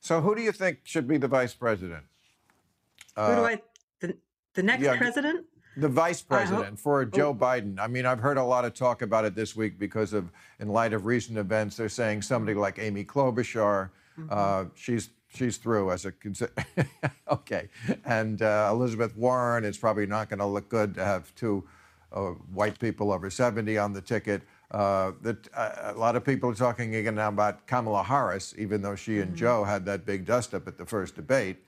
So, 0.00 0.20
who 0.20 0.34
do 0.34 0.42
you 0.42 0.52
think 0.52 0.78
should 0.84 1.06
be 1.06 1.18
the 1.18 1.28
vice 1.28 1.52
president? 1.52 2.04
Uh, 3.16 3.28
who 3.28 3.34
do 3.36 3.40
uh, 3.42 3.48
I? 3.48 3.62
The, 4.00 4.16
the 4.54 4.62
next 4.62 4.82
yeah, 4.82 4.96
president? 4.96 5.46
The 5.76 5.88
vice 5.88 6.22
president 6.22 6.78
for 6.78 7.02
oh. 7.02 7.04
Joe 7.04 7.34
Biden. 7.34 7.78
I 7.78 7.88
mean, 7.88 8.06
I've 8.06 8.20
heard 8.20 8.38
a 8.38 8.44
lot 8.44 8.64
of 8.64 8.74
talk 8.74 9.02
about 9.02 9.24
it 9.24 9.34
this 9.34 9.54
week 9.56 9.78
because 9.78 10.12
of, 10.12 10.30
in 10.60 10.68
light 10.68 10.92
of 10.92 11.04
recent 11.04 11.36
events, 11.36 11.76
they're 11.76 11.88
saying 11.88 12.22
somebody 12.22 12.54
like 12.54 12.78
Amy 12.78 13.04
Klobuchar, 13.04 13.90
mm-hmm. 14.18 14.28
uh, 14.30 14.66
she's 14.74 15.10
she's 15.34 15.56
through 15.56 15.90
as 15.90 16.06
a 16.06 16.12
okay, 17.30 17.68
and 18.04 18.42
uh, 18.42 18.68
Elizabeth 18.72 19.16
Warren. 19.16 19.64
It's 19.64 19.78
probably 19.78 20.06
not 20.06 20.28
going 20.28 20.38
to 20.38 20.46
look 20.46 20.68
good 20.68 20.94
to 20.94 21.04
have 21.04 21.34
two 21.34 21.64
uh, 22.12 22.30
white 22.52 22.78
people 22.78 23.12
over 23.12 23.28
70 23.30 23.76
on 23.78 23.92
the 23.92 24.00
ticket. 24.00 24.42
Uh, 24.70 25.12
that 25.22 25.48
uh, 25.54 25.92
a 25.94 25.98
lot 25.98 26.16
of 26.16 26.24
people 26.24 26.50
are 26.50 26.54
talking 26.54 26.96
again 26.96 27.14
now 27.14 27.28
about 27.28 27.66
Kamala 27.66 28.02
Harris, 28.02 28.54
even 28.58 28.82
though 28.82 28.96
she 28.96 29.20
and 29.20 29.28
mm-hmm. 29.28 29.36
Joe 29.36 29.64
had 29.64 29.84
that 29.86 30.04
big 30.04 30.24
dust 30.24 30.54
up 30.54 30.66
at 30.66 30.78
the 30.78 30.86
first 30.86 31.14
debate. 31.14 31.58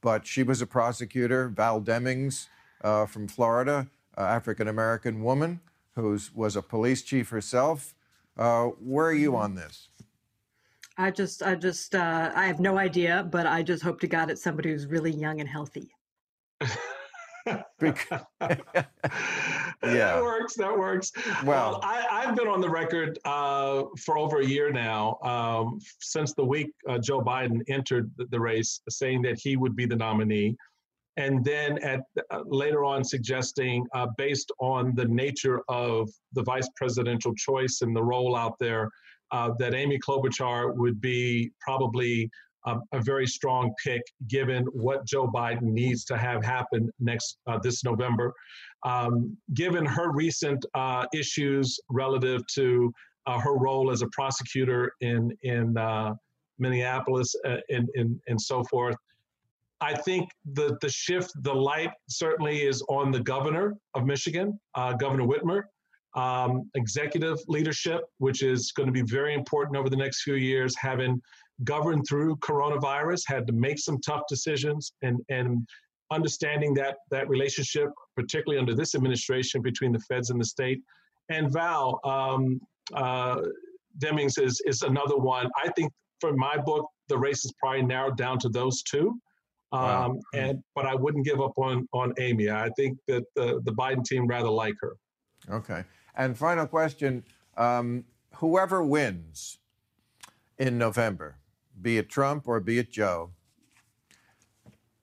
But 0.00 0.26
she 0.26 0.42
was 0.42 0.60
a 0.60 0.66
prosecutor. 0.66 1.48
Val 1.48 1.80
Demings 1.80 2.48
uh, 2.82 3.06
from 3.06 3.26
Florida, 3.28 3.88
uh, 4.16 4.22
African 4.22 4.68
American 4.68 5.22
woman 5.22 5.60
who 5.94 6.18
was 6.34 6.56
a 6.56 6.62
police 6.62 7.02
chief 7.02 7.30
herself. 7.30 7.94
Uh, 8.36 8.66
where 8.66 9.06
are 9.06 9.12
you 9.12 9.36
on 9.36 9.54
this? 9.54 9.88
I 10.98 11.10
just, 11.10 11.42
I 11.42 11.54
just, 11.54 11.94
uh, 11.94 12.32
I 12.34 12.46
have 12.46 12.60
no 12.60 12.78
idea, 12.78 13.26
but 13.30 13.46
I 13.46 13.62
just 13.62 13.82
hope 13.82 14.00
to 14.00 14.06
God 14.06 14.30
it's 14.30 14.42
somebody 14.42 14.70
who's 14.70 14.86
really 14.86 15.10
young 15.10 15.40
and 15.40 15.48
healthy. 15.48 15.90
yeah, 17.46 17.64
that 19.82 20.22
works. 20.22 20.54
That 20.54 20.78
works. 20.78 21.10
Well, 21.44 21.80
I, 21.82 22.22
have 22.24 22.36
been 22.36 22.46
on 22.46 22.60
the 22.60 22.70
record 22.70 23.18
uh, 23.24 23.84
for 23.98 24.16
over 24.16 24.40
a 24.40 24.46
year 24.46 24.70
now, 24.70 25.18
um, 25.24 25.80
since 26.00 26.34
the 26.34 26.44
week 26.44 26.70
uh, 26.88 26.98
Joe 26.98 27.20
Biden 27.20 27.62
entered 27.68 28.12
the, 28.16 28.26
the, 28.26 28.38
race, 28.38 28.80
saying 28.88 29.22
that 29.22 29.40
he 29.40 29.56
would 29.56 29.74
be 29.74 29.86
the 29.86 29.96
nominee 29.96 30.56
and 31.16 31.44
then 31.44 31.78
at 31.78 32.00
uh, 32.30 32.40
later 32.46 32.84
on 32.84 33.04
suggesting 33.04 33.86
uh, 33.94 34.06
based 34.16 34.50
on 34.60 34.94
the 34.94 35.04
nature 35.06 35.62
of 35.68 36.08
the 36.32 36.42
vice 36.42 36.68
presidential 36.76 37.34
choice 37.34 37.82
and 37.82 37.94
the 37.94 38.02
role 38.02 38.34
out 38.34 38.58
there 38.58 38.90
uh, 39.32 39.50
that 39.58 39.74
amy 39.74 39.98
klobuchar 39.98 40.74
would 40.76 41.00
be 41.00 41.50
probably 41.60 42.30
um, 42.64 42.82
a 42.92 43.00
very 43.00 43.26
strong 43.26 43.72
pick 43.82 44.02
given 44.28 44.64
what 44.66 45.04
joe 45.06 45.26
biden 45.26 45.62
needs 45.62 46.04
to 46.04 46.16
have 46.16 46.44
happen 46.44 46.90
next 47.00 47.38
uh, 47.46 47.58
this 47.62 47.84
november 47.84 48.32
um, 48.84 49.36
given 49.54 49.84
her 49.84 50.12
recent 50.12 50.64
uh, 50.74 51.04
issues 51.14 51.78
relative 51.88 52.46
to 52.46 52.92
uh, 53.26 53.38
her 53.38 53.56
role 53.56 53.90
as 53.90 54.02
a 54.02 54.08
prosecutor 54.08 54.92
in 55.00 55.30
in 55.42 55.74
minneapolis 56.58 57.34
and, 57.70 57.88
and, 57.94 58.20
and 58.28 58.40
so 58.40 58.62
forth 58.64 58.96
I 59.82 59.94
think 59.94 60.30
the 60.52 60.78
the 60.80 60.88
shift, 60.88 61.32
the 61.42 61.52
light 61.52 61.90
certainly 62.08 62.62
is 62.62 62.82
on 62.88 63.10
the 63.10 63.18
governor 63.18 63.76
of 63.94 64.06
Michigan, 64.06 64.58
uh, 64.76 64.92
Governor 64.92 65.24
Whitmer. 65.24 65.64
Um, 66.14 66.70
executive 66.74 67.38
leadership, 67.48 68.02
which 68.18 68.42
is 68.42 68.70
going 68.72 68.86
to 68.86 68.92
be 68.92 69.02
very 69.02 69.32
important 69.32 69.76
over 69.76 69.88
the 69.88 69.96
next 69.96 70.22
few 70.22 70.34
years, 70.34 70.74
having 70.76 71.20
governed 71.64 72.04
through 72.08 72.36
coronavirus, 72.36 73.22
had 73.26 73.46
to 73.46 73.52
make 73.52 73.78
some 73.78 73.98
tough 74.00 74.22
decisions, 74.28 74.92
and 75.02 75.20
and 75.30 75.66
understanding 76.10 76.74
that 76.74 76.96
that 77.10 77.28
relationship, 77.28 77.88
particularly 78.14 78.58
under 78.58 78.74
this 78.74 78.94
administration 78.94 79.62
between 79.62 79.92
the 79.92 80.00
feds 80.00 80.30
and 80.30 80.40
the 80.40 80.44
state. 80.44 80.80
And 81.30 81.50
Val 81.50 82.00
um, 82.04 82.60
uh, 82.94 83.40
Demings 83.98 84.40
is 84.42 84.60
is 84.66 84.82
another 84.82 85.16
one. 85.16 85.50
I 85.62 85.70
think 85.72 85.92
for 86.20 86.34
my 86.34 86.56
book, 86.56 86.86
the 87.08 87.18
race 87.18 87.44
is 87.44 87.52
probably 87.58 87.82
narrowed 87.82 88.16
down 88.16 88.38
to 88.40 88.48
those 88.48 88.82
two. 88.82 89.18
Wow. 89.72 90.06
Um, 90.06 90.20
and 90.34 90.62
but 90.74 90.86
I 90.86 90.94
wouldn't 90.94 91.24
give 91.24 91.40
up 91.40 91.56
on 91.56 91.88
on 91.92 92.12
Amy. 92.20 92.50
I 92.50 92.68
think 92.76 92.98
that 93.08 93.24
the 93.34 93.60
the 93.64 93.72
Biden 93.72 94.04
team 94.04 94.26
rather 94.26 94.50
like 94.50 94.74
her. 94.80 94.96
Okay. 95.50 95.84
And 96.14 96.36
final 96.36 96.66
question: 96.66 97.24
um, 97.56 98.04
Whoever 98.36 98.82
wins 98.82 99.58
in 100.58 100.78
November, 100.78 101.36
be 101.80 101.98
it 101.98 102.08
Trump 102.08 102.46
or 102.46 102.60
be 102.60 102.78
it 102.78 102.90
Joe, 102.90 103.30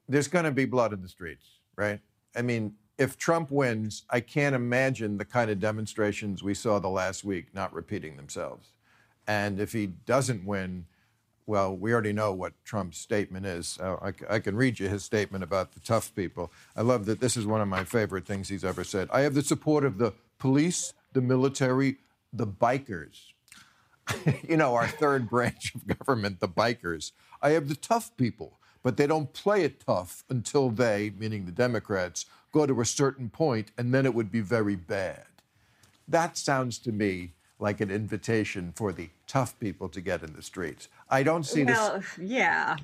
there's 0.07 0.27
going 0.27 0.45
to 0.45 0.51
be 0.51 0.65
blood 0.65 0.93
in 0.93 1.01
the 1.01 1.09
streets, 1.09 1.45
right? 1.75 1.99
I 2.35 2.41
mean, 2.41 2.75
if 2.97 3.17
Trump 3.17 3.49
wins, 3.49 4.03
I 4.09 4.19
can't 4.19 4.53
imagine 4.53 5.17
the 5.17 5.25
kind 5.25 5.49
of 5.49 5.59
demonstrations 5.59 6.43
we 6.43 6.53
saw 6.53 6.79
the 6.79 6.89
last 6.89 7.23
week 7.23 7.53
not 7.53 7.73
repeating 7.73 8.17
themselves. 8.17 8.67
And 9.25 9.59
if 9.59 9.71
he 9.71 9.87
doesn't 9.87 10.43
win, 10.43 10.85
well, 11.45 11.75
we 11.75 11.93
already 11.93 12.13
know 12.13 12.33
what 12.33 12.53
Trump's 12.65 12.97
statement 12.97 13.45
is. 13.45 13.79
I, 13.81 14.13
I, 14.29 14.39
can 14.39 14.55
read 14.55 14.79
you 14.79 14.87
his 14.87 15.03
statement 15.03 15.43
about 15.43 15.71
the 15.71 15.79
tough 15.79 16.13
people. 16.13 16.51
I 16.75 16.81
love 16.81 17.05
that 17.05 17.19
this 17.21 17.37
is 17.37 17.45
one 17.45 17.61
of 17.61 17.67
my 17.67 17.83
favorite 17.83 18.25
things 18.25 18.49
he's 18.49 18.65
ever 18.65 18.83
said. 18.83 19.07
I 19.11 19.21
have 19.21 19.33
the 19.33 19.41
support 19.41 19.83
of 19.83 19.97
the 19.97 20.13
police, 20.37 20.93
the 21.13 21.21
military, 21.21 21.97
the 22.31 22.47
bikers. 22.47 23.33
you 24.47 24.57
know, 24.57 24.75
our 24.75 24.87
third 24.87 25.29
branch 25.29 25.73
of 25.75 25.85
government, 25.99 26.39
the 26.39 26.47
bikers. 26.47 27.11
I 27.41 27.51
have 27.51 27.69
the 27.69 27.75
tough 27.75 28.15
people, 28.17 28.59
but 28.83 28.97
they 28.97 29.07
don't 29.07 29.33
play 29.33 29.63
it 29.63 29.83
tough 29.85 30.23
until 30.29 30.69
they, 30.69 31.11
meaning 31.17 31.45
the 31.45 31.51
Democrats, 31.51 32.25
go 32.51 32.65
to 32.65 32.81
a 32.81 32.85
certain 32.85 33.29
point, 33.29 33.71
and 33.77 33.93
then 33.93 34.05
it 34.05 34.13
would 34.13 34.31
be 34.31 34.41
very 34.41 34.75
bad. 34.75 35.25
That 36.07 36.37
sounds 36.37 36.79
to 36.79 36.91
me 36.91 37.33
like 37.59 37.81
an 37.81 37.91
invitation 37.91 38.71
for 38.73 38.91
the 38.91 39.09
tough 39.27 39.59
people 39.59 39.89
to 39.89 40.01
get 40.01 40.23
in 40.23 40.33
the 40.33 40.41
streets. 40.41 40.87
I 41.09 41.23
don't 41.23 41.43
see 41.43 41.63
this 41.63 41.77
well, 41.77 41.99
this. 41.99 42.17
yeah. 42.17 42.77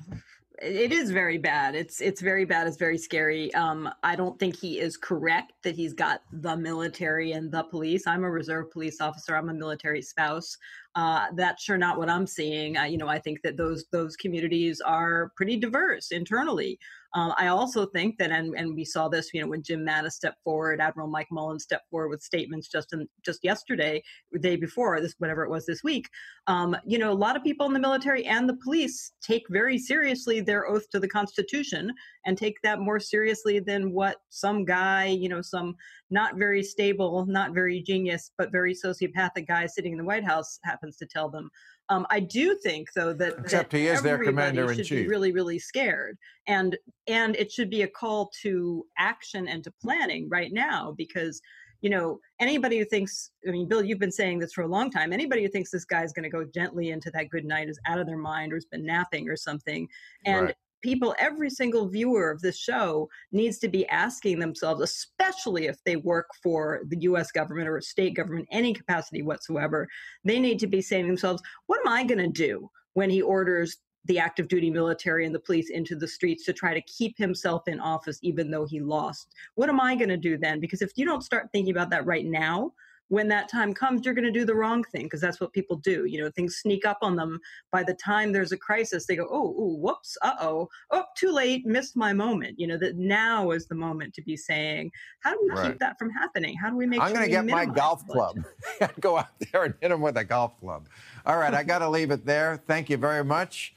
It 0.62 0.92
is 0.92 1.10
very 1.10 1.38
bad. 1.38 1.74
It's 1.74 2.00
it's 2.00 2.20
very 2.20 2.44
bad. 2.44 2.66
It's 2.66 2.76
very 2.76 2.98
scary. 2.98 3.52
Um, 3.54 3.90
I 4.02 4.16
don't 4.16 4.38
think 4.38 4.56
he 4.56 4.78
is 4.78 4.96
correct 4.96 5.52
that 5.62 5.74
he's 5.74 5.92
got 5.92 6.22
the 6.32 6.56
military 6.56 7.32
and 7.32 7.50
the 7.52 7.64
police. 7.64 8.06
I'm 8.06 8.24
a 8.24 8.30
reserve 8.30 8.70
police 8.70 9.00
officer. 9.00 9.36
I'm 9.36 9.50
a 9.50 9.54
military 9.54 10.02
spouse. 10.02 10.56
Uh, 10.94 11.26
that's 11.34 11.62
sure 11.62 11.76
not 11.76 11.98
what 11.98 12.08
I'm 12.08 12.26
seeing. 12.26 12.76
you 12.88 12.96
know, 12.96 13.08
I 13.08 13.18
think 13.18 13.42
that 13.42 13.56
those 13.56 13.84
those 13.92 14.16
communities 14.16 14.80
are 14.80 15.32
pretty 15.36 15.56
diverse 15.56 16.10
internally. 16.10 16.78
Um, 17.16 17.32
I 17.38 17.46
also 17.46 17.86
think 17.86 18.18
that, 18.18 18.30
and, 18.30 18.54
and 18.58 18.74
we 18.74 18.84
saw 18.84 19.08
this, 19.08 19.32
you 19.32 19.40
know, 19.40 19.46
when 19.46 19.62
Jim 19.62 19.80
Mattis 19.86 20.12
stepped 20.12 20.42
forward, 20.44 20.82
Admiral 20.82 21.08
Mike 21.08 21.28
Mullen 21.30 21.58
stepped 21.58 21.88
forward 21.88 22.10
with 22.10 22.22
statements 22.22 22.68
just 22.68 22.92
in, 22.92 23.08
just 23.24 23.42
yesterday, 23.42 24.02
the 24.32 24.38
day 24.38 24.54
before 24.54 25.00
this, 25.00 25.14
whatever 25.16 25.42
it 25.42 25.48
was 25.48 25.64
this 25.64 25.82
week. 25.82 26.10
Um, 26.46 26.76
you 26.84 26.98
know, 26.98 27.10
a 27.10 27.14
lot 27.14 27.34
of 27.34 27.42
people 27.42 27.64
in 27.64 27.72
the 27.72 27.80
military 27.80 28.26
and 28.26 28.46
the 28.46 28.58
police 28.62 29.12
take 29.22 29.44
very 29.48 29.78
seriously 29.78 30.42
their 30.42 30.68
oath 30.68 30.90
to 30.90 31.00
the 31.00 31.08
Constitution 31.08 31.90
and 32.26 32.36
take 32.36 32.60
that 32.62 32.80
more 32.80 33.00
seriously 33.00 33.60
than 33.60 33.92
what 33.92 34.16
some 34.28 34.66
guy, 34.66 35.06
you 35.06 35.30
know, 35.30 35.40
some 35.40 35.74
not 36.10 36.36
very 36.36 36.62
stable, 36.62 37.24
not 37.24 37.54
very 37.54 37.80
genius, 37.80 38.30
but 38.36 38.52
very 38.52 38.74
sociopathic 38.74 39.48
guy 39.48 39.64
sitting 39.64 39.92
in 39.92 39.98
the 39.98 40.04
White 40.04 40.24
House 40.24 40.58
happens 40.64 40.98
to 40.98 41.06
tell 41.06 41.30
them. 41.30 41.48
Um, 41.88 42.06
I 42.10 42.20
do 42.20 42.56
think, 42.62 42.88
though, 42.94 43.12
that 43.14 43.34
except 43.38 43.70
that 43.70 43.76
he 43.76 43.86
is 43.86 44.02
their 44.02 44.22
commander 44.22 44.70
in 44.72 44.82
chief. 44.82 45.08
Really, 45.08 45.32
really 45.32 45.58
scared, 45.58 46.18
and 46.46 46.76
and 47.06 47.36
it 47.36 47.52
should 47.52 47.70
be 47.70 47.82
a 47.82 47.88
call 47.88 48.30
to 48.42 48.84
action 48.98 49.46
and 49.48 49.62
to 49.64 49.72
planning 49.82 50.28
right 50.28 50.52
now 50.52 50.94
because 50.96 51.40
you 51.82 51.90
know 51.90 52.18
anybody 52.40 52.78
who 52.78 52.86
thinks 52.86 53.32
i 53.46 53.50
mean 53.50 53.68
bill 53.68 53.84
you've 53.84 53.98
been 53.98 54.10
saying 54.10 54.38
this 54.38 54.54
for 54.54 54.62
a 54.62 54.66
long 54.66 54.90
time 54.90 55.12
anybody 55.12 55.42
who 55.42 55.48
thinks 55.48 55.70
this 55.70 55.84
guy's 55.84 56.10
going 56.10 56.22
to 56.22 56.30
go 56.30 56.42
gently 56.42 56.88
into 56.88 57.10
that 57.10 57.28
good 57.28 57.44
night 57.44 57.68
is 57.68 57.78
out 57.86 57.98
of 57.98 58.06
their 58.06 58.16
mind 58.16 58.50
or 58.50 58.56
has 58.56 58.64
been 58.64 58.84
napping 58.84 59.28
or 59.28 59.36
something 59.36 59.86
and 60.24 60.46
right 60.46 60.56
people, 60.82 61.14
every 61.18 61.50
single 61.50 61.88
viewer 61.88 62.30
of 62.30 62.40
this 62.40 62.58
show 62.58 63.08
needs 63.32 63.58
to 63.58 63.68
be 63.68 63.88
asking 63.88 64.38
themselves, 64.38 64.80
especially 64.82 65.66
if 65.66 65.82
they 65.84 65.96
work 65.96 66.28
for 66.42 66.82
the 66.88 66.98
US 67.02 67.30
government 67.32 67.68
or 67.68 67.78
a 67.78 67.82
state 67.82 68.14
government, 68.14 68.48
any 68.50 68.72
capacity 68.72 69.22
whatsoever, 69.22 69.88
they 70.24 70.38
need 70.38 70.58
to 70.60 70.66
be 70.66 70.82
saying 70.82 71.06
themselves, 71.06 71.42
what 71.66 71.80
am 71.80 71.92
I 71.92 72.04
going 72.04 72.18
to 72.18 72.28
do 72.28 72.70
when 72.94 73.10
he 73.10 73.22
orders 73.22 73.78
the 74.04 74.18
active 74.20 74.46
duty 74.46 74.70
military 74.70 75.26
and 75.26 75.34
the 75.34 75.40
police 75.40 75.70
into 75.70 75.96
the 75.96 76.06
streets 76.06 76.44
to 76.44 76.52
try 76.52 76.72
to 76.72 76.80
keep 76.82 77.18
himself 77.18 77.66
in 77.66 77.80
office 77.80 78.18
even 78.22 78.50
though 78.50 78.66
he 78.66 78.80
lost? 78.80 79.34
What 79.54 79.68
am 79.68 79.80
I 79.80 79.96
going 79.96 80.10
to 80.10 80.16
do 80.16 80.38
then? 80.38 80.60
Because 80.60 80.82
if 80.82 80.92
you 80.96 81.04
don't 81.04 81.24
start 81.24 81.48
thinking 81.52 81.72
about 81.72 81.90
that 81.90 82.06
right 82.06 82.24
now, 82.24 82.72
when 83.08 83.28
that 83.28 83.48
time 83.48 83.72
comes, 83.72 84.04
you're 84.04 84.14
going 84.14 84.24
to 84.24 84.30
do 84.30 84.44
the 84.44 84.54
wrong 84.54 84.82
thing 84.84 85.04
because 85.04 85.20
that's 85.20 85.40
what 85.40 85.52
people 85.52 85.76
do. 85.76 86.04
You 86.06 86.22
know, 86.22 86.30
things 86.30 86.56
sneak 86.56 86.84
up 86.84 86.98
on 87.02 87.16
them. 87.16 87.38
By 87.70 87.82
the 87.82 87.94
time 87.94 88.32
there's 88.32 88.52
a 88.52 88.56
crisis, 88.56 89.06
they 89.06 89.16
go, 89.16 89.28
oh, 89.30 89.50
ooh, 89.50 89.76
whoops, 89.80 90.16
uh 90.22 90.34
oh, 90.40 90.68
oh, 90.90 91.04
too 91.16 91.30
late, 91.30 91.66
missed 91.66 91.96
my 91.96 92.12
moment. 92.12 92.58
You 92.58 92.66
know, 92.66 92.78
that 92.78 92.96
now 92.96 93.50
is 93.52 93.66
the 93.66 93.74
moment 93.74 94.14
to 94.14 94.22
be 94.22 94.36
saying, 94.36 94.90
how 95.20 95.32
do 95.32 95.38
we 95.42 95.50
right. 95.50 95.70
keep 95.70 95.78
that 95.78 95.98
from 95.98 96.10
happening? 96.10 96.56
How 96.56 96.70
do 96.70 96.76
we 96.76 96.86
make 96.86 97.00
I'm 97.00 97.08
sure 97.08 97.16
going 97.16 97.26
to 97.26 97.30
get 97.30 97.46
my 97.46 97.66
golf 97.66 98.06
club. 98.08 98.36
go 99.00 99.18
out 99.18 99.28
there 99.52 99.64
and 99.64 99.74
hit 99.80 99.90
him 99.90 100.00
with 100.00 100.16
a 100.16 100.24
golf 100.24 100.58
club. 100.58 100.88
All 101.24 101.38
right, 101.38 101.54
I 101.54 101.62
got 101.62 101.78
to 101.78 101.88
leave 101.88 102.10
it 102.10 102.26
there. 102.26 102.60
Thank 102.66 102.90
you 102.90 102.96
very 102.96 103.24
much. 103.24 103.74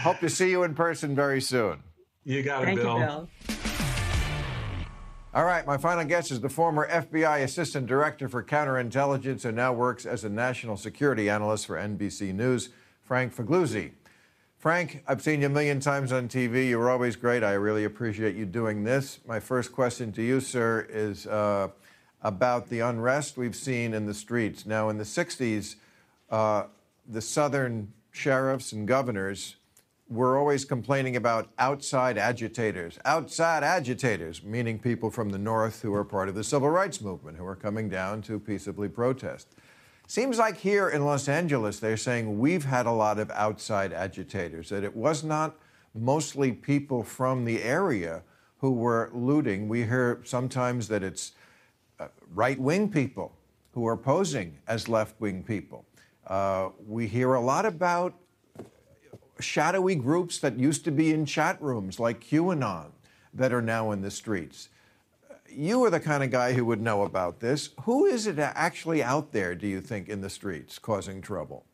Hope 0.00 0.18
to 0.20 0.30
see 0.30 0.50
you 0.50 0.62
in 0.62 0.74
person 0.74 1.14
very 1.14 1.40
soon. 1.40 1.82
You 2.24 2.42
got 2.42 2.62
it, 2.62 2.66
Thank 2.66 2.80
Bill. 2.80 2.98
You, 2.98 3.06
Bill. 3.06 3.28
All 5.38 5.44
right, 5.44 5.64
my 5.64 5.76
final 5.76 6.04
guest 6.04 6.32
is 6.32 6.40
the 6.40 6.48
former 6.48 6.88
FBI 6.88 7.44
Assistant 7.44 7.86
Director 7.86 8.28
for 8.28 8.42
Counterintelligence 8.42 9.44
and 9.44 9.54
now 9.56 9.72
works 9.72 10.04
as 10.04 10.24
a 10.24 10.28
national 10.28 10.76
security 10.76 11.30
analyst 11.30 11.66
for 11.66 11.76
NBC 11.76 12.34
News, 12.34 12.70
Frank 13.04 13.32
Figliuzzi. 13.32 13.92
Frank, 14.56 15.04
I've 15.06 15.22
seen 15.22 15.42
you 15.42 15.46
a 15.46 15.48
million 15.48 15.78
times 15.78 16.10
on 16.10 16.26
TV. 16.26 16.66
You 16.66 16.78
were 16.80 16.90
always 16.90 17.14
great. 17.14 17.44
I 17.44 17.52
really 17.52 17.84
appreciate 17.84 18.34
you 18.34 18.46
doing 18.46 18.82
this. 18.82 19.20
My 19.28 19.38
first 19.38 19.70
question 19.70 20.10
to 20.14 20.22
you, 20.22 20.40
sir, 20.40 20.88
is 20.90 21.28
uh, 21.28 21.68
about 22.20 22.68
the 22.68 22.80
unrest 22.80 23.36
we've 23.36 23.54
seen 23.54 23.94
in 23.94 24.06
the 24.06 24.14
streets. 24.14 24.66
Now, 24.66 24.88
in 24.88 24.98
the 24.98 25.04
60s, 25.04 25.76
uh, 26.30 26.64
the 27.06 27.22
Southern 27.22 27.92
sheriffs 28.10 28.72
and 28.72 28.88
governors 28.88 29.54
we're 30.08 30.38
always 30.38 30.64
complaining 30.64 31.16
about 31.16 31.50
outside 31.58 32.16
agitators. 32.16 32.98
Outside 33.04 33.62
agitators, 33.62 34.42
meaning 34.42 34.78
people 34.78 35.10
from 35.10 35.30
the 35.30 35.38
North 35.38 35.82
who 35.82 35.94
are 35.94 36.04
part 36.04 36.28
of 36.28 36.34
the 36.34 36.44
civil 36.44 36.70
rights 36.70 37.00
movement, 37.00 37.36
who 37.36 37.44
are 37.44 37.56
coming 37.56 37.88
down 37.88 38.22
to 38.22 38.40
peaceably 38.40 38.88
protest. 38.88 39.54
Seems 40.06 40.38
like 40.38 40.56
here 40.56 40.88
in 40.88 41.04
Los 41.04 41.28
Angeles, 41.28 41.78
they're 41.78 41.98
saying 41.98 42.38
we've 42.38 42.64
had 42.64 42.86
a 42.86 42.90
lot 42.90 43.18
of 43.18 43.30
outside 43.32 43.92
agitators, 43.92 44.70
that 44.70 44.82
it 44.82 44.96
was 44.96 45.22
not 45.22 45.56
mostly 45.94 46.52
people 46.52 47.02
from 47.02 47.44
the 47.44 47.62
area 47.62 48.22
who 48.58 48.72
were 48.72 49.10
looting. 49.12 49.68
We 49.68 49.84
hear 49.84 50.20
sometimes 50.24 50.88
that 50.88 51.02
it's 51.02 51.32
uh, 52.00 52.08
right 52.34 52.58
wing 52.58 52.90
people 52.90 53.36
who 53.72 53.86
are 53.86 53.96
posing 53.96 54.56
as 54.66 54.88
left 54.88 55.20
wing 55.20 55.42
people. 55.42 55.84
Uh, 56.26 56.70
we 56.86 57.06
hear 57.06 57.34
a 57.34 57.40
lot 57.40 57.66
about 57.66 58.14
shadowy 59.40 59.94
groups 59.94 60.38
that 60.38 60.58
used 60.58 60.84
to 60.84 60.90
be 60.90 61.12
in 61.12 61.26
chat 61.26 61.60
rooms 61.62 62.00
like 62.00 62.20
QAnon 62.20 62.90
that 63.32 63.52
are 63.52 63.62
now 63.62 63.90
in 63.92 64.02
the 64.02 64.10
streets. 64.10 64.68
You 65.50 65.84
are 65.84 65.90
the 65.90 66.00
kind 66.00 66.22
of 66.22 66.30
guy 66.30 66.52
who 66.52 66.64
would 66.66 66.80
know 66.80 67.02
about 67.02 67.40
this. 67.40 67.70
Who 67.82 68.04
is 68.04 68.26
it 68.26 68.38
actually 68.38 69.02
out 69.02 69.32
there, 69.32 69.54
do 69.54 69.66
you 69.66 69.80
think, 69.80 70.08
in 70.08 70.20
the 70.20 70.30
streets 70.30 70.78
causing 70.78 71.22
trouble? 71.22 71.64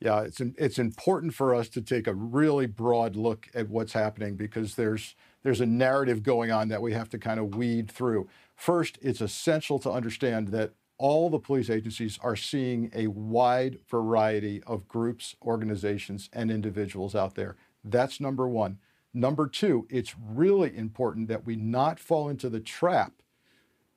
Yeah, 0.00 0.22
it's 0.22 0.40
it's 0.40 0.78
important 0.78 1.32
for 1.32 1.54
us 1.54 1.68
to 1.70 1.80
take 1.80 2.06
a 2.06 2.14
really 2.14 2.66
broad 2.66 3.16
look 3.16 3.48
at 3.54 3.70
what's 3.70 3.92
happening 3.92 4.34
because 4.34 4.74
there's 4.74 5.14
there's 5.42 5.60
a 5.60 5.66
narrative 5.66 6.22
going 6.22 6.50
on 6.50 6.68
that 6.68 6.82
we 6.82 6.92
have 6.92 7.08
to 7.10 7.18
kind 7.18 7.38
of 7.38 7.54
weed 7.54 7.90
through. 7.90 8.28
First, 8.56 8.98
it's 9.00 9.20
essential 9.20 9.78
to 9.78 9.90
understand 9.90 10.48
that 10.48 10.72
all 10.98 11.28
the 11.28 11.38
police 11.38 11.70
agencies 11.70 12.18
are 12.22 12.36
seeing 12.36 12.90
a 12.94 13.08
wide 13.08 13.78
variety 13.90 14.62
of 14.64 14.88
groups, 14.88 15.34
organizations, 15.42 16.30
and 16.32 16.50
individuals 16.50 17.14
out 17.14 17.34
there. 17.34 17.56
That's 17.82 18.20
number 18.20 18.48
one. 18.48 18.78
Number 19.12 19.46
two, 19.46 19.86
it's 19.90 20.14
really 20.18 20.76
important 20.76 21.28
that 21.28 21.46
we 21.46 21.56
not 21.56 22.00
fall 22.00 22.28
into 22.28 22.48
the 22.48 22.60
trap 22.60 23.12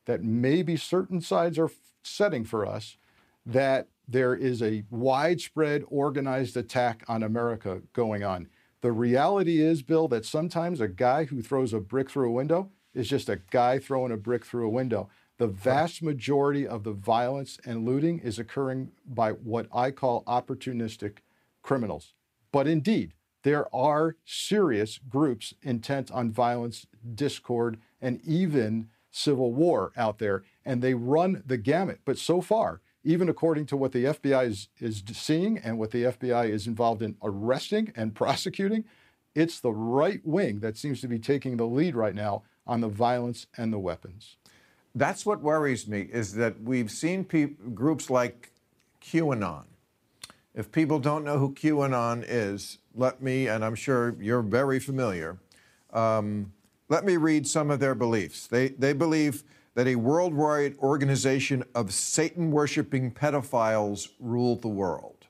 that 0.06 0.24
maybe 0.24 0.78
certain 0.78 1.22
sides 1.22 1.60
are 1.60 1.72
setting 2.04 2.46
for 2.46 2.66
us 2.66 2.98
that 3.46 3.88
there 4.08 4.36
is 4.36 4.62
a 4.62 4.84
widespread 4.90 5.84
organized 5.88 6.56
attack 6.56 7.04
on 7.08 7.24
America 7.24 7.82
going 7.94 8.24
on. 8.24 8.48
The 8.82 8.92
reality 8.92 9.62
is, 9.62 9.82
Bill, 9.82 10.08
that 10.10 10.26
sometimes 10.26 10.80
a 10.80 10.88
guy 10.88 11.26
who 11.26 11.42
throws 11.42 11.74
a 11.74 11.80
brick 11.80 12.10
through 12.10 12.30
a 12.30 12.34
window 12.34 12.70
is 12.94 13.10
just 13.10 13.28
a 13.30 13.42
guy 13.52 13.80
throwing 13.80 14.12
a 14.12 14.18
brick 14.18 14.46
through 14.46 14.68
a 14.68 14.72
window. 14.72 15.10
The 15.38 15.48
vast 15.48 16.02
majority 16.02 16.68
of 16.68 16.84
the 16.84 16.94
violence 16.94 17.60
and 17.64 17.86
looting 17.86 18.20
is 18.20 18.40
occurring 18.40 18.92
by 19.06 19.32
what 19.32 19.68
I 19.74 19.92
call 19.92 20.24
opportunistic 20.24 21.18
criminals. 21.62 22.14
But 22.52 22.68
indeed, 22.68 23.14
there 23.44 23.74
are 23.74 24.16
serious 24.26 24.98
groups 24.98 25.54
intent 25.62 26.12
on 26.12 26.32
violence, 26.32 26.88
discord, 27.14 27.78
and 28.02 28.20
even 28.26 28.90
civil 29.12 29.54
war 29.54 29.92
out 29.96 30.18
there, 30.18 30.44
and 30.66 30.82
they 30.82 30.94
run 30.94 31.44
the 31.46 31.58
gamut. 31.58 32.00
But 32.04 32.18
so 32.18 32.42
far, 32.42 32.82
even 33.04 33.30
according 33.30 33.68
to 33.68 33.78
what 33.78 33.92
the 33.92 34.06
FBI 34.06 34.48
is, 34.48 34.70
is 34.80 35.04
seeing 35.14 35.58
and 35.60 35.78
what 35.78 35.92
the 35.92 36.04
FBI 36.04 36.50
is 36.50 36.68
involved 36.68 37.02
in 37.02 37.16
arresting 37.22 37.94
and 37.96 38.16
prosecuting, 38.24 38.86
it's 39.36 39.60
the 39.60 39.72
right 39.72 40.22
wing 40.26 40.60
that 40.62 40.78
seems 40.78 41.00
to 41.02 41.08
be 41.08 41.20
taking 41.20 41.58
the 41.58 41.68
lead 41.68 41.96
right 41.96 42.16
now 42.16 42.44
on 42.66 42.82
the 42.82 42.90
violence 42.90 43.46
and 43.56 43.72
the 43.72 43.80
weapons. 43.80 44.38
That's 44.98 45.28
what 45.28 45.42
worries 45.42 45.88
me 45.88 46.10
is 46.12 46.34
that 46.34 46.60
we've 46.64 46.90
seen 46.90 47.24
groups 47.76 48.10
like 48.10 48.52
QAnon. 49.00 49.66
If 50.56 50.72
people 50.72 50.98
don't 50.98 51.24
know 51.24 51.38
who 51.38 51.54
QAnon 51.54 52.26
is, 52.28 52.80
let 52.96 53.22
me, 53.22 53.48
and 53.48 53.64
I'm 53.64 53.76
sure 53.76 54.16
you're 54.20 54.42
very 54.42 54.80
familiar, 54.80 55.38
um, 55.94 56.52
let 56.90 57.06
me 57.06 57.16
read 57.16 57.46
some 57.46 57.70
of 57.70 57.80
their 57.80 57.94
beliefs. 57.94 58.48
They, 58.48 58.70
they 58.70 58.94
believe 58.94 59.44
that 59.76 59.86
a 59.86 59.98
worldwide 59.98 60.76
organization 60.80 61.64
of 61.76 61.94
Satan 61.94 62.50
worshiping 62.50 63.12
pedophiles 63.12 64.10
ruled 64.20 64.64
the 64.64 64.68
world. 64.68 65.28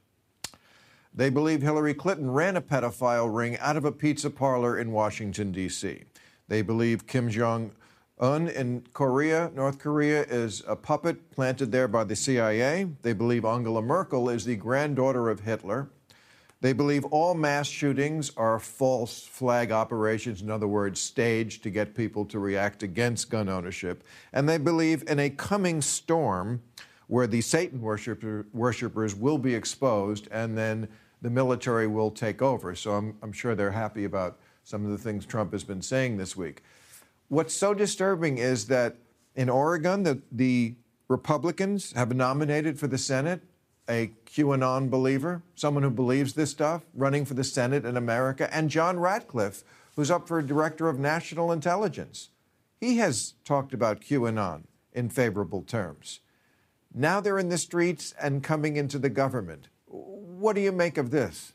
They 1.13 1.29
believe 1.29 1.61
Hillary 1.61 1.93
Clinton 1.93 2.31
ran 2.31 2.55
a 2.55 2.61
pedophile 2.61 3.35
ring 3.35 3.57
out 3.57 3.75
of 3.75 3.83
a 3.83 3.91
pizza 3.91 4.29
parlor 4.29 4.79
in 4.79 4.93
Washington, 4.93 5.51
D.C. 5.51 6.03
They 6.47 6.61
believe 6.61 7.05
Kim 7.05 7.29
Jong 7.29 7.71
Un 8.19 8.47
in 8.47 8.83
Korea, 8.93 9.51
North 9.53 9.77
Korea, 9.77 10.23
is 10.23 10.63
a 10.67 10.75
puppet 10.75 11.29
planted 11.29 11.71
there 11.71 11.87
by 11.87 12.03
the 12.03 12.15
CIA. 12.15 12.87
They 13.03 13.13
believe 13.13 13.45
Angela 13.45 13.81
Merkel 13.81 14.29
is 14.29 14.43
the 14.43 14.55
granddaughter 14.55 15.29
of 15.29 15.41
Hitler. 15.41 15.89
They 16.59 16.73
believe 16.73 17.05
all 17.05 17.35
mass 17.35 17.67
shootings 17.67 18.31
are 18.35 18.57
false 18.57 19.21
flag 19.21 19.71
operations, 19.71 20.41
in 20.41 20.49
other 20.49 20.67
words, 20.67 20.99
staged 20.99 21.61
to 21.61 21.69
get 21.69 21.93
people 21.93 22.25
to 22.25 22.39
react 22.39 22.81
against 22.81 23.29
gun 23.29 23.47
ownership. 23.47 24.03
And 24.33 24.49
they 24.49 24.57
believe 24.57 25.03
in 25.07 25.19
a 25.19 25.29
coming 25.29 25.83
storm 25.83 26.63
where 27.05 27.27
the 27.27 27.41
Satan 27.41 27.79
worshiper, 27.81 28.47
will 28.51 29.37
be 29.37 29.53
exposed 29.53 30.27
and 30.31 30.57
then 30.57 30.87
the 31.21 31.29
military 31.29 31.85
will 31.85 32.09
take 32.09 32.41
over. 32.41 32.73
So 32.73 32.93
I'm, 32.93 33.15
I'm 33.21 33.31
sure 33.31 33.53
they're 33.53 33.71
happy 33.71 34.05
about 34.05 34.39
some 34.63 34.83
of 34.83 34.91
the 34.91 34.97
things 34.97 35.25
Trump 35.25 35.53
has 35.53 35.63
been 35.63 35.83
saying 35.83 36.17
this 36.17 36.35
week. 36.35 36.63
What's 37.29 37.53
so 37.53 37.73
disturbing 37.73 38.37
is 38.37 38.67
that 38.67 38.95
in 39.35 39.49
Oregon, 39.49 40.03
the, 40.03 40.21
the 40.31 40.75
Republicans 41.07 41.91
have 41.93 42.13
nominated 42.15 42.79
for 42.79 42.87
the 42.87 42.97
Senate 42.97 43.41
a 43.89 44.11
QAnon 44.25 44.89
believer, 44.89 45.41
someone 45.55 45.83
who 45.83 45.89
believes 45.89 46.33
this 46.33 46.51
stuff, 46.51 46.83
running 46.93 47.25
for 47.25 47.33
the 47.33 47.43
Senate 47.43 47.85
in 47.85 47.95
America, 47.95 48.53
and 48.53 48.69
John 48.69 48.99
Ratcliffe, 48.99 49.63
who's 49.95 50.11
up 50.11 50.27
for 50.27 50.41
Director 50.41 50.89
of 50.89 50.99
National 50.99 51.51
Intelligence. 51.51 52.29
He 52.79 52.97
has 52.97 53.33
talked 53.45 53.73
about 53.73 54.01
QAnon 54.01 54.63
in 54.93 55.09
favorable 55.09 55.63
terms. 55.63 56.19
Now 56.93 57.19
they're 57.19 57.39
in 57.39 57.49
the 57.49 57.57
streets 57.57 58.13
and 58.21 58.43
coming 58.43 58.75
into 58.75 58.99
the 58.99 59.09
government. 59.09 59.67
What 59.85 60.53
do 60.53 60.61
you 60.61 60.71
make 60.71 60.97
of 60.97 61.11
this? 61.11 61.53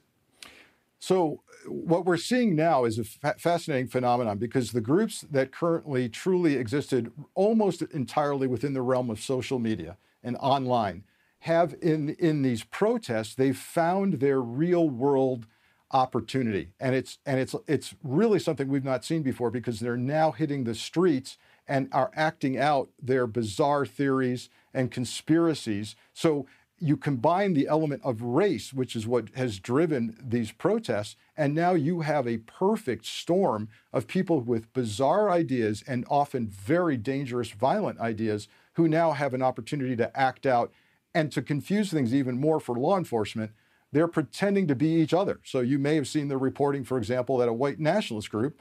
So, 0.98 1.42
what 1.66 2.04
we're 2.04 2.16
seeing 2.16 2.54
now 2.54 2.84
is 2.84 2.98
a 2.98 3.04
fa- 3.04 3.36
fascinating 3.38 3.88
phenomenon 3.88 4.38
because 4.38 4.72
the 4.72 4.80
groups 4.80 5.24
that 5.30 5.52
currently 5.52 6.08
truly 6.08 6.56
existed 6.56 7.12
almost 7.34 7.82
entirely 7.82 8.46
within 8.46 8.72
the 8.72 8.82
realm 8.82 9.10
of 9.10 9.20
social 9.20 9.58
media 9.58 9.96
and 10.22 10.36
online 10.36 11.04
have 11.40 11.74
in 11.82 12.10
in 12.10 12.42
these 12.42 12.62
protests 12.64 13.34
they've 13.34 13.58
found 13.58 14.14
their 14.14 14.40
real 14.40 14.88
world 14.88 15.46
opportunity. 15.92 16.70
And 16.80 16.94
it's 16.94 17.18
and 17.26 17.38
it's 17.38 17.54
it's 17.66 17.94
really 18.02 18.38
something 18.38 18.68
we've 18.68 18.84
not 18.84 19.04
seen 19.04 19.22
before 19.22 19.50
because 19.50 19.80
they're 19.80 19.96
now 19.96 20.32
hitting 20.32 20.64
the 20.64 20.74
streets 20.74 21.36
and 21.68 21.88
are 21.92 22.10
acting 22.14 22.58
out 22.58 22.88
their 23.00 23.26
bizarre 23.26 23.86
theories 23.86 24.48
and 24.74 24.90
conspiracies. 24.90 25.94
So 26.12 26.46
you 26.82 26.96
combine 26.96 27.54
the 27.54 27.68
element 27.68 28.02
of 28.04 28.22
race, 28.22 28.72
which 28.72 28.96
is 28.96 29.06
what 29.06 29.28
has 29.36 29.60
driven 29.60 30.16
these 30.20 30.50
protests, 30.50 31.14
and 31.36 31.54
now 31.54 31.74
you 31.74 32.00
have 32.00 32.26
a 32.26 32.38
perfect 32.38 33.06
storm 33.06 33.68
of 33.92 34.08
people 34.08 34.40
with 34.40 34.72
bizarre 34.72 35.30
ideas 35.30 35.84
and 35.86 36.04
often 36.10 36.48
very 36.48 36.96
dangerous, 36.96 37.50
violent 37.52 38.00
ideas 38.00 38.48
who 38.72 38.88
now 38.88 39.12
have 39.12 39.32
an 39.32 39.42
opportunity 39.42 39.94
to 39.94 40.18
act 40.18 40.44
out 40.44 40.72
and 41.14 41.30
to 41.30 41.40
confuse 41.40 41.92
things 41.92 42.12
even 42.12 42.40
more 42.40 42.58
for 42.58 42.74
law 42.74 42.98
enforcement. 42.98 43.52
They're 43.92 44.08
pretending 44.08 44.66
to 44.66 44.74
be 44.74 44.88
each 44.88 45.14
other. 45.14 45.38
So 45.44 45.60
you 45.60 45.78
may 45.78 45.94
have 45.94 46.08
seen 46.08 46.26
the 46.26 46.38
reporting, 46.38 46.82
for 46.82 46.98
example, 46.98 47.36
that 47.38 47.48
a 47.48 47.52
white 47.52 47.78
nationalist 47.78 48.30
group 48.30 48.58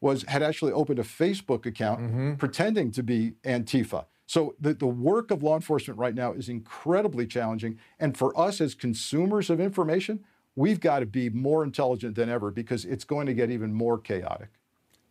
was 0.00 0.22
had 0.24 0.44
actually 0.44 0.70
opened 0.70 1.00
a 1.00 1.04
Facebook 1.04 1.66
account 1.66 2.00
mm-hmm. 2.00 2.34
pretending 2.34 2.92
to 2.92 3.02
be 3.02 3.32
Antifa. 3.42 4.04
So 4.26 4.54
the, 4.58 4.74
the 4.74 4.86
work 4.86 5.30
of 5.30 5.42
law 5.42 5.54
enforcement 5.54 5.98
right 5.98 6.14
now 6.14 6.32
is 6.32 6.48
incredibly 6.48 7.26
challenging. 7.26 7.78
And 8.00 8.16
for 8.16 8.38
us 8.38 8.60
as 8.60 8.74
consumers 8.74 9.50
of 9.50 9.60
information, 9.60 10.24
we've 10.56 10.80
got 10.80 11.00
to 11.00 11.06
be 11.06 11.28
more 11.28 11.62
intelligent 11.62 12.14
than 12.14 12.28
ever 12.28 12.50
because 12.50 12.84
it's 12.84 13.04
going 13.04 13.26
to 13.26 13.34
get 13.34 13.50
even 13.50 13.72
more 13.72 13.98
chaotic. 13.98 14.48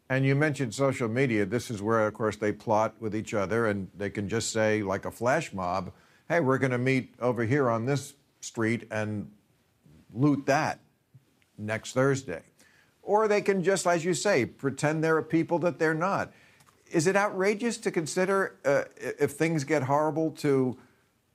And 0.09 0.25
you 0.25 0.35
mentioned 0.35 0.73
social 0.73 1.07
media. 1.07 1.45
This 1.45 1.71
is 1.71 1.81
where, 1.81 2.05
of 2.05 2.13
course, 2.13 2.35
they 2.35 2.51
plot 2.51 2.95
with 2.99 3.15
each 3.15 3.33
other 3.33 3.67
and 3.67 3.89
they 3.95 4.09
can 4.09 4.27
just 4.27 4.51
say, 4.51 4.83
like 4.83 5.05
a 5.05 5.11
flash 5.11 5.53
mob, 5.53 5.91
hey, 6.27 6.39
we're 6.39 6.57
going 6.57 6.71
to 6.71 6.77
meet 6.77 7.13
over 7.19 7.45
here 7.45 7.69
on 7.69 7.85
this 7.85 8.13
street 8.41 8.87
and 8.91 9.31
loot 10.13 10.45
that 10.45 10.79
next 11.57 11.93
Thursday. 11.93 12.41
Or 13.01 13.27
they 13.27 13.41
can 13.41 13.63
just, 13.63 13.85
as 13.85 14.05
you 14.05 14.13
say, 14.13 14.45
pretend 14.45 15.03
there 15.03 15.17
are 15.17 15.23
people 15.23 15.59
that 15.59 15.79
they're 15.79 15.93
not 15.93 16.31
is 16.93 17.07
it 17.07 17.15
outrageous 17.15 17.77
to 17.77 17.91
consider 17.91 18.55
uh, 18.63 18.83
if 19.19 19.31
things 19.31 19.63
get 19.63 19.83
horrible 19.83 20.29
to 20.31 20.77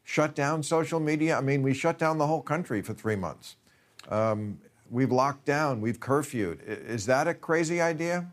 shut 0.04 0.34
down 0.34 0.62
social 0.62 1.00
media? 1.00 1.36
I 1.36 1.40
mean, 1.40 1.62
we 1.62 1.74
shut 1.74 1.98
down 1.98 2.16
the 2.16 2.26
whole 2.26 2.42
country 2.42 2.80
for 2.80 2.94
three 2.94 3.16
months. 3.16 3.56
Um, 4.08 4.58
we've 4.88 5.10
locked 5.10 5.44
down, 5.44 5.80
we've 5.80 5.98
curfewed. 5.98 6.62
Is 6.64 7.06
that 7.06 7.26
a 7.26 7.34
crazy 7.34 7.80
idea? 7.80 8.30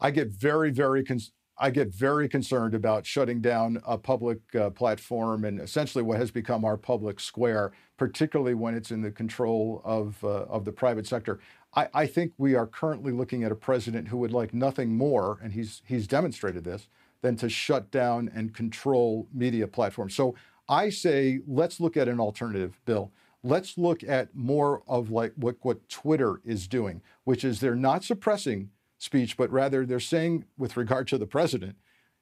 I 0.00 0.10
get 0.10 0.28
very, 0.28 0.70
very 0.70 1.04
con- 1.04 1.20
I 1.62 1.68
get 1.68 1.88
very 1.92 2.26
concerned 2.26 2.74
about 2.74 3.04
shutting 3.04 3.42
down 3.42 3.82
a 3.86 3.98
public 3.98 4.38
uh, 4.54 4.70
platform 4.70 5.44
and 5.44 5.60
essentially 5.60 6.02
what 6.02 6.18
has 6.18 6.30
become 6.30 6.64
our 6.64 6.78
public 6.78 7.20
square, 7.20 7.72
particularly 7.98 8.54
when 8.54 8.74
it's 8.74 8.90
in 8.90 9.02
the 9.02 9.10
control 9.10 9.82
of 9.84 10.16
uh, 10.24 10.44
of 10.48 10.64
the 10.64 10.72
private 10.72 11.06
sector. 11.06 11.38
I, 11.74 11.88
I, 11.94 12.06
think 12.06 12.32
we 12.36 12.54
are 12.54 12.66
currently 12.66 13.12
looking 13.12 13.44
at 13.44 13.52
a 13.52 13.56
president 13.56 14.08
who 14.08 14.16
would 14.18 14.32
like 14.32 14.52
nothing 14.52 14.96
more, 14.96 15.38
and 15.42 15.52
he's 15.52 15.82
he's 15.86 16.06
demonstrated 16.06 16.64
this, 16.64 16.88
than 17.22 17.36
to 17.36 17.48
shut 17.48 17.90
down 17.90 18.30
and 18.34 18.54
control 18.54 19.28
media 19.32 19.66
platforms. 19.66 20.14
So 20.14 20.34
I 20.68 20.90
say 20.90 21.40
let's 21.46 21.80
look 21.80 21.96
at 21.96 22.08
an 22.08 22.20
alternative, 22.20 22.80
Bill. 22.84 23.12
Let's 23.42 23.78
look 23.78 24.02
at 24.04 24.34
more 24.34 24.82
of 24.86 25.10
like 25.10 25.32
what, 25.36 25.56
what 25.62 25.88
Twitter 25.88 26.40
is 26.44 26.68
doing, 26.68 27.02
which 27.24 27.42
is 27.44 27.60
they're 27.60 27.74
not 27.74 28.04
suppressing 28.04 28.70
speech, 28.98 29.36
but 29.36 29.50
rather 29.50 29.86
they're 29.86 29.98
saying 29.98 30.44
with 30.58 30.76
regard 30.76 31.08
to 31.08 31.18
the 31.18 31.26
president, 31.26 31.76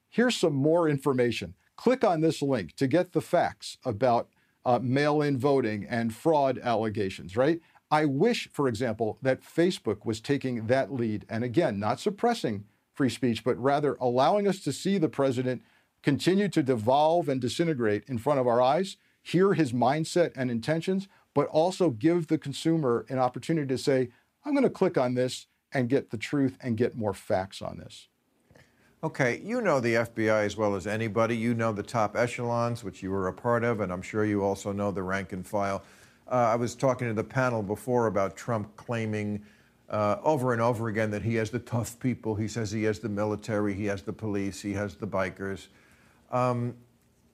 here's 0.09 0.37
some 0.37 0.55
more 0.55 0.87
information. 0.87 1.55
Click 1.75 2.03
on 2.03 2.21
this 2.21 2.41
link 2.41 2.75
to 2.77 2.87
get 2.87 3.11
the 3.11 3.21
facts 3.21 3.77
about 3.83 4.29
uh, 4.65 4.79
mail 4.81 5.21
in 5.21 5.37
voting 5.37 5.85
and 5.89 6.13
fraud 6.13 6.57
allegations, 6.59 7.35
right? 7.35 7.59
I 7.91 8.05
wish, 8.05 8.49
for 8.51 8.67
example, 8.67 9.17
that 9.21 9.41
Facebook 9.41 10.05
was 10.05 10.21
taking 10.21 10.67
that 10.67 10.93
lead 10.93 11.25
and 11.29 11.43
again, 11.43 11.79
not 11.79 11.99
suppressing 11.99 12.65
free 12.93 13.09
speech, 13.09 13.43
but 13.43 13.57
rather 13.57 13.97
allowing 13.99 14.47
us 14.47 14.59
to 14.59 14.73
see 14.73 14.97
the 14.97 15.09
president 15.09 15.63
continue 16.03 16.47
to 16.49 16.63
devolve 16.63 17.27
and 17.27 17.41
disintegrate 17.41 18.03
in 18.07 18.17
front 18.17 18.39
of 18.39 18.47
our 18.47 18.61
eyes, 18.61 18.97
hear 19.21 19.53
his 19.53 19.73
mindset 19.73 20.31
and 20.35 20.51
intentions, 20.51 21.07
but 21.33 21.47
also 21.47 21.89
give 21.89 22.27
the 22.27 22.37
consumer 22.37 23.05
an 23.09 23.17
opportunity 23.17 23.67
to 23.67 23.77
say, 23.77 24.09
I'm 24.45 24.53
going 24.53 24.63
to 24.63 24.69
click 24.69 24.97
on 24.97 25.15
this 25.15 25.47
and 25.71 25.89
get 25.89 26.09
the 26.09 26.17
truth 26.17 26.57
and 26.61 26.77
get 26.77 26.97
more 26.97 27.13
facts 27.13 27.61
on 27.61 27.77
this. 27.77 28.07
Okay, 29.01 29.41
you 29.45 29.61
know 29.61 29.79
the 29.79 29.93
FBI 29.93 30.45
as 30.45 30.57
well 30.57 30.75
as 30.75 30.85
anybody. 30.85 31.37
You 31.37 31.53
know 31.53 31.71
the 31.71 31.83
top 31.83 32.17
echelons, 32.17 32.83
which 32.83 33.01
you 33.01 33.11
were 33.11 33.27
a 33.27 33.33
part 33.33 33.63
of, 33.63 33.79
and 33.79 33.93
I'm 33.93 34.01
sure 34.01 34.25
you 34.25 34.43
also 34.43 34.73
know 34.73 34.91
the 34.91 35.03
rank 35.03 35.31
and 35.31 35.47
file. 35.47 35.83
Uh, 36.29 36.35
I 36.35 36.55
was 36.55 36.75
talking 36.75 37.07
to 37.07 37.13
the 37.13 37.23
panel 37.23 37.63
before 37.63 38.05
about 38.05 38.35
Trump 38.35 38.75
claiming 38.77 39.41
uh, 39.89 40.17
over 40.21 40.53
and 40.53 40.61
over 40.61 40.87
again 40.87 41.09
that 41.09 41.23
he 41.23 41.35
has 41.35 41.49
the 41.49 41.59
tough 41.59 41.99
people. 41.99 42.35
He 42.35 42.47
says 42.47 42.71
he 42.71 42.83
has 42.83 42.99
the 42.99 43.09
military, 43.09 43.73
he 43.73 43.85
has 43.85 44.03
the 44.03 44.13
police, 44.13 44.61
he 44.61 44.73
has 44.73 44.95
the 44.95 45.07
bikers. 45.07 45.67
Um, 46.31 46.75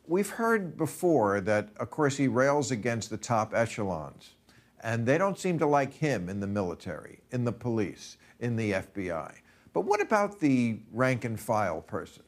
we've 0.08 0.30
heard 0.30 0.78
before 0.78 1.42
that, 1.42 1.70
of 1.78 1.90
course, 1.90 2.16
he 2.16 2.30
rails 2.30 2.72
against 2.72 3.10
the 3.10 3.18
top 3.18 3.54
echelons, 3.54 4.36
and 4.82 5.06
they 5.06 5.18
don't 5.18 5.38
seem 5.38 5.60
to 5.60 5.66
like 5.66 5.94
him 5.94 6.30
in 6.30 6.40
the 6.40 6.48
military, 6.48 7.20
in 7.32 7.44
the 7.44 7.52
police, 7.52 8.16
in 8.40 8.56
the 8.56 8.72
FBI. 8.72 9.34
But 9.74 9.82
what 9.82 10.00
about 10.00 10.40
the 10.40 10.80
rank 10.94 11.26
and 11.26 11.38
file 11.38 11.82
person? 11.82 12.24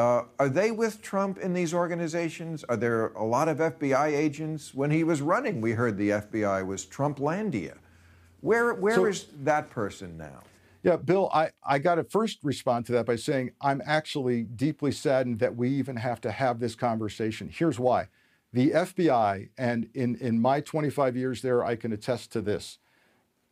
Uh, 0.00 0.24
are 0.38 0.48
they 0.48 0.70
with 0.70 1.02
Trump 1.02 1.36
in 1.36 1.52
these 1.52 1.74
organizations? 1.74 2.64
Are 2.70 2.76
there 2.78 3.08
a 3.08 3.22
lot 3.22 3.48
of 3.48 3.58
FBI 3.58 4.06
agents? 4.16 4.72
When 4.72 4.90
he 4.90 5.04
was 5.04 5.20
running, 5.20 5.60
we 5.60 5.72
heard 5.72 5.98
the 5.98 6.08
FBI 6.08 6.66
was 6.66 6.86
Trumplandia. 6.86 7.74
Where, 8.40 8.72
where 8.72 8.94
so, 8.94 9.04
is 9.04 9.26
that 9.42 9.68
person 9.68 10.16
now? 10.16 10.40
Yeah, 10.82 10.96
Bill, 10.96 11.28
I, 11.34 11.50
I 11.62 11.78
got 11.78 11.96
to 11.96 12.04
first 12.04 12.38
respond 12.42 12.86
to 12.86 12.92
that 12.92 13.04
by 13.04 13.16
saying 13.16 13.50
I'm 13.60 13.82
actually 13.84 14.44
deeply 14.44 14.90
saddened 14.90 15.38
that 15.40 15.54
we 15.54 15.68
even 15.68 15.96
have 15.96 16.22
to 16.22 16.30
have 16.30 16.60
this 16.60 16.74
conversation. 16.74 17.50
Here's 17.52 17.78
why. 17.78 18.08
The 18.54 18.70
FBI, 18.70 19.50
and 19.58 19.90
in, 19.92 20.16
in 20.16 20.40
my 20.40 20.62
25 20.62 21.14
years 21.14 21.42
there, 21.42 21.62
I 21.62 21.76
can 21.76 21.92
attest 21.92 22.32
to 22.32 22.40
this, 22.40 22.78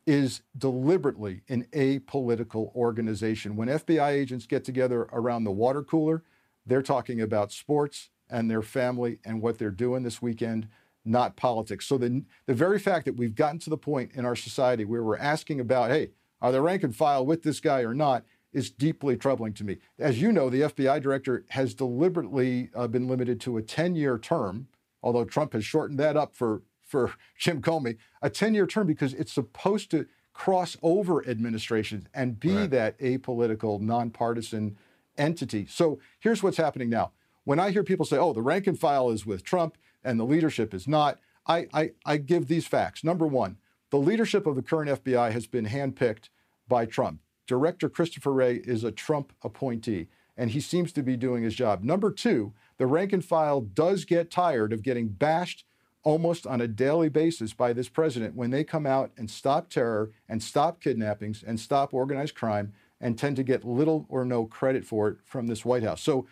is 0.06 0.40
deliberately 0.56 1.42
an 1.50 1.66
apolitical 1.74 2.74
organization. 2.74 3.54
When 3.54 3.68
FBI 3.68 4.12
agents 4.12 4.46
get 4.46 4.64
together 4.64 5.10
around 5.12 5.44
the 5.44 5.50
water 5.50 5.82
cooler, 5.82 6.22
they're 6.68 6.82
talking 6.82 7.20
about 7.20 7.52
sports 7.52 8.10
and 8.30 8.50
their 8.50 8.62
family 8.62 9.18
and 9.24 9.40
what 9.40 9.58
they're 9.58 9.70
doing 9.70 10.02
this 10.02 10.20
weekend, 10.20 10.68
not 11.04 11.36
politics. 11.36 11.86
So 11.86 11.98
the, 11.98 12.22
the 12.46 12.54
very 12.54 12.78
fact 12.78 13.06
that 13.06 13.16
we've 13.16 13.34
gotten 13.34 13.58
to 13.60 13.70
the 13.70 13.78
point 13.78 14.12
in 14.14 14.24
our 14.24 14.36
society 14.36 14.84
where 14.84 15.02
we're 15.02 15.18
asking 15.18 15.60
about, 15.60 15.90
hey, 15.90 16.10
are 16.40 16.52
they 16.52 16.60
rank 16.60 16.84
and 16.84 16.94
file 16.94 17.24
with 17.24 17.42
this 17.42 17.60
guy 17.60 17.80
or 17.80 17.94
not, 17.94 18.24
is 18.52 18.70
deeply 18.70 19.16
troubling 19.16 19.52
to 19.54 19.64
me. 19.64 19.78
As 19.98 20.20
you 20.20 20.32
know, 20.32 20.48
the 20.48 20.62
FBI 20.62 21.02
director 21.02 21.44
has 21.50 21.74
deliberately 21.74 22.70
uh, 22.74 22.86
been 22.86 23.06
limited 23.06 23.40
to 23.42 23.56
a 23.58 23.62
10 23.62 23.94
year 23.94 24.18
term, 24.18 24.68
although 25.02 25.24
Trump 25.24 25.52
has 25.52 25.64
shortened 25.64 25.98
that 25.98 26.16
up 26.16 26.34
for 26.34 26.62
for 26.84 27.12
Jim 27.38 27.60
Comey, 27.60 27.98
a 28.22 28.30
10 28.30 28.54
year 28.54 28.66
term 28.66 28.86
because 28.86 29.12
it's 29.14 29.32
supposed 29.32 29.90
to 29.90 30.06
cross 30.32 30.76
over 30.82 31.26
administrations 31.28 32.06
and 32.14 32.40
be 32.40 32.54
right. 32.54 32.70
that 32.70 32.98
apolitical, 33.00 33.80
nonpartisan 33.80 34.78
entity. 35.18 35.66
So 35.66 35.98
here's 36.20 36.42
what's 36.42 36.56
happening 36.56 36.88
now. 36.88 37.12
When 37.44 37.58
I 37.58 37.70
hear 37.70 37.82
people 37.82 38.06
say, 38.06 38.18
oh, 38.18 38.32
the 38.32 38.42
rank 38.42 38.66
and 38.66 38.78
file 38.78 39.10
is 39.10 39.26
with 39.26 39.44
Trump 39.44 39.76
and 40.04 40.18
the 40.18 40.24
leadership 40.24 40.74
is 40.74 40.86
not, 40.86 41.18
I, 41.46 41.66
I, 41.72 41.90
I 42.04 42.16
give 42.18 42.46
these 42.46 42.66
facts. 42.66 43.02
Number 43.02 43.26
one, 43.26 43.56
the 43.90 43.98
leadership 43.98 44.46
of 44.46 44.54
the 44.54 44.62
current 44.62 45.02
FBI 45.02 45.32
has 45.32 45.46
been 45.46 45.66
handpicked 45.66 46.28
by 46.68 46.84
Trump. 46.84 47.20
Director 47.46 47.88
Christopher 47.88 48.32
Wray 48.32 48.56
is 48.56 48.84
a 48.84 48.92
Trump 48.92 49.32
appointee, 49.42 50.08
and 50.36 50.50
he 50.50 50.60
seems 50.60 50.92
to 50.92 51.02
be 51.02 51.16
doing 51.16 51.42
his 51.42 51.54
job. 51.54 51.82
Number 51.82 52.12
two, 52.12 52.52
the 52.76 52.86
rank 52.86 53.12
and 53.14 53.24
file 53.24 53.62
does 53.62 54.04
get 54.04 54.30
tired 54.30 54.72
of 54.72 54.82
getting 54.82 55.08
bashed 55.08 55.64
almost 56.04 56.46
on 56.46 56.60
a 56.60 56.68
daily 56.68 57.08
basis 57.08 57.52
by 57.52 57.72
this 57.72 57.88
president 57.88 58.36
when 58.36 58.50
they 58.50 58.64
come 58.64 58.86
out 58.86 59.10
and 59.16 59.30
stop 59.30 59.68
terror 59.68 60.10
and 60.28 60.42
stop 60.42 60.80
kidnappings 60.80 61.42
and 61.42 61.58
stop 61.58 61.92
organized 61.92 62.34
crime 62.34 62.72
and 63.00 63.18
tend 63.18 63.36
to 63.36 63.42
get 63.42 63.64
little 63.64 64.06
or 64.08 64.24
no 64.24 64.44
credit 64.44 64.84
for 64.84 65.08
it 65.08 65.18
from 65.24 65.46
this 65.46 65.64
White 65.64 65.82
House. 65.82 66.02
So 66.02 66.26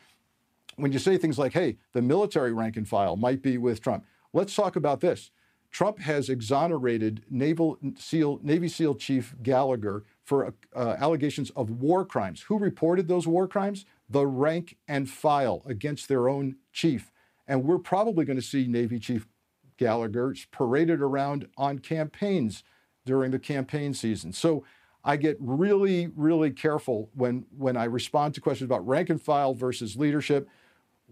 when 0.77 0.93
you 0.93 0.99
say 0.99 1.17
things 1.17 1.39
like, 1.39 1.53
hey, 1.53 1.77
the 1.93 2.03
military 2.03 2.53
rank 2.53 2.77
and 2.77 2.89
file 2.89 3.17
might 3.17 3.43
be 3.43 3.59
with 3.59 3.81
Trump, 3.81 4.05
let's 4.33 4.55
talk 4.55 4.77
about 4.77 5.01
this. 5.01 5.31
Trump 5.71 5.99
has 5.99 6.29
exonerated 6.29 7.25
Naval 7.29 7.79
SEAL, 7.99 8.41
Navy 8.43 8.69
SEAL 8.69 8.95
Chief 8.95 9.35
Gallagher 9.43 10.05
for 10.23 10.55
uh, 10.75 10.97
allegations 10.99 11.51
of 11.51 11.71
war 11.71 12.05
crimes. 12.05 12.43
Who 12.43 12.59
reported 12.59 13.09
those 13.09 13.27
war 13.27 13.47
crimes? 13.47 13.85
The 14.09 14.27
rank 14.27 14.77
and 14.89 15.09
file 15.09 15.62
against 15.67 16.09
their 16.09 16.29
own 16.29 16.57
chief. 16.73 17.11
And 17.47 17.64
we're 17.64 17.79
probably 17.79 18.25
going 18.25 18.39
to 18.39 18.43
see 18.43 18.67
Navy 18.67 18.99
Chief 18.99 19.27
Gallagher 19.77 20.35
paraded 20.51 21.01
around 21.01 21.49
on 21.57 21.79
campaigns 21.79 22.62
during 23.05 23.31
the 23.31 23.39
campaign 23.39 23.95
season. 23.95 24.33
So 24.33 24.64
I 25.07 25.16
get 25.16 25.36
really, 25.38 26.09
really 26.16 26.50
careful 26.50 27.11
when, 27.14 27.46
when 27.57 27.76
I 27.76 27.84
respond 27.84 28.34
to 28.34 28.40
questions 28.40 28.66
about 28.66 28.86
rank 28.86 29.09
and 29.09 29.22
file 29.22 29.54
versus 29.54 29.96
leadership. 29.96 30.48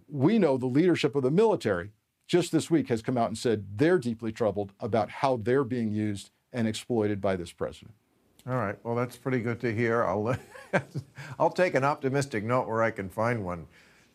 We 0.09 0.41
know 0.41 0.57
the 0.59 0.67
leadership 0.67 1.15
of 1.15 1.23
the 1.23 1.31
military 1.31 1.93
just 2.27 2.51
this 2.51 2.69
week 2.69 2.89
has 2.89 3.03
come 3.03 3.17
out 3.17 3.29
and 3.29 3.39
said 3.39 3.65
they're 3.77 3.99
deeply 3.99 4.33
troubled 4.33 4.73
about 4.81 5.09
how 5.09 5.37
they're 5.37 5.63
being 5.63 5.93
used 5.93 6.31
and 6.53 6.67
exploited 6.67 7.21
by 7.21 7.37
this 7.37 7.53
president. 7.53 7.95
All 8.49 8.57
right. 8.57 8.77
Well, 8.83 8.97
that's 8.97 9.17
pretty 9.17 9.39
good 9.39 9.61
to 9.61 9.73
hear. 9.73 10.03
I'll, 10.03 10.37
I'll 11.39 11.51
take 11.51 11.75
an 11.75 11.85
optimistic 11.85 12.43
note 12.43 12.67
where 12.67 12.83
I 12.83 12.91
can 12.91 13.09
find 13.09 13.45
one. 13.45 13.65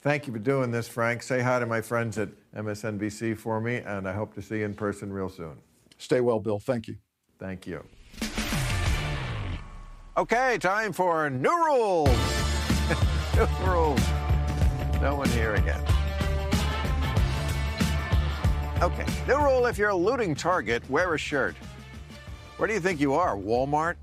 Thank 0.01 0.27
you 0.27 0.34
for 0.34 0.39
doing 0.39 0.71
this, 0.71 0.89
Frank. 0.89 1.23
Say 1.23 1.39
hi 1.41 1.57
to 1.57 1.65
my 1.65 1.80
friends 1.80 2.17
at 2.17 2.30
MSNBC 2.53 3.38
for 3.38 3.61
me, 3.61 3.77
and 3.77 4.07
I 4.07 4.13
hope 4.13 4.34
to 4.36 4.41
see 4.41 4.59
you 4.59 4.65
in 4.65 4.73
person 4.73 5.11
real 5.11 5.30
soon. 5.30 5.57
Stay 5.97 6.19
well, 6.19 6.39
Bill. 6.39 6.59
Thank 6.59 6.89
you. 6.89 6.97
Thank 7.39 7.65
you. 7.65 7.84
Okay, 10.20 10.57
time 10.59 10.91
for 10.91 11.30
new 11.30 11.65
rules. 11.65 12.09
new 13.38 13.47
rules. 13.65 14.01
No 15.01 15.15
one 15.15 15.30
here 15.30 15.55
again. 15.55 15.82
Okay, 18.82 19.05
new 19.30 19.38
rule 19.38 19.65
if 19.67 19.78
you're 19.78 19.91
a 19.91 19.95
looting 19.95 20.36
target, 20.36 20.84
wear 20.89 21.13
a 21.13 21.17
shirt. 21.17 21.55
Where 22.57 22.67
do 22.67 22.74
you 22.74 22.82
think 22.82 22.99
you 22.99 23.13
are? 23.13 23.38
Walmart? 23.38 23.95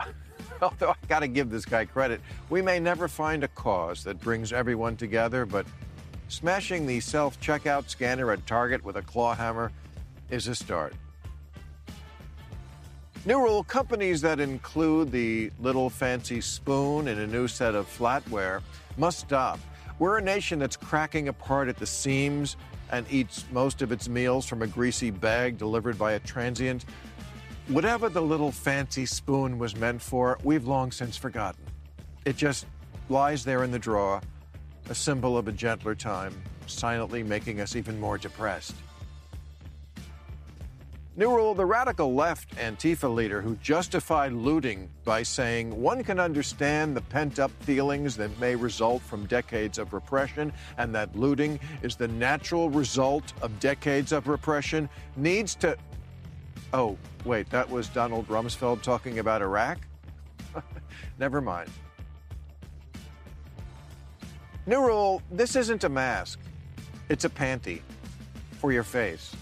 Although 0.62 0.92
I 0.92 1.06
gotta 1.08 1.28
give 1.28 1.50
this 1.50 1.66
guy 1.66 1.84
credit, 1.84 2.22
we 2.48 2.62
may 2.62 2.80
never 2.80 3.06
find 3.06 3.44
a 3.44 3.48
cause 3.48 4.02
that 4.04 4.18
brings 4.18 4.50
everyone 4.50 4.96
together, 4.96 5.44
but 5.44 5.66
smashing 6.28 6.86
the 6.86 7.00
self 7.00 7.38
checkout 7.38 7.90
scanner 7.90 8.32
at 8.32 8.46
Target 8.46 8.82
with 8.82 8.96
a 8.96 9.02
claw 9.02 9.34
hammer 9.34 9.72
is 10.30 10.48
a 10.48 10.54
start. 10.54 10.94
New 13.24 13.38
rule 13.38 13.62
companies 13.62 14.20
that 14.22 14.40
include 14.40 15.12
the 15.12 15.52
little 15.60 15.88
fancy 15.88 16.40
spoon 16.40 17.06
in 17.06 17.20
a 17.20 17.26
new 17.28 17.46
set 17.46 17.76
of 17.76 17.86
flatware 17.86 18.62
must 18.96 19.20
stop. 19.20 19.60
We're 20.00 20.18
a 20.18 20.22
nation 20.22 20.58
that's 20.58 20.76
cracking 20.76 21.28
apart 21.28 21.68
at 21.68 21.76
the 21.76 21.86
seams 21.86 22.56
and 22.90 23.06
eats 23.08 23.44
most 23.52 23.80
of 23.80 23.92
its 23.92 24.08
meals 24.08 24.44
from 24.44 24.62
a 24.62 24.66
greasy 24.66 25.12
bag 25.12 25.56
delivered 25.56 25.96
by 25.96 26.14
a 26.14 26.18
transient. 26.18 26.84
Whatever 27.68 28.08
the 28.08 28.20
little 28.20 28.50
fancy 28.50 29.06
spoon 29.06 29.56
was 29.56 29.76
meant 29.76 30.02
for, 30.02 30.36
we've 30.42 30.66
long 30.66 30.90
since 30.90 31.16
forgotten. 31.16 31.62
It 32.24 32.36
just 32.36 32.66
lies 33.08 33.44
there 33.44 33.62
in 33.62 33.70
the 33.70 33.78
drawer, 33.78 34.20
a 34.90 34.96
symbol 34.96 35.38
of 35.38 35.46
a 35.46 35.52
gentler 35.52 35.94
time, 35.94 36.34
silently 36.66 37.22
making 37.22 37.60
us 37.60 37.76
even 37.76 38.00
more 38.00 38.18
depressed. 38.18 38.74
New 41.14 41.28
rule 41.28 41.52
the 41.52 41.66
radical 41.66 42.14
left 42.14 42.56
Antifa 42.56 43.12
leader 43.14 43.42
who 43.42 43.54
justified 43.56 44.32
looting 44.32 44.88
by 45.04 45.22
saying 45.22 45.78
one 45.78 46.02
can 46.02 46.18
understand 46.18 46.96
the 46.96 47.02
pent 47.02 47.38
up 47.38 47.50
feelings 47.64 48.16
that 48.16 48.40
may 48.40 48.56
result 48.56 49.02
from 49.02 49.26
decades 49.26 49.76
of 49.76 49.92
repression 49.92 50.50
and 50.78 50.94
that 50.94 51.14
looting 51.14 51.60
is 51.82 51.96
the 51.96 52.08
natural 52.08 52.70
result 52.70 53.34
of 53.42 53.60
decades 53.60 54.10
of 54.10 54.26
repression 54.26 54.88
needs 55.14 55.54
to. 55.56 55.76
Oh, 56.72 56.96
wait, 57.26 57.50
that 57.50 57.68
was 57.68 57.88
Donald 57.88 58.26
Rumsfeld 58.28 58.80
talking 58.80 59.18
about 59.18 59.42
Iraq? 59.42 59.80
Never 61.18 61.42
mind. 61.42 61.68
New 64.64 64.80
rule 64.80 65.20
this 65.30 65.56
isn't 65.56 65.84
a 65.84 65.90
mask, 65.90 66.38
it's 67.10 67.26
a 67.26 67.30
panty 67.30 67.82
for 68.52 68.72
your 68.72 68.84
face. 68.84 69.36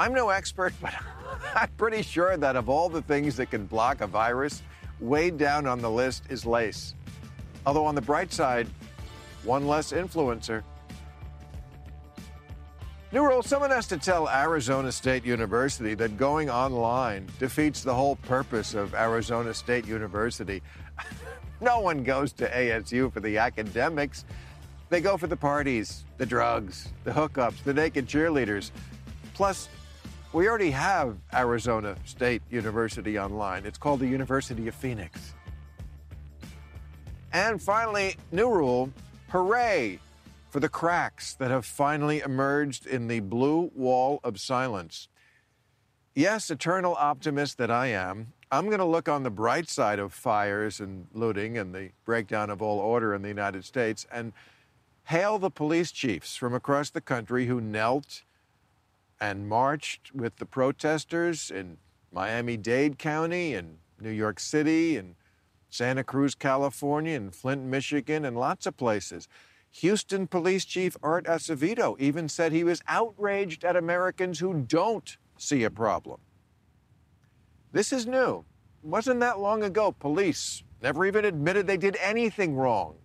I'm 0.00 0.14
no 0.14 0.30
expert, 0.30 0.72
but 0.80 0.94
I'm 1.54 1.68
pretty 1.76 2.00
sure 2.00 2.34
that 2.38 2.56
of 2.56 2.70
all 2.70 2.88
the 2.88 3.02
things 3.02 3.36
that 3.36 3.50
can 3.50 3.66
block 3.66 4.00
a 4.00 4.06
virus, 4.06 4.62
way 4.98 5.30
down 5.30 5.66
on 5.66 5.80
the 5.80 5.90
list 5.90 6.24
is 6.30 6.46
lace. 6.46 6.94
Although, 7.66 7.84
on 7.84 7.94
the 7.94 8.00
bright 8.00 8.32
side, 8.32 8.66
one 9.44 9.66
less 9.66 9.92
influencer. 9.92 10.62
New 13.12 13.22
rule 13.22 13.42
someone 13.42 13.70
has 13.70 13.86
to 13.88 13.98
tell 13.98 14.26
Arizona 14.30 14.90
State 14.90 15.26
University 15.26 15.92
that 15.94 16.16
going 16.16 16.48
online 16.48 17.26
defeats 17.38 17.82
the 17.82 17.92
whole 17.92 18.16
purpose 18.16 18.72
of 18.72 18.94
Arizona 18.94 19.52
State 19.52 19.86
University. 19.86 20.62
no 21.60 21.80
one 21.80 22.04
goes 22.04 22.32
to 22.34 22.48
ASU 22.48 23.12
for 23.12 23.20
the 23.20 23.36
academics. 23.36 24.24
They 24.88 25.02
go 25.02 25.18
for 25.18 25.26
the 25.26 25.36
parties, 25.36 26.04
the 26.16 26.24
drugs, 26.26 26.88
the 27.04 27.10
hookups, 27.10 27.62
the 27.64 27.74
naked 27.74 28.06
cheerleaders. 28.06 28.70
Plus, 29.34 29.68
we 30.32 30.48
already 30.48 30.70
have 30.70 31.16
Arizona 31.34 31.96
State 32.04 32.42
University 32.50 33.18
online. 33.18 33.66
It's 33.66 33.78
called 33.78 34.00
the 34.00 34.06
University 34.06 34.68
of 34.68 34.74
Phoenix. 34.74 35.34
And 37.32 37.60
finally, 37.60 38.16
new 38.30 38.48
rule 38.48 38.92
hooray 39.30 39.98
for 40.50 40.60
the 40.60 40.68
cracks 40.68 41.34
that 41.34 41.50
have 41.50 41.64
finally 41.64 42.20
emerged 42.20 42.86
in 42.86 43.08
the 43.08 43.20
blue 43.20 43.70
wall 43.74 44.20
of 44.22 44.40
silence. 44.40 45.08
Yes, 46.14 46.50
eternal 46.50 46.94
optimist 46.96 47.58
that 47.58 47.70
I 47.70 47.86
am, 47.88 48.32
I'm 48.52 48.66
going 48.66 48.78
to 48.78 48.84
look 48.84 49.08
on 49.08 49.22
the 49.22 49.30
bright 49.30 49.68
side 49.68 50.00
of 50.00 50.12
fires 50.12 50.80
and 50.80 51.06
looting 51.12 51.56
and 51.56 51.72
the 51.72 51.90
breakdown 52.04 52.50
of 52.50 52.60
all 52.60 52.80
order 52.80 53.14
in 53.14 53.22
the 53.22 53.28
United 53.28 53.64
States 53.64 54.06
and 54.10 54.32
hail 55.04 55.38
the 55.38 55.50
police 55.50 55.92
chiefs 55.92 56.34
from 56.34 56.52
across 56.52 56.90
the 56.90 57.00
country 57.00 57.46
who 57.46 57.60
knelt 57.60 58.22
and 59.20 59.48
marched 59.48 60.14
with 60.14 60.36
the 60.36 60.46
protesters 60.46 61.50
in 61.50 61.76
Miami 62.12 62.56
Dade 62.56 62.98
County 62.98 63.54
and 63.54 63.78
New 64.00 64.10
York 64.10 64.40
City 64.40 64.96
and 64.96 65.14
Santa 65.68 66.02
Cruz, 66.02 66.34
California, 66.34 67.16
and 67.16 67.34
Flint, 67.34 67.62
Michigan, 67.62 68.24
and 68.24 68.36
lots 68.36 68.66
of 68.66 68.76
places. 68.76 69.28
Houston 69.72 70.26
Police 70.26 70.64
Chief 70.64 70.96
Art 71.02 71.26
Acevedo 71.26 71.96
even 72.00 72.28
said 72.28 72.50
he 72.50 72.64
was 72.64 72.82
outraged 72.88 73.64
at 73.64 73.76
Americans 73.76 74.40
who 74.40 74.62
don't 74.62 75.16
see 75.38 75.62
a 75.62 75.70
problem. 75.70 76.18
This 77.72 77.92
is 77.92 78.06
new. 78.06 78.44
Wasn't 78.82 79.20
that 79.20 79.38
long 79.38 79.62
ago, 79.62 79.92
police 79.92 80.64
never 80.82 81.06
even 81.06 81.24
admitted 81.24 81.66
they 81.66 81.76
did 81.76 81.96
anything 82.00 82.56
wrong. 82.56 82.96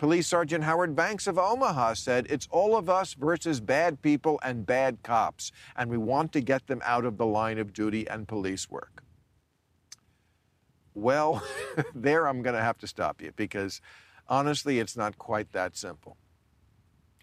Police 0.00 0.28
Sergeant 0.28 0.64
Howard 0.64 0.96
Banks 0.96 1.26
of 1.26 1.38
Omaha 1.38 1.92
said, 1.92 2.26
It's 2.30 2.48
all 2.50 2.74
of 2.74 2.88
us 2.88 3.12
versus 3.12 3.60
bad 3.60 4.00
people 4.00 4.40
and 4.42 4.64
bad 4.64 5.02
cops, 5.02 5.52
and 5.76 5.90
we 5.90 5.98
want 5.98 6.32
to 6.32 6.40
get 6.40 6.68
them 6.68 6.80
out 6.86 7.04
of 7.04 7.18
the 7.18 7.26
line 7.26 7.58
of 7.58 7.74
duty 7.74 8.08
and 8.08 8.26
police 8.26 8.70
work. 8.70 9.02
Well, 10.94 11.44
there 11.94 12.26
I'm 12.26 12.40
going 12.40 12.56
to 12.56 12.62
have 12.62 12.78
to 12.78 12.86
stop 12.86 13.20
you 13.20 13.32
because 13.36 13.82
honestly, 14.26 14.78
it's 14.78 14.96
not 14.96 15.18
quite 15.18 15.52
that 15.52 15.76
simple. 15.76 16.16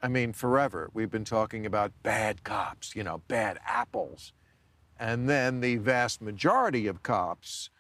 I 0.04 0.08
mean, 0.08 0.32
forever 0.32 0.92
we've 0.94 1.10
been 1.10 1.26
talking 1.26 1.66
about 1.66 1.94
bad 2.04 2.44
cops, 2.44 2.96
you 2.96 3.04
know, 3.04 3.24
bad 3.28 3.58
apples. 3.66 4.34
And 5.00 5.28
then 5.28 5.62
the 5.62 5.78
vast 5.78 6.22
majority 6.22 6.86
of 6.86 7.02
cops, 7.02 7.72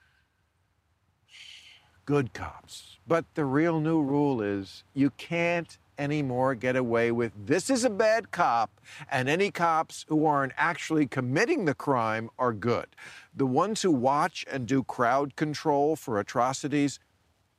good 2.07 2.33
cops. 2.33 2.97
But 3.05 3.25
the 3.35 3.45
real 3.45 3.79
new 3.79 4.01
rule 4.01 4.41
is 4.41 4.83
you 4.95 5.11
can't 5.11 5.77
anymore 5.99 6.55
get 6.55 6.75
away 6.75 7.11
with 7.11 7.33
this 7.45 7.69
is 7.69 7.83
a 7.83 7.89
bad 7.89 8.31
cop, 8.31 8.71
and 9.11 9.27
any 9.27 9.51
cops 9.51 10.05
who 10.07 10.25
aren't 10.25 10.53
actually 10.55 11.05
committing 11.05 11.65
the 11.65 11.73
crime 11.73 12.29
are 12.39 12.53
good. 12.53 12.87
The 13.35 13.45
ones 13.45 13.81
who 13.81 13.91
watch 13.91 14.45
and 14.49 14.65
do 14.65 14.83
crowd 14.83 15.35
control 15.35 15.95
for 15.95 16.17
atrocities, 16.17 16.99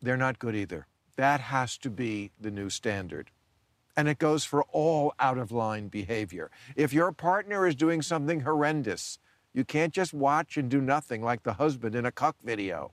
they're 0.00 0.16
not 0.16 0.38
good 0.38 0.56
either. 0.56 0.86
That 1.16 1.40
has 1.40 1.76
to 1.78 1.90
be 1.90 2.30
the 2.40 2.50
new 2.50 2.70
standard. 2.70 3.30
And 3.96 4.08
it 4.08 4.18
goes 4.18 4.44
for 4.44 4.62
all 4.70 5.12
out 5.18 5.36
of 5.36 5.52
line 5.52 5.88
behavior. 5.88 6.50
If 6.74 6.92
your 6.94 7.12
partner 7.12 7.66
is 7.66 7.74
doing 7.74 8.00
something 8.00 8.40
horrendous, 8.40 9.18
you 9.52 9.64
can't 9.64 9.92
just 9.92 10.14
watch 10.14 10.56
and 10.56 10.70
do 10.70 10.80
nothing 10.80 11.20
like 11.20 11.42
the 11.42 11.54
husband 11.54 11.94
in 11.94 12.06
a 12.06 12.12
cuck 12.12 12.36
video. 12.42 12.92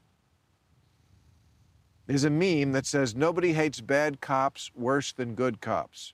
There's 2.07 2.23
a 2.23 2.29
meme 2.29 2.71
that 2.73 2.85
says 2.85 3.15
nobody 3.15 3.53
hates 3.53 3.81
bad 3.81 4.21
cops 4.21 4.71
worse 4.75 5.11
than 5.11 5.33
good 5.33 5.59
cops. 5.59 6.13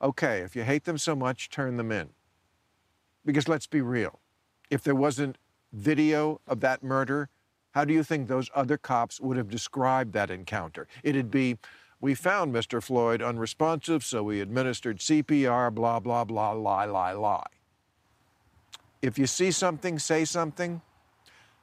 Okay, 0.00 0.40
if 0.40 0.54
you 0.54 0.62
hate 0.62 0.84
them 0.84 0.98
so 0.98 1.16
much, 1.16 1.50
turn 1.50 1.76
them 1.76 1.90
in. 1.90 2.10
Because 3.24 3.48
let's 3.48 3.66
be 3.66 3.80
real, 3.80 4.20
if 4.70 4.82
there 4.82 4.94
wasn't 4.94 5.36
video 5.72 6.40
of 6.46 6.60
that 6.60 6.82
murder, 6.82 7.28
how 7.72 7.84
do 7.84 7.92
you 7.92 8.02
think 8.02 8.28
those 8.28 8.50
other 8.54 8.78
cops 8.78 9.20
would 9.20 9.36
have 9.36 9.50
described 9.50 10.12
that 10.12 10.30
encounter? 10.30 10.86
It'd 11.02 11.30
be, 11.30 11.58
we 12.00 12.14
found 12.14 12.54
Mr. 12.54 12.82
Floyd 12.82 13.20
unresponsive, 13.20 14.04
so 14.04 14.22
we 14.22 14.40
administered 14.40 14.98
CPR, 14.98 15.74
blah, 15.74 15.98
blah, 15.98 16.24
blah, 16.24 16.52
lie, 16.52 16.84
lie, 16.84 17.12
lie. 17.12 17.46
If 19.02 19.18
you 19.18 19.26
see 19.26 19.50
something, 19.50 19.98
say 19.98 20.24
something, 20.24 20.80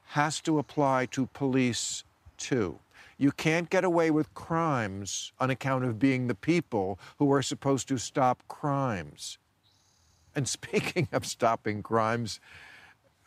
has 0.10 0.40
to 0.42 0.60
apply 0.60 1.08
to 1.08 1.26
police 1.28 2.04
too. 2.38 2.80
You 3.18 3.32
can't 3.32 3.70
get 3.70 3.84
away 3.84 4.12
with 4.12 4.34
crimes 4.34 5.32
on 5.40 5.50
account 5.50 5.86
of 5.86 6.00
being 6.00 6.28
the 6.28 6.36
people 6.36 7.00
who 7.18 7.32
are 7.32 7.42
supposed 7.42 7.88
to 7.88 7.98
stop 7.98 8.44
crimes. 8.48 9.38
And 10.36 10.48
speaking 10.58 11.08
of 11.12 11.26
stopping 11.26 11.82
crimes, 11.82 12.40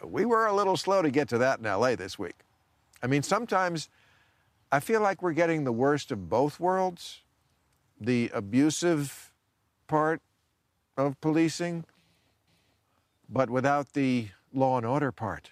we 0.04 0.24
were 0.24 0.46
a 0.46 0.54
little 0.54 0.76
slow 0.76 1.02
to 1.02 1.10
get 1.10 1.28
to 1.30 1.38
that 1.38 1.58
in 1.58 1.64
LA 1.64 1.96
this 1.96 2.18
week. 2.18 2.36
I 3.02 3.06
mean, 3.06 3.22
sometimes 3.22 3.88
I 4.70 4.80
feel 4.80 5.00
like 5.00 5.22
we're 5.22 5.32
getting 5.32 5.64
the 5.64 5.72
worst 5.72 6.10
of 6.10 6.28
both 6.28 6.60
worlds 6.60 7.22
the 8.00 8.30
abusive 8.32 9.32
part 9.86 10.20
of 10.96 11.20
policing, 11.20 11.84
but 13.28 13.50
without 13.50 13.92
the 13.92 14.28
law 14.52 14.76
and 14.76 14.86
order 14.86 15.12
part. 15.12 15.50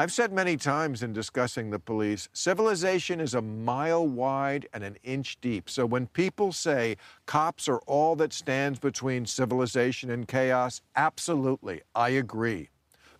I've 0.00 0.12
said 0.12 0.32
many 0.32 0.56
times 0.56 1.02
in 1.02 1.12
discussing 1.12 1.68
the 1.68 1.78
police, 1.78 2.30
civilization 2.32 3.20
is 3.20 3.34
a 3.34 3.42
mile 3.42 4.08
wide 4.08 4.66
and 4.72 4.82
an 4.82 4.96
inch 5.02 5.38
deep. 5.42 5.68
So 5.68 5.84
when 5.84 6.06
people 6.06 6.52
say 6.52 6.96
cops 7.26 7.68
are 7.68 7.80
all 7.80 8.16
that 8.16 8.32
stands 8.32 8.78
between 8.78 9.26
civilization 9.26 10.08
and 10.10 10.26
chaos, 10.26 10.80
absolutely, 10.96 11.82
I 11.94 12.08
agree. 12.08 12.70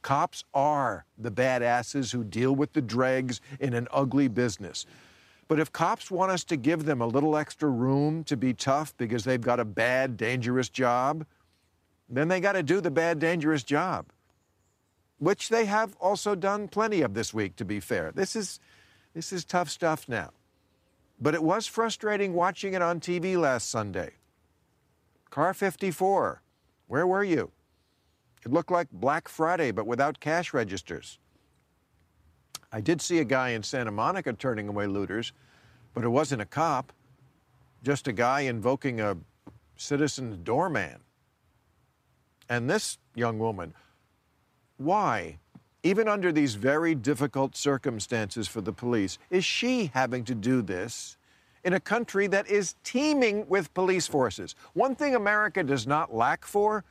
Cops 0.00 0.42
are 0.54 1.04
the 1.18 1.30
badasses 1.30 2.12
who 2.12 2.24
deal 2.24 2.56
with 2.56 2.72
the 2.72 2.80
dregs 2.80 3.42
in 3.60 3.74
an 3.74 3.86
ugly 3.92 4.28
business. 4.28 4.86
But 5.48 5.60
if 5.60 5.70
cops 5.70 6.10
want 6.10 6.32
us 6.32 6.44
to 6.44 6.56
give 6.56 6.86
them 6.86 7.02
a 7.02 7.06
little 7.06 7.36
extra 7.36 7.68
room 7.68 8.24
to 8.24 8.38
be 8.38 8.54
tough 8.54 8.96
because 8.96 9.24
they've 9.24 9.38
got 9.38 9.60
a 9.60 9.66
bad, 9.66 10.16
dangerous 10.16 10.70
job, 10.70 11.26
then 12.08 12.28
they 12.28 12.40
got 12.40 12.52
to 12.52 12.62
do 12.62 12.80
the 12.80 12.90
bad, 12.90 13.18
dangerous 13.18 13.64
job 13.64 14.06
which 15.20 15.50
they 15.50 15.66
have 15.66 15.94
also 16.00 16.34
done 16.34 16.66
plenty 16.66 17.02
of 17.02 17.14
this 17.14 17.32
week, 17.32 17.54
to 17.54 17.64
be 17.64 17.78
fair. 17.78 18.10
This 18.10 18.34
is, 18.34 18.58
this 19.14 19.32
is 19.32 19.44
tough 19.44 19.68
stuff 19.68 20.08
now. 20.08 20.30
But 21.20 21.34
it 21.34 21.42
was 21.42 21.66
frustrating 21.66 22.32
watching 22.32 22.72
it 22.72 22.80
on 22.80 23.00
TV 23.00 23.38
last 23.38 23.68
Sunday. 23.68 24.14
Car 25.28 25.52
54, 25.52 26.42
where 26.88 27.06
were 27.06 27.22
you? 27.22 27.52
It 28.44 28.50
looked 28.50 28.70
like 28.70 28.88
Black 28.90 29.28
Friday, 29.28 29.70
but 29.70 29.86
without 29.86 30.20
cash 30.20 30.54
registers. 30.54 31.18
I 32.72 32.80
did 32.80 33.02
see 33.02 33.18
a 33.18 33.24
guy 33.24 33.50
in 33.50 33.62
Santa 33.62 33.90
Monica 33.90 34.32
turning 34.32 34.68
away 34.68 34.86
looters, 34.86 35.32
but 35.92 36.02
it 36.02 36.08
wasn't 36.08 36.40
a 36.40 36.46
cop, 36.46 36.94
just 37.82 38.08
a 38.08 38.12
guy 38.12 38.40
invoking 38.40 39.02
a 39.02 39.18
citizen's 39.76 40.38
doorman. 40.38 41.00
And 42.48 42.70
this 42.70 42.96
young 43.14 43.38
woman, 43.38 43.74
why, 44.80 45.38
even 45.82 46.08
under 46.08 46.32
these 46.32 46.54
very 46.54 46.94
difficult 46.94 47.54
circumstances 47.54 48.48
for 48.48 48.62
the 48.62 48.72
police, 48.72 49.18
is 49.28 49.44
she 49.44 49.90
having 49.92 50.24
to 50.24 50.34
do 50.34 50.62
this 50.62 51.18
in 51.64 51.74
a 51.74 51.80
country 51.80 52.26
that 52.26 52.48
is 52.48 52.74
teeming 52.82 53.46
with 53.46 53.74
police 53.74 54.06
forces? 54.06 54.54
One 54.72 54.94
thing 54.94 55.14
America 55.14 55.62
does 55.62 55.86
not 55.86 56.14
lack 56.14 56.46
for 56.46 56.84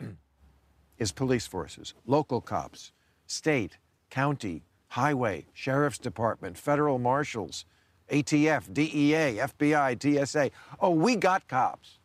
is 0.98 1.12
police 1.12 1.46
forces, 1.46 1.94
local 2.06 2.40
cops, 2.40 2.90
state, 3.28 3.78
county, 4.10 4.64
highway, 4.88 5.46
sheriff's 5.52 5.98
department, 5.98 6.58
federal 6.58 6.98
marshals, 6.98 7.64
ATF, 8.10 8.72
DEA, 8.72 9.38
FBI, 9.38 10.26
TSA. 10.26 10.50
Oh, 10.80 10.90
we 10.90 11.14
got 11.14 11.46
cops. 11.46 11.98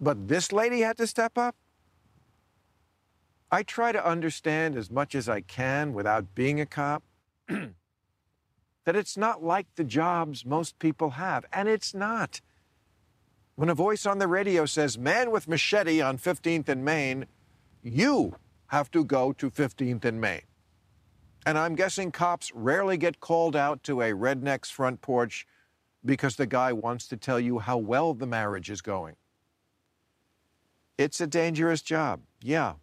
But 0.00 0.26
this 0.26 0.50
lady 0.50 0.80
had 0.80 0.96
to 0.96 1.06
step 1.06 1.38
up? 1.38 1.54
I 3.54 3.62
try 3.62 3.92
to 3.92 4.04
understand 4.04 4.74
as 4.74 4.90
much 4.90 5.14
as 5.14 5.28
I 5.28 5.40
can 5.40 5.92
without 5.92 6.34
being 6.34 6.60
a 6.60 6.66
cop 6.66 7.04
that 7.48 8.96
it's 8.96 9.16
not 9.16 9.44
like 9.44 9.68
the 9.76 9.84
jobs 9.84 10.44
most 10.44 10.80
people 10.80 11.10
have, 11.10 11.44
and 11.52 11.68
it's 11.68 11.94
not. 11.94 12.40
When 13.54 13.68
a 13.68 13.74
voice 13.74 14.06
on 14.06 14.18
the 14.18 14.26
radio 14.26 14.66
says, 14.66 14.98
man 14.98 15.30
with 15.30 15.46
machete 15.46 16.00
on 16.00 16.18
15th 16.18 16.68
and 16.68 16.84
Main, 16.84 17.26
you 17.80 18.34
have 18.66 18.90
to 18.90 19.04
go 19.04 19.32
to 19.34 19.52
15th 19.52 20.04
and 20.04 20.20
Main. 20.20 20.42
And 21.46 21.56
I'm 21.56 21.76
guessing 21.76 22.10
cops 22.10 22.50
rarely 22.56 22.96
get 22.96 23.20
called 23.20 23.54
out 23.54 23.84
to 23.84 24.00
a 24.00 24.10
redneck's 24.10 24.70
front 24.70 25.00
porch 25.00 25.46
because 26.04 26.34
the 26.34 26.46
guy 26.46 26.72
wants 26.72 27.06
to 27.06 27.16
tell 27.16 27.38
you 27.38 27.60
how 27.60 27.78
well 27.78 28.14
the 28.14 28.26
marriage 28.26 28.68
is 28.68 28.82
going. 28.82 29.14
It's 30.98 31.20
a 31.20 31.28
dangerous 31.28 31.82
job, 31.82 32.22
yeah, 32.42 32.74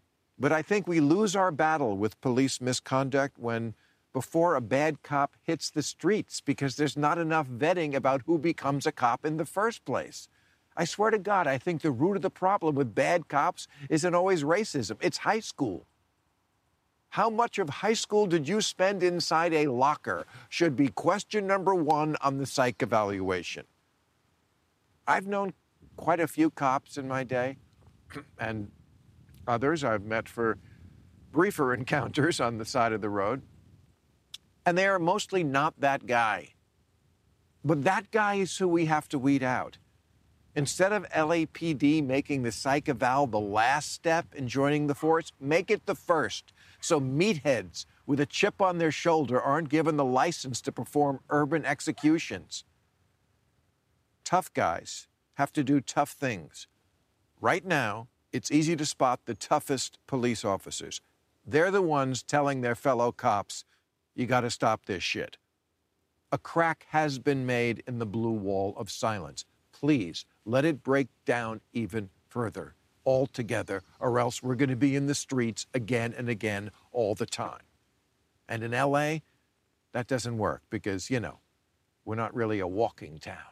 but 0.42 0.52
I 0.52 0.64
think 0.64 0.88
we 0.88 1.00
lose 1.00 1.36
our 1.36 1.52
battle 1.52 1.96
with 1.96 2.20
police 2.20 2.60
misconduct 2.60 3.38
when 3.38 3.76
before 4.12 4.56
a 4.56 4.62
bad 4.62 5.04
cop 5.04 5.36
hits 5.44 5.70
the 5.70 5.84
streets 5.84 6.42
because 6.42 6.76
there's 6.76 6.98
not 6.98 7.20
enough 7.20 7.48
vetting 7.48 7.94
about 7.94 8.24
who 8.26 8.40
becomes 8.40 8.88
a 8.88 8.92
cop 8.92 9.24
in 9.24 9.38
the 9.38 9.46
first 9.46 9.86
place. 9.86 10.28
I 10.76 10.86
swear 10.86 11.12
to 11.12 11.20
God, 11.20 11.46
I 11.46 11.60
think 11.60 11.84
the 11.84 11.92
root 11.92 12.16
of 12.16 12.24
the 12.24 12.32
problem 12.32 12.74
with 12.74 12.96
bad 12.96 13.28
cops 13.28 13.68
isn't 13.88 14.16
always 14.16 14.44
racism, 14.44 14.98
it's 15.00 15.20
high 15.20 15.42
school. 15.42 15.86
How 17.10 17.30
much 17.30 17.60
of 17.60 17.70
high 17.70 17.94
school 17.94 18.26
did 18.26 18.48
you 18.48 18.62
spend 18.62 19.04
inside 19.04 19.54
a 19.54 19.68
locker 19.68 20.26
should 20.50 20.76
be 20.76 20.88
question 20.88 21.46
number 21.46 21.76
one 21.76 22.16
on 22.20 22.40
the 22.40 22.48
psych 22.48 22.82
evaluation. 22.82 23.66
I've 25.08 25.28
known 25.28 25.54
quite 25.98 26.20
a 26.20 26.28
few 26.28 26.50
cops 26.50 26.98
in 26.98 27.08
my 27.08 27.24
day, 27.24 27.58
and 28.40 28.72
Others 29.48 29.84
I've 29.84 30.04
met 30.04 30.30
for 30.30 30.58
briefer 31.32 31.74
encounters 31.80 32.40
on 32.40 32.58
the 32.58 32.66
side 32.66 32.94
of 32.94 33.02
the 33.02 33.10
road. 33.10 33.42
And 34.66 34.78
they 34.78 34.88
are 34.88 35.00
mostly 35.00 35.44
not 35.44 35.80
that 35.80 36.06
guy. 36.06 36.50
But 37.64 37.84
that 37.84 38.12
guy 38.12 38.36
is 38.36 38.58
who 38.58 38.68
we 38.68 38.86
have 38.86 39.08
to 39.10 39.20
weed 39.20 39.44
out. 39.44 39.78
Instead 40.56 40.92
of 40.92 41.08
LAPD 41.10 42.06
making 42.06 42.44
the 42.44 42.52
psych 42.52 42.90
eval 42.90 43.28
the 43.28 43.40
last 43.40 43.94
step 43.94 44.36
in 44.36 44.48
joining 44.48 44.88
the 44.88 44.96
force, 44.96 45.32
make 45.40 45.72
it 45.72 45.86
the 45.86 45.96
first. 45.96 46.52
So 46.82 47.00
meatheads 47.00 47.86
with 48.06 48.20
a 48.20 48.26
chip 48.26 48.62
on 48.62 48.78
their 48.78 48.92
shoulder 48.92 49.42
aren't 49.42 49.70
given 49.70 49.96
the 49.96 50.04
license 50.04 50.60
to 50.62 50.72
perform 50.72 51.22
urban 51.30 51.66
executions. 51.66 52.66
Tough 54.26 54.54
guys 54.54 55.08
have 55.36 55.54
to 55.54 55.64
do 55.64 55.80
tough 55.80 56.12
things. 56.12 56.68
Right 57.40 57.66
now, 57.66 58.08
it's 58.32 58.52
easy 58.52 58.76
to 58.76 58.86
spot 58.86 59.22
the 59.26 59.36
toughest 59.36 60.00
police 60.08 60.46
officers. 60.46 61.02
They're 61.46 61.72
the 61.72 61.82
ones 61.82 62.24
telling 62.24 62.62
their 62.62 62.76
fellow 62.76 63.12
cops, 63.12 63.66
you 64.16 64.26
got 64.26 64.42
to 64.42 64.50
stop 64.50 64.86
this 64.86 65.04
shit. 65.04 65.38
A 66.32 66.38
crack 66.38 66.86
has 66.90 67.20
been 67.20 67.46
made 67.46 67.84
in 67.88 68.00
the 68.00 68.06
blue 68.06 68.32
wall 68.32 68.74
of 68.78 68.90
silence. 68.90 69.46
Please 69.74 70.26
let 70.46 70.64
it 70.64 70.84
break 70.84 71.08
down 71.26 71.62
even 71.74 72.10
further 72.30 72.76
altogether, 73.06 73.82
or 74.00 74.20
else 74.20 74.44
we're 74.44 74.56
going 74.56 74.70
to 74.70 74.76
be 74.76 74.96
in 74.96 75.08
the 75.08 75.16
streets 75.16 75.66
again 75.74 76.14
and 76.16 76.30
again 76.30 76.72
all 76.92 77.16
the 77.16 77.26
time. 77.26 77.64
And 78.48 78.64
in 78.64 78.72
LA, 78.72 79.20
that 79.92 80.08
doesn't 80.08 80.38
work 80.38 80.62
because, 80.70 81.10
you 81.10 81.20
know, 81.20 81.40
we're 82.06 82.16
not 82.16 82.34
really 82.34 82.60
a 82.60 82.68
walking 82.68 83.18
town. 83.18 83.51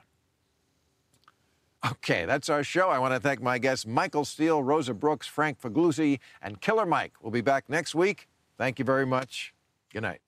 Okay, 1.86 2.26
that's 2.26 2.50
our 2.50 2.64
show. 2.64 2.90
I 2.90 3.00
want 3.00 3.14
to 3.14 3.20
thank 3.22 3.42
my 3.42 3.58
guests 3.58 3.86
Michael 3.86 4.26
Steele, 4.26 4.62
Rosa 4.62 4.94
Brooks, 4.94 5.28
Frank 5.28 5.62
Figliuzzi, 5.62 6.20
and 6.42 6.60
Killer 6.60 6.86
Mike. 6.86 7.14
We'll 7.22 7.32
be 7.32 7.42
back 7.42 7.70
next 7.70 7.96
week. 7.96 8.28
Thank 8.58 8.80
you 8.80 8.86
very 8.86 9.06
much. 9.06 9.54
Good 9.94 10.04
night. 10.04 10.20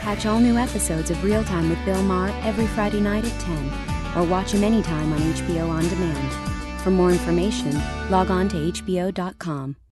Catch 0.00 0.24
all 0.24 0.38
new 0.38 0.56
episodes 0.56 1.10
of 1.10 1.22
Real 1.22 1.44
Time 1.44 1.68
with 1.68 1.84
Bill 1.84 2.02
Maher 2.02 2.30
every 2.44 2.66
Friday 2.68 3.00
night 3.00 3.24
at 3.24 3.40
10, 3.40 4.16
or 4.16 4.24
watch 4.26 4.52
him 4.52 4.64
anytime 4.64 5.12
on 5.12 5.18
HBO 5.18 5.68
On 5.68 5.86
Demand. 5.88 6.80
For 6.82 6.90
more 6.90 7.10
information, 7.10 7.72
log 8.08 8.30
on 8.30 8.48
to 8.50 8.56
HBO.com. 8.56 9.76